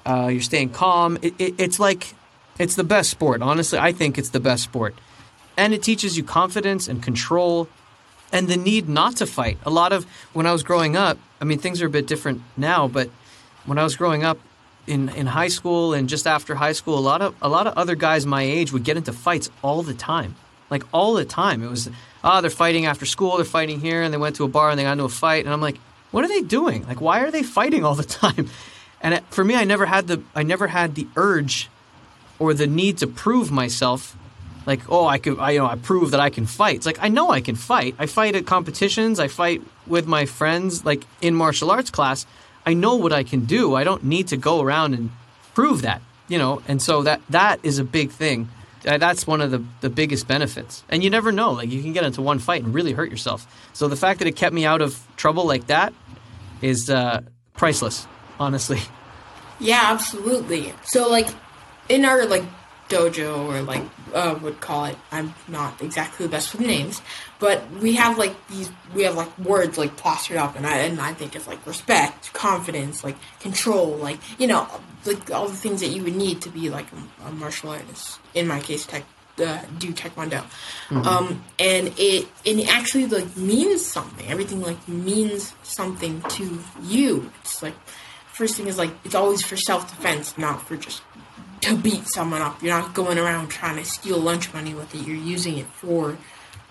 Uh, 0.05 0.29
you're 0.31 0.43
staying 0.43 0.69
calm. 0.69 1.17
It, 1.23 1.33
it, 1.39 1.55
it's 1.57 1.81
like 1.81 2.13
it's 2.59 2.75
the 2.75 2.85
best 2.85 3.09
sport. 3.09 3.41
Honestly, 3.41 3.79
I 3.79 3.93
think 3.93 4.19
it's 4.19 4.29
the 4.29 4.41
best 4.41 4.63
sport, 4.63 4.95
and 5.57 5.75
it 5.75 5.83
teaches 5.83 6.17
you 6.17 6.25
confidence 6.25 6.89
and 6.89 7.03
control, 7.03 7.69
and 8.33 8.49
the 8.49 8.57
need 8.57 8.89
not 8.89 9.17
to 9.17 9.27
fight. 9.27 9.59
A 9.65 9.71
lot 9.71 9.93
of 9.93 10.05
when 10.33 10.47
I 10.47 10.53
was 10.53 10.63
growing 10.63 10.97
up, 10.97 11.19
I 11.41 11.45
mean, 11.45 11.59
things 11.59 11.83
are 11.83 11.87
a 11.87 11.91
bit 11.91 12.07
different 12.07 12.43
now, 12.57 12.89
but 12.89 13.11
when 13.67 13.79
I 13.79 13.85
was 13.85 13.97
growing 13.97 14.25
up, 14.25 14.39
in, 14.87 15.09
in 15.11 15.27
high 15.27 15.49
school 15.49 15.95
and 15.95 16.09
just 16.09 16.27
after 16.27 16.55
high 16.55 16.73
school, 16.73 16.99
a 16.99 17.01
lot 17.01 17.23
of 17.23 17.35
a 17.41 17.49
lot 17.49 17.67
of 17.67 17.77
other 17.77 17.95
guys 17.95 18.27
my 18.27 18.43
age 18.43 18.73
would 18.73 18.85
get 18.85 18.97
into 18.97 19.13
fights 19.13 19.51
all 19.63 19.83
the 19.83 19.95
time, 19.95 20.35
like 20.71 20.85
all 20.93 21.15
the 21.15 21.25
time. 21.25 21.63
It 21.63 21.71
was 21.71 21.89
ah, 22.23 22.39
oh, 22.39 22.41
they're 22.41 22.51
fighting 22.51 22.87
after 22.87 23.07
school, 23.07 23.37
they're 23.37 23.45
fighting 23.45 23.81
here, 23.81 24.03
and 24.03 24.13
they 24.13 24.19
went 24.19 24.37
to 24.37 24.45
a 24.45 24.49
bar 24.49 24.71
and 24.71 24.79
they 24.79 24.85
got 24.85 24.93
into 24.93 25.05
a 25.05 25.09
fight, 25.09 25.45
and 25.45 25.53
I'm 25.53 25.61
like, 25.61 25.79
what 26.11 26.25
are 26.25 26.29
they 26.29 26.43
doing? 26.43 26.87
Like, 26.87 27.01
why 27.01 27.21
are 27.21 27.31
they 27.31 27.43
fighting 27.43 27.85
all 27.85 27.95
the 27.95 28.05
time? 28.23 28.51
And 29.01 29.15
it, 29.15 29.25
for 29.31 29.45
me, 29.45 29.55
I 29.55 29.65
never 29.65 29.87
had 29.87 30.07
the 30.07 30.23
I 30.35 30.43
never 30.43 30.69
had 30.69 30.95
the 30.95 31.07
urge 31.17 31.69
or 32.39 32.55
the 32.55 32.67
need 32.67 32.99
to 32.99 33.07
prove 33.07 33.51
myself. 33.51 34.17
Like, 34.67 34.81
oh, 34.89 35.07
I 35.07 35.19
could, 35.19 35.39
I 35.39 35.53
you 35.53 35.59
know, 35.59 35.67
I 35.67 35.77
prove 35.77 36.13
that 36.13 36.21
I 36.21 36.31
can 36.31 36.47
fight. 36.47 36.77
It's 36.77 36.87
like 36.87 36.99
I 37.01 37.09
know 37.09 37.31
I 37.31 37.41
can 37.41 37.55
fight. 37.55 37.95
I 37.99 38.07
fight 38.07 38.35
at 38.35 38.47
competitions. 38.47 39.21
I 39.21 39.29
fight 39.29 39.63
with 39.87 40.07
my 40.07 40.27
friends, 40.27 40.85
like 40.85 41.05
in 41.21 41.35
martial 41.35 41.71
arts 41.71 41.91
class. 41.91 42.27
I 42.67 42.75
know 42.75 42.97
what 42.97 43.13
I 43.13 43.25
can 43.25 43.45
do. 43.45 43.75
I 43.75 43.85
don't 43.85 44.05
need 44.05 44.29
to 44.29 44.37
go 44.37 44.63
around 44.63 44.95
and 44.95 45.11
prove 45.55 45.83
that, 45.83 46.01
you 46.29 46.39
know. 46.39 46.63
And 46.67 46.81
so 46.81 47.03
that 47.03 47.21
that 47.31 47.61
is 47.63 47.79
a 47.79 47.85
big 47.85 48.11
thing. 48.11 48.49
That's 48.83 49.27
one 49.27 49.41
of 49.41 49.51
the, 49.51 49.65
the 49.81 49.89
biggest 49.89 50.29
benefits. 50.29 50.85
And 50.91 51.03
you 51.03 51.09
never 51.09 51.33
know. 51.33 51.53
Like 51.53 51.71
you 51.71 51.83
can 51.83 51.93
get 51.93 52.05
into 52.05 52.23
one 52.23 52.39
fight 52.39 52.63
and 52.63 52.75
really 52.75 52.93
hurt 52.93 53.11
yourself. 53.11 53.47
So 53.73 53.89
the 53.89 53.97
fact 53.97 54.19
that 54.19 54.29
it 54.29 54.37
kept 54.37 54.55
me 54.55 54.67
out 54.67 54.83
of 54.83 54.99
trouble 55.17 55.47
like 55.47 55.69
that 55.69 55.95
is 56.61 56.91
uh, 56.91 57.23
priceless, 57.55 58.07
honestly. 58.39 58.81
Yeah, 59.61 59.81
absolutely. 59.85 60.75
So 60.85 61.09
like 61.09 61.29
in 61.89 62.05
our 62.05 62.27
like 62.27 62.45
dojo 62.89 63.49
or 63.49 63.63
like 63.63 63.83
uh, 64.13 64.39
would 64.43 64.61
call 64.61 64.87
it. 64.87 64.97
I'm 65.11 65.35
not 65.49 65.81
exactly 65.83 66.27
the 66.27 66.31
best 66.31 66.53
with 66.53 66.67
names, 66.67 67.03
but 67.39 67.69
we 67.81 67.95
have 67.95 68.19
like 68.19 68.35
these. 68.49 68.71
We 68.95 69.03
have 69.05 69.17
like 69.17 69.37
words 69.39 69.79
like 69.79 69.97
plastered 69.97 70.37
up, 70.37 70.57
and 70.57 70.67
I 70.67 70.79
and 70.79 71.01
I 71.01 71.13
think 71.13 71.35
it's 71.35 71.47
like 71.47 71.65
respect, 71.67 72.33
confidence, 72.33 73.05
like 73.05 73.17
control, 73.41 73.97
like 73.97 74.19
you 74.39 74.47
know, 74.47 74.69
like 75.05 75.31
all 75.31 75.49
the 75.49 75.57
things 75.57 75.81
that 75.81 75.89
you 75.89 76.03
would 76.05 76.17
need 76.17 76.43
to 76.43 76.51
be 76.51 76.71
like 76.71 76.87
a, 76.93 77.29
a 77.29 77.33
martial 77.33 77.71
artist. 77.71 78.19
In 78.35 78.47
my 78.47 78.61
case, 78.61 78.87
tech. 78.87 79.05
Uh, 79.37 79.61
do 79.81 79.93
taekwondo, 79.93 80.45
mm-hmm. 80.91 80.99
um, 80.99 81.45
and 81.59 81.93
it 81.99 82.29
and 82.47 82.61
it 82.61 82.73
actually 82.73 83.05
like 83.07 83.37
means 83.37 83.85
something. 83.85 84.29
Everything 84.29 84.63
like 84.63 84.87
means 84.87 85.53
something 85.65 86.23
to 86.29 86.61
you. 86.85 87.33
It's 87.41 87.61
like 87.61 87.75
first 88.35 88.57
thing 88.57 88.69
is 88.69 88.79
like 88.79 88.91
it's 89.05 89.17
always 89.17 89.43
for 89.43 89.57
self 89.57 89.89
defense, 89.89 90.39
not 90.39 90.63
for 90.67 90.77
just 90.77 91.03
to 91.65 91.77
beat 91.77 92.07
someone 92.09 92.43
up. 92.43 92.63
You're 92.63 92.79
not 92.79 92.95
going 92.95 93.19
around 93.19 93.49
trying 93.49 93.77
to 93.77 93.85
steal 93.85 94.19
lunch 94.19 94.53
money 94.53 94.75
with 94.75 94.95
it. 94.95 95.07
You're 95.07 95.17
using 95.17 95.59
it 95.59 95.67
for 95.67 96.17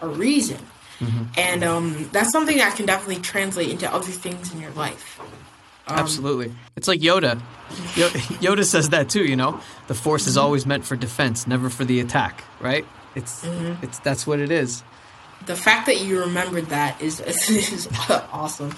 a 0.02 0.08
reason. 0.08 0.60
Mm-hmm. 1.00 1.24
And 1.38 1.64
um, 1.64 2.10
that's 2.12 2.32
something 2.32 2.58
that 2.58 2.76
can 2.76 2.86
definitely 2.86 3.22
translate 3.22 3.70
into 3.70 3.92
other 3.92 4.12
things 4.12 4.54
in 4.54 4.62
your 4.62 4.72
life. 4.72 5.20
Um, 5.88 6.00
Absolutely. 6.00 6.54
It's 6.76 6.88
like 6.88 7.02
Yoda. 7.02 7.42
Yoda 8.40 8.64
says 8.64 8.90
that 8.90 9.10
too, 9.10 9.26
you 9.26 9.36
know. 9.36 9.60
The 9.88 9.94
force 9.96 10.28
is 10.28 10.38
always 10.38 10.66
meant 10.66 10.86
for 10.86 10.96
defense, 10.96 11.46
never 11.46 11.70
for 11.70 11.84
the 11.84 12.00
attack, 12.00 12.44
right? 12.62 12.86
It's 13.16 13.44
mm-hmm. 13.44 13.84
it's 13.84 14.00
that's 14.00 14.26
what 14.26 14.40
it 14.40 14.50
is. 14.50 14.84
The 15.46 15.56
fact 15.56 15.88
that 15.88 16.00
you 16.00 16.22
remembered 16.22 16.68
that 16.68 17.02
is 17.02 17.20
is, 17.50 17.90
awesome 18.08 18.74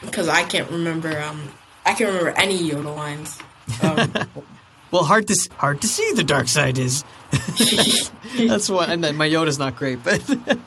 because 0.00 0.28
I 0.28 0.44
can't 0.44 0.70
remember 0.70 1.20
um 1.20 1.50
I 1.84 1.94
can't 1.94 2.10
remember 2.10 2.30
any 2.38 2.58
Yoda 2.58 2.94
lines. 2.94 3.38
Um, 3.82 4.12
well, 4.90 5.04
hard 5.04 5.28
to 5.28 5.48
hard 5.56 5.80
to 5.82 5.88
see 5.88 6.12
the 6.12 6.24
dark 6.24 6.48
side 6.48 6.78
is. 6.78 7.04
That's 8.36 8.68
what, 8.68 8.88
and 8.88 9.02
then 9.02 9.16
my 9.16 9.28
Yoda's 9.28 9.58
not 9.58 9.76
great, 9.76 10.02
but. 10.04 10.22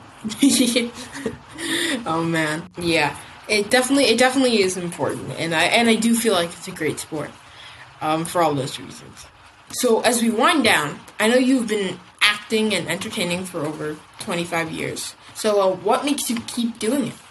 oh 2.06 2.24
man, 2.24 2.68
yeah, 2.78 3.16
it 3.48 3.70
definitely 3.70 4.04
it 4.04 4.18
definitely 4.18 4.60
is 4.60 4.76
important, 4.76 5.32
and 5.38 5.54
I 5.54 5.64
and 5.64 5.88
I 5.88 5.94
do 5.94 6.14
feel 6.14 6.34
like 6.34 6.50
it's 6.50 6.68
a 6.68 6.72
great 6.72 6.98
sport, 6.98 7.30
um, 8.00 8.24
for 8.24 8.42
all 8.42 8.54
those 8.54 8.78
reasons. 8.78 9.26
So 9.70 10.00
as 10.00 10.22
we 10.22 10.30
wind 10.30 10.64
down, 10.64 10.98
I 11.20 11.28
know 11.28 11.36
you've 11.36 11.68
been 11.68 11.98
acting 12.20 12.74
and 12.74 12.88
entertaining 12.88 13.44
for 13.44 13.64
over 13.64 13.96
twenty 14.18 14.44
five 14.44 14.70
years. 14.70 15.14
So 15.34 15.60
uh, 15.60 15.76
what 15.76 16.04
makes 16.04 16.28
you 16.28 16.36
keep 16.46 16.78
doing 16.78 17.08
it? 17.08 17.14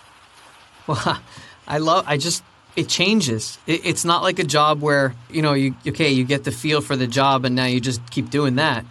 Well, 0.88 1.20
I 1.68 1.80
love. 1.80 2.06
I 2.08 2.16
just 2.16 2.46
it 2.78 2.88
changes. 2.88 3.57
It, 3.65 3.86
it's 3.86 4.05
not 4.05 4.21
like 4.21 4.39
a 4.39 4.43
job 4.45 4.82
where 4.82 5.15
you 5.30 5.41
know 5.41 5.53
you 5.53 5.75
okay 5.86 6.11
you 6.11 6.23
get 6.23 6.45
the 6.45 6.51
feel 6.51 6.80
for 6.80 6.95
the 6.95 7.07
job 7.07 7.43
and 7.43 7.55
now 7.55 7.65
you 7.65 7.82
just 7.82 7.99
keep 8.11 8.30
doing 8.30 8.55
that. 8.55 8.86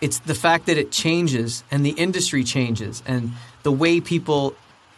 It's 0.00 0.18
the 0.20 0.34
fact 0.34 0.66
that 0.66 0.76
it 0.76 0.92
changes 0.92 1.64
and 1.70 1.84
the 1.84 1.90
industry 1.90 2.44
changes 2.44 3.02
and 3.06 3.32
the 3.62 3.72
way 3.72 4.00
people 4.00 4.54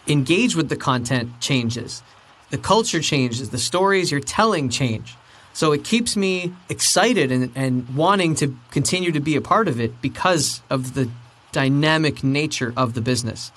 engage 0.09 0.57
with 0.57 0.69
the 0.69 0.77
content 0.77 1.41
changes. 1.41 2.03
The 2.51 2.59
culture 2.59 3.01
changes. 3.01 3.51
The 3.51 3.59
stories 3.59 4.11
you're 4.11 4.21
telling 4.21 4.69
change. 4.69 5.17
So 5.53 5.71
it 5.71 5.85
keeps 5.85 6.17
me 6.17 6.53
excited 6.69 7.31
and, 7.31 7.53
and 7.55 7.95
wanting 7.95 8.35
to 8.37 8.57
continue 8.73 9.13
to 9.13 9.21
be 9.21 9.37
a 9.37 9.41
part 9.41 9.69
of 9.69 9.79
it 9.79 10.03
because 10.03 10.61
of 10.69 10.95
the 10.95 11.09
dynamic 11.53 12.25
nature 12.25 12.73
of 12.77 12.95
the 12.95 13.01
business 13.01 13.53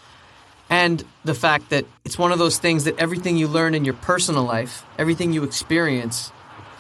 and 0.70 1.04
the 1.24 1.34
fact 1.34 1.70
that 1.70 1.86
it's 2.04 2.18
one 2.18 2.32
of 2.32 2.40
those 2.40 2.60
things 2.60 2.84
that 2.84 2.98
everything 3.00 3.38
you 3.38 3.48
learn 3.48 3.74
in 3.74 3.86
your 3.86 3.94
personal 3.94 4.44
life, 4.44 4.86
everything 4.98 5.34
you 5.34 5.44
experience, 5.44 6.32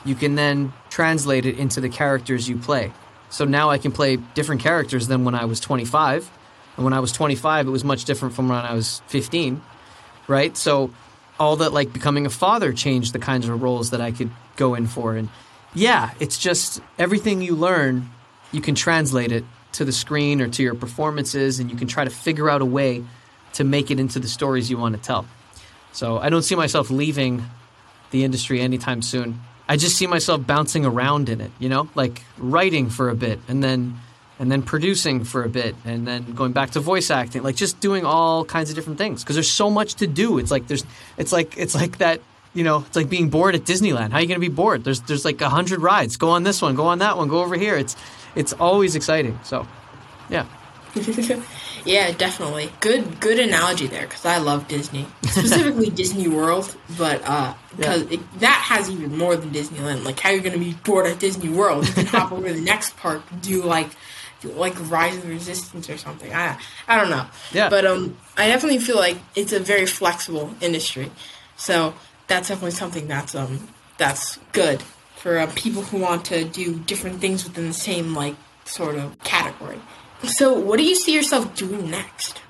you 0.04 0.16
can 0.16 0.36
then 0.36 0.74
translate 0.90 1.46
it 1.46 1.58
into 1.58 1.80
the 1.80 1.90
characters 1.90 2.50
you 2.50 2.58
play. 2.58 2.92
So 3.30 3.46
now 3.46 3.70
I 3.70 3.78
can 3.78 3.92
play 3.92 4.18
different 4.18 4.62
characters 4.62 5.08
than 5.08 5.24
when 5.24 5.36
I 5.36 5.46
was 5.46 5.60
25. 5.60 6.30
And 6.76 6.84
when 6.84 6.94
I 6.94 7.00
was 7.00 7.12
25, 7.12 7.68
it 7.68 7.70
was 7.70 7.84
much 7.84 8.06
different 8.06 8.36
from 8.36 8.50
when 8.50 8.58
I 8.58 8.74
was 8.74 9.02
15, 9.08 9.62
right? 10.28 10.56
So 10.56 10.92
all 11.40 11.58
that 11.58 11.74
like 11.74 11.94
becoming 11.94 12.26
a 12.26 12.30
father 12.30 12.74
changed 12.74 13.14
the 13.14 13.20
kinds 13.20 13.48
of 13.48 13.62
roles 13.62 13.92
that 13.92 14.02
I 14.02 14.12
could 14.12 14.32
go 14.56 14.76
in 14.76 14.88
for. 14.88 15.16
And 15.16 15.30
yeah, 15.74 16.12
it's 16.20 16.38
just 16.38 16.82
everything 17.00 17.42
you 17.42 17.56
learn, 17.56 18.10
you 18.52 18.62
can 18.62 18.76
translate 18.76 19.32
it 19.32 19.44
to 19.74 19.86
the 19.86 19.92
screen 19.92 20.42
or 20.42 20.48
to 20.50 20.64
your 20.64 20.76
performances, 20.76 21.60
and 21.60 21.70
you 21.70 21.78
can 21.78 21.88
try 21.88 22.04
to 22.04 22.10
figure 22.10 22.50
out 22.50 22.62
a 22.62 22.66
way 22.66 23.04
to 23.58 23.64
make 23.64 23.90
it 23.90 24.00
into 24.00 24.20
the 24.20 24.28
stories 24.28 24.70
you 24.70 24.78
want 24.78 24.96
to 24.96 25.02
tell. 25.02 25.26
So 25.92 26.20
I 26.20 26.30
don't 26.30 26.44
see 26.44 26.56
myself 26.56 26.92
leaving 26.92 27.44
the 28.12 28.24
industry 28.24 28.62
anytime 28.62 29.02
soon. 29.02 29.42
I 29.68 29.78
just 29.78 29.98
see 29.98 30.06
myself 30.06 30.46
bouncing 30.46 30.86
around 30.86 31.28
in 31.28 31.42
it, 31.42 31.52
you 31.58 31.68
know, 31.68 31.90
like 31.96 32.22
writing 32.38 32.90
for 32.90 33.10
a 33.10 33.16
bit 33.16 33.40
and 33.48 33.64
then 33.64 33.98
and 34.40 34.52
then 34.52 34.62
producing 34.62 35.24
for 35.24 35.44
a 35.44 35.50
bit 35.50 35.76
and 35.84 36.08
then 36.08 36.36
going 36.36 36.52
back 36.52 36.72
to 36.72 36.80
voice 36.80 37.10
acting, 37.10 37.42
like 37.42 37.56
just 37.56 37.80
doing 37.80 38.06
all 38.06 38.46
kinds 38.46 38.70
of 38.70 38.76
different 38.76 39.00
things 39.00 39.24
because 39.24 39.36
there's 39.36 39.50
so 39.50 39.72
much 39.72 39.96
to 39.96 40.06
do. 40.08 40.38
It's 40.38 40.52
like 40.52 40.68
there's 40.68 40.86
it's 41.18 41.32
like 41.32 41.58
it's 41.58 41.74
like 41.74 41.98
that, 41.98 42.22
you 42.54 42.64
know, 42.64 42.84
it's 42.86 42.96
like 42.96 43.10
being 43.10 43.30
bored 43.30 43.56
at 43.56 43.64
Disneyland. 43.64 44.12
How 44.12 44.20
are 44.20 44.22
you 44.22 44.28
going 44.28 44.40
to 44.40 44.50
be 44.50 44.54
bored? 44.54 44.84
There's 44.84 45.02
there's 45.02 45.26
like 45.26 45.42
a 45.42 45.50
hundred 45.50 45.82
rides. 45.82 46.16
Go 46.16 46.30
on 46.30 46.44
this 46.44 46.62
one, 46.62 46.76
go 46.76 46.86
on 46.86 47.00
that 47.00 47.18
one, 47.18 47.28
go 47.28 47.42
over 47.42 47.56
here. 47.58 47.76
It's 47.76 47.96
it's 48.36 48.54
always 48.54 48.96
exciting. 48.96 49.40
So, 49.44 49.68
yeah. 50.30 50.46
Yeah, 51.88 52.12
definitely. 52.12 52.70
Good 52.82 53.22
good 53.22 53.40
analogy 53.40 53.88
there 53.88 54.02
because 54.02 54.26
I 54.26 54.40
love 54.40 54.68
Disney, 54.68 55.06
specifically 55.24 55.90
Disney 55.90 56.28
World, 56.28 56.76
but 56.98 57.22
uh, 57.26 57.54
because 57.76 58.04
yeah. 58.12 58.20
that 58.40 58.62
has 58.68 58.90
even 58.90 59.18
more 59.18 59.38
than 59.38 59.52
Disneyland. 59.52 60.04
Like 60.04 60.20
how 60.20 60.32
you're 60.32 60.44
gonna 60.44 60.58
be 60.58 60.74
bored 60.84 61.08
at 61.08 61.20
Disney 61.20 61.48
World, 61.48 61.88
you 61.88 61.94
can 61.94 62.06
hop 62.06 62.34
over 62.34 62.50
to 62.50 62.54
the 62.54 62.62
next 62.62 62.98
park, 62.98 63.24
do 63.42 63.64
like 63.64 63.90
like 64.44 64.76
Rise 64.92 65.16
of 65.16 65.24
the 65.24 65.30
Resistance 65.30 65.90
or 65.90 65.98
something. 65.98 66.34
I 66.34 66.60
I 66.90 67.00
don't 67.00 67.10
know. 67.10 67.26
Yeah. 67.54 67.70
But 67.70 67.86
um, 67.86 68.18
I 68.36 68.48
definitely 68.48 68.80
feel 68.80 68.98
like 68.98 69.18
it's 69.36 69.54
a 69.54 69.60
very 69.60 69.86
flexible 69.86 70.54
industry, 70.60 71.10
so 71.56 71.94
that's 72.28 72.50
definitely 72.50 72.72
something 72.72 73.08
that's 73.08 73.34
um 73.34 73.70
that's 73.98 74.40
good 74.52 74.84
for 75.16 75.40
uh, 75.40 75.52
people 75.56 75.84
who 75.84 76.00
want 76.00 76.26
to 76.26 76.44
do 76.44 76.80
different 76.80 77.20
things 77.22 77.44
within 77.46 77.68
the 77.68 77.74
same 77.74 78.14
like 78.14 78.36
sort 78.66 78.96
of 78.96 79.18
category. 79.24 79.80
So, 80.24 80.54
what 80.54 80.78
do 80.78 80.84
you 80.84 80.96
see 80.96 81.14
yourself 81.14 81.56
doing 81.56 81.92
next? 81.92 82.42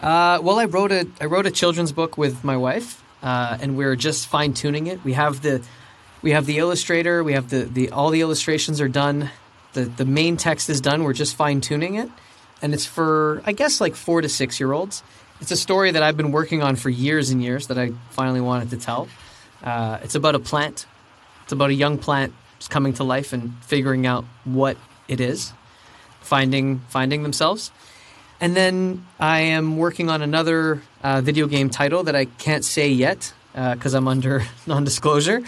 Uh, 0.00 0.40
well, 0.42 0.58
I 0.58 0.64
wrote 0.64 0.90
a 0.90 1.06
I 1.20 1.26
wrote 1.26 1.46
a 1.46 1.50
children's 1.50 1.92
book 1.92 2.16
with 2.16 2.42
my 2.42 2.56
wife, 2.56 3.02
uh, 3.22 3.58
and 3.60 3.76
we're 3.76 3.94
just 3.94 4.26
fine 4.26 4.54
tuning 4.54 4.86
it. 4.86 5.04
We 5.04 5.12
have 5.12 5.42
the 5.42 5.62
we 6.22 6.32
have 6.32 6.46
the 6.46 6.58
illustrator. 6.58 7.22
We 7.22 7.34
have 7.34 7.50
the, 7.50 7.64
the 7.64 7.90
all 7.90 8.10
the 8.10 8.22
illustrations 8.22 8.80
are 8.80 8.88
done. 8.88 9.30
The 9.74 9.84
the 9.84 10.06
main 10.06 10.36
text 10.38 10.70
is 10.70 10.80
done. 10.80 11.04
We're 11.04 11.12
just 11.12 11.36
fine 11.36 11.60
tuning 11.60 11.96
it, 11.96 12.08
and 12.62 12.72
it's 12.72 12.86
for 12.86 13.42
I 13.44 13.52
guess 13.52 13.80
like 13.80 13.94
four 13.94 14.22
to 14.22 14.28
six 14.28 14.58
year 14.58 14.72
olds. 14.72 15.02
It's 15.40 15.50
a 15.50 15.56
story 15.56 15.90
that 15.90 16.02
I've 16.02 16.16
been 16.16 16.32
working 16.32 16.62
on 16.62 16.76
for 16.76 16.88
years 16.88 17.30
and 17.30 17.42
years 17.42 17.66
that 17.66 17.78
I 17.78 17.92
finally 18.10 18.40
wanted 18.40 18.70
to 18.70 18.76
tell. 18.76 19.08
Uh, 19.62 19.98
it's 20.02 20.14
about 20.14 20.34
a 20.34 20.38
plant. 20.38 20.86
It's 21.44 21.52
about 21.52 21.70
a 21.70 21.74
young 21.74 21.98
plant 21.98 22.32
coming 22.68 22.92
to 22.94 23.04
life 23.04 23.32
and 23.32 23.52
figuring 23.64 24.06
out 24.06 24.24
what 24.44 24.76
it 25.08 25.20
is 25.20 25.52
finding 26.32 26.78
finding 26.88 27.22
themselves. 27.22 27.70
And 28.40 28.56
then 28.56 29.04
I 29.20 29.40
am 29.40 29.76
working 29.76 30.08
on 30.08 30.22
another 30.22 30.80
uh, 31.02 31.20
video 31.20 31.46
game 31.46 31.68
title 31.68 32.04
that 32.04 32.16
I 32.16 32.24
can't 32.24 32.64
say 32.64 32.88
yet 32.88 33.34
because 33.52 33.94
uh, 33.94 33.98
I'm 33.98 34.08
under 34.08 34.42
non-disclosure. 34.66 35.42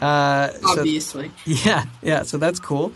Uh, 0.00 0.52
Obviously. 0.64 1.28
So, 1.28 1.34
yeah, 1.66 1.86
yeah. 2.02 2.22
So 2.22 2.38
that's 2.38 2.60
cool. 2.60 2.92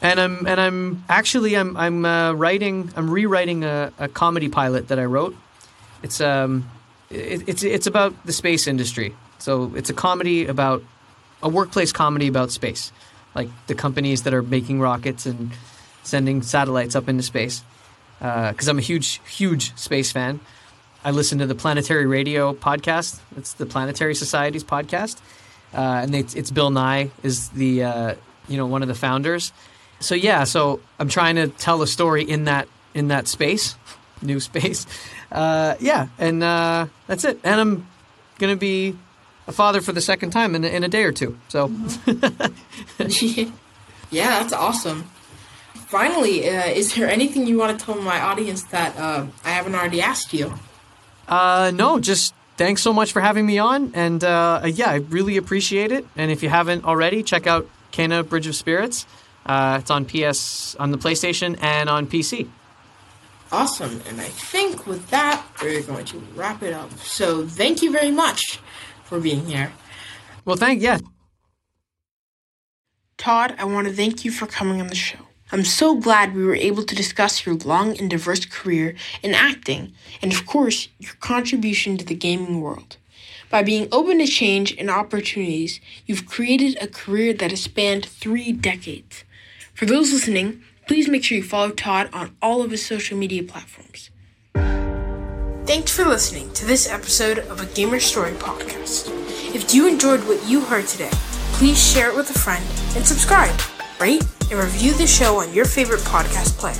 And 0.00 0.18
I'm 0.18 0.46
and 0.46 0.58
I'm 0.58 1.04
actually 1.10 1.54
I'm 1.54 1.76
I'm 1.76 2.06
uh, 2.06 2.32
writing 2.32 2.90
I'm 2.96 3.10
rewriting 3.10 3.62
a, 3.62 3.92
a, 3.98 4.08
comedy 4.08 4.48
pilot 4.48 4.88
that 4.88 4.98
I 4.98 5.04
wrote. 5.04 5.36
It's 6.02 6.18
um 6.22 6.64
it, 7.10 7.46
it's 7.46 7.62
it's 7.62 7.86
about 7.86 8.14
the 8.24 8.32
space 8.32 8.66
industry. 8.66 9.14
So 9.38 9.72
it's 9.76 9.90
a 9.90 9.94
comedy 9.94 10.46
about 10.46 10.82
a 11.42 11.48
workplace 11.50 11.92
comedy 11.92 12.26
about 12.26 12.50
space, 12.50 12.90
like 13.34 13.50
the 13.66 13.74
companies 13.74 14.22
that 14.22 14.32
are 14.32 14.42
making 14.42 14.80
rockets 14.80 15.26
and 15.26 15.52
sending 16.02 16.42
satellites 16.42 16.96
up 16.96 17.08
into 17.08 17.22
space 17.22 17.62
because 18.20 18.68
uh, 18.68 18.70
I'm 18.70 18.78
a 18.78 18.82
huge, 18.82 19.20
huge 19.26 19.74
space 19.76 20.12
fan. 20.12 20.40
I 21.02 21.10
listen 21.10 21.38
to 21.38 21.46
the 21.46 21.54
Planetary 21.54 22.06
Radio 22.06 22.52
podcast. 22.52 23.18
It's 23.36 23.54
the 23.54 23.64
Planetary 23.64 24.14
Society's 24.14 24.64
podcast, 24.64 25.18
uh, 25.72 26.02
and 26.02 26.14
it's, 26.14 26.34
it's, 26.34 26.50
Bill 26.50 26.68
Nye 26.70 27.10
is 27.22 27.48
the 27.50 27.84
uh, 27.84 28.14
you 28.48 28.58
know 28.58 28.66
one 28.66 28.82
of 28.82 28.88
the 28.88 28.94
founders. 28.94 29.52
So 30.00 30.14
yeah, 30.14 30.44
so 30.44 30.80
I'm 30.98 31.08
trying 31.08 31.36
to 31.36 31.48
tell 31.48 31.80
a 31.80 31.86
story 31.86 32.22
in 32.22 32.44
that 32.44 32.68
in 32.92 33.08
that 33.08 33.28
space, 33.28 33.76
new 34.22 34.40
space. 34.40 34.86
Uh, 35.32 35.76
yeah, 35.80 36.08
and 36.18 36.42
uh, 36.42 36.86
that's 37.06 37.24
it. 37.24 37.40
And 37.42 37.58
I'm 37.58 37.86
gonna 38.38 38.56
be 38.56 38.98
a 39.46 39.52
father 39.52 39.80
for 39.80 39.92
the 39.92 40.02
second 40.02 40.30
time 40.30 40.54
in, 40.54 40.64
in 40.64 40.84
a 40.84 40.88
day 40.88 41.04
or 41.04 41.12
two. 41.12 41.38
So 41.48 41.72
yeah, 44.10 44.40
that's 44.40 44.52
awesome 44.52 45.10
finally, 45.90 46.48
uh, 46.48 46.68
is 46.68 46.94
there 46.94 47.10
anything 47.10 47.46
you 47.46 47.58
want 47.58 47.78
to 47.78 47.84
tell 47.84 47.96
my 47.96 48.20
audience 48.20 48.62
that 48.64 48.96
uh, 48.96 49.26
I 49.44 49.50
haven't 49.50 49.74
already 49.74 50.00
asked 50.00 50.32
you? 50.32 50.54
Uh, 51.26 51.72
no, 51.74 51.98
just 51.98 52.32
thanks 52.56 52.80
so 52.80 52.92
much 52.92 53.12
for 53.12 53.20
having 53.20 53.44
me 53.44 53.58
on. 53.58 53.92
And 53.94 54.22
uh, 54.22 54.62
yeah, 54.66 54.90
I 54.90 54.96
really 54.96 55.36
appreciate 55.36 55.90
it. 55.90 56.06
And 56.16 56.30
if 56.30 56.42
you 56.42 56.48
haven't 56.48 56.84
already, 56.84 57.22
check 57.22 57.46
out 57.46 57.68
Kena 57.92 58.26
Bridge 58.26 58.46
of 58.46 58.54
Spirits. 58.54 59.04
Uh, 59.44 59.78
it's 59.80 59.90
on 59.90 60.04
PS, 60.04 60.76
on 60.76 60.92
the 60.92 60.98
PlayStation, 60.98 61.58
and 61.60 61.88
on 61.88 62.06
PC. 62.06 62.48
Awesome. 63.50 64.00
And 64.08 64.20
I 64.20 64.28
think 64.28 64.86
with 64.86 65.10
that, 65.10 65.44
we're 65.60 65.82
going 65.82 66.04
to 66.06 66.18
wrap 66.36 66.62
it 66.62 66.72
up. 66.72 66.92
So 66.98 67.46
thank 67.46 67.82
you 67.82 67.90
very 67.90 68.12
much 68.12 68.60
for 69.04 69.18
being 69.18 69.44
here. 69.46 69.72
Well, 70.44 70.56
thank, 70.56 70.80
yeah. 70.80 70.98
Tod, 73.16 73.56
I 73.58 73.64
want 73.64 73.88
to 73.88 73.92
thank 73.92 74.24
you 74.24 74.30
for 74.30 74.46
coming 74.46 74.80
on 74.80 74.86
the 74.86 74.94
show. 74.94 75.18
I'm 75.52 75.64
so 75.64 75.96
glad 75.96 76.34
we 76.34 76.44
were 76.44 76.54
able 76.54 76.84
to 76.84 76.94
discuss 76.94 77.44
your 77.44 77.56
long 77.56 77.98
and 77.98 78.08
diverse 78.08 78.44
career 78.44 78.94
in 79.22 79.34
acting, 79.34 79.92
and 80.22 80.32
of 80.32 80.46
course, 80.46 80.88
your 80.98 81.14
contribution 81.18 81.96
to 81.96 82.04
the 82.04 82.14
gaming 82.14 82.60
world. 82.60 82.98
By 83.50 83.64
being 83.64 83.88
open 83.90 84.18
to 84.18 84.26
change 84.26 84.76
and 84.78 84.88
opportunities, 84.88 85.80
you've 86.06 86.26
created 86.26 86.78
a 86.80 86.86
career 86.86 87.32
that 87.34 87.50
has 87.50 87.62
spanned 87.62 88.06
three 88.06 88.52
decades. 88.52 89.24
For 89.74 89.86
those 89.86 90.12
listening, 90.12 90.62
please 90.86 91.08
make 91.08 91.24
sure 91.24 91.36
you 91.36 91.42
follow 91.42 91.70
Tod 91.70 92.08
on 92.12 92.36
all 92.40 92.62
of 92.62 92.70
his 92.70 92.86
social 92.86 93.18
media 93.18 93.42
platforms. 93.42 94.10
Thanks 95.66 95.94
for 95.94 96.04
listening 96.04 96.52
to 96.52 96.64
this 96.64 96.88
episode 96.88 97.40
of 97.40 97.60
a 97.60 97.66
Gamer 97.66 97.98
Story 97.98 98.32
podcast. 98.32 99.08
If 99.52 99.74
you 99.74 99.88
enjoyed 99.88 100.20
what 100.28 100.48
you 100.48 100.60
heard 100.60 100.86
today, 100.86 101.10
please 101.54 101.82
share 101.82 102.10
it 102.10 102.16
with 102.16 102.30
a 102.30 102.38
friend 102.38 102.64
and 102.94 103.04
subscribe 103.04 103.58
rate, 104.00 104.24
and 104.50 104.60
review 104.60 104.92
the 104.92 105.06
show 105.06 105.40
on 105.40 105.52
your 105.52 105.64
favorite 105.64 106.00
podcast 106.00 106.58
player. 106.58 106.76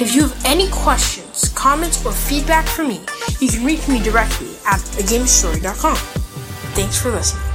If 0.00 0.14
you 0.14 0.22
have 0.22 0.44
any 0.44 0.68
questions, 0.70 1.48
comments, 1.50 2.04
or 2.04 2.12
feedback 2.12 2.66
for 2.66 2.84
me, 2.84 3.00
you 3.40 3.48
can 3.48 3.64
reach 3.64 3.86
me 3.88 4.02
directly 4.02 4.50
at 4.66 4.80
thegamestory.com. 4.96 5.96
Thanks 6.74 7.00
for 7.00 7.10
listening. 7.10 7.49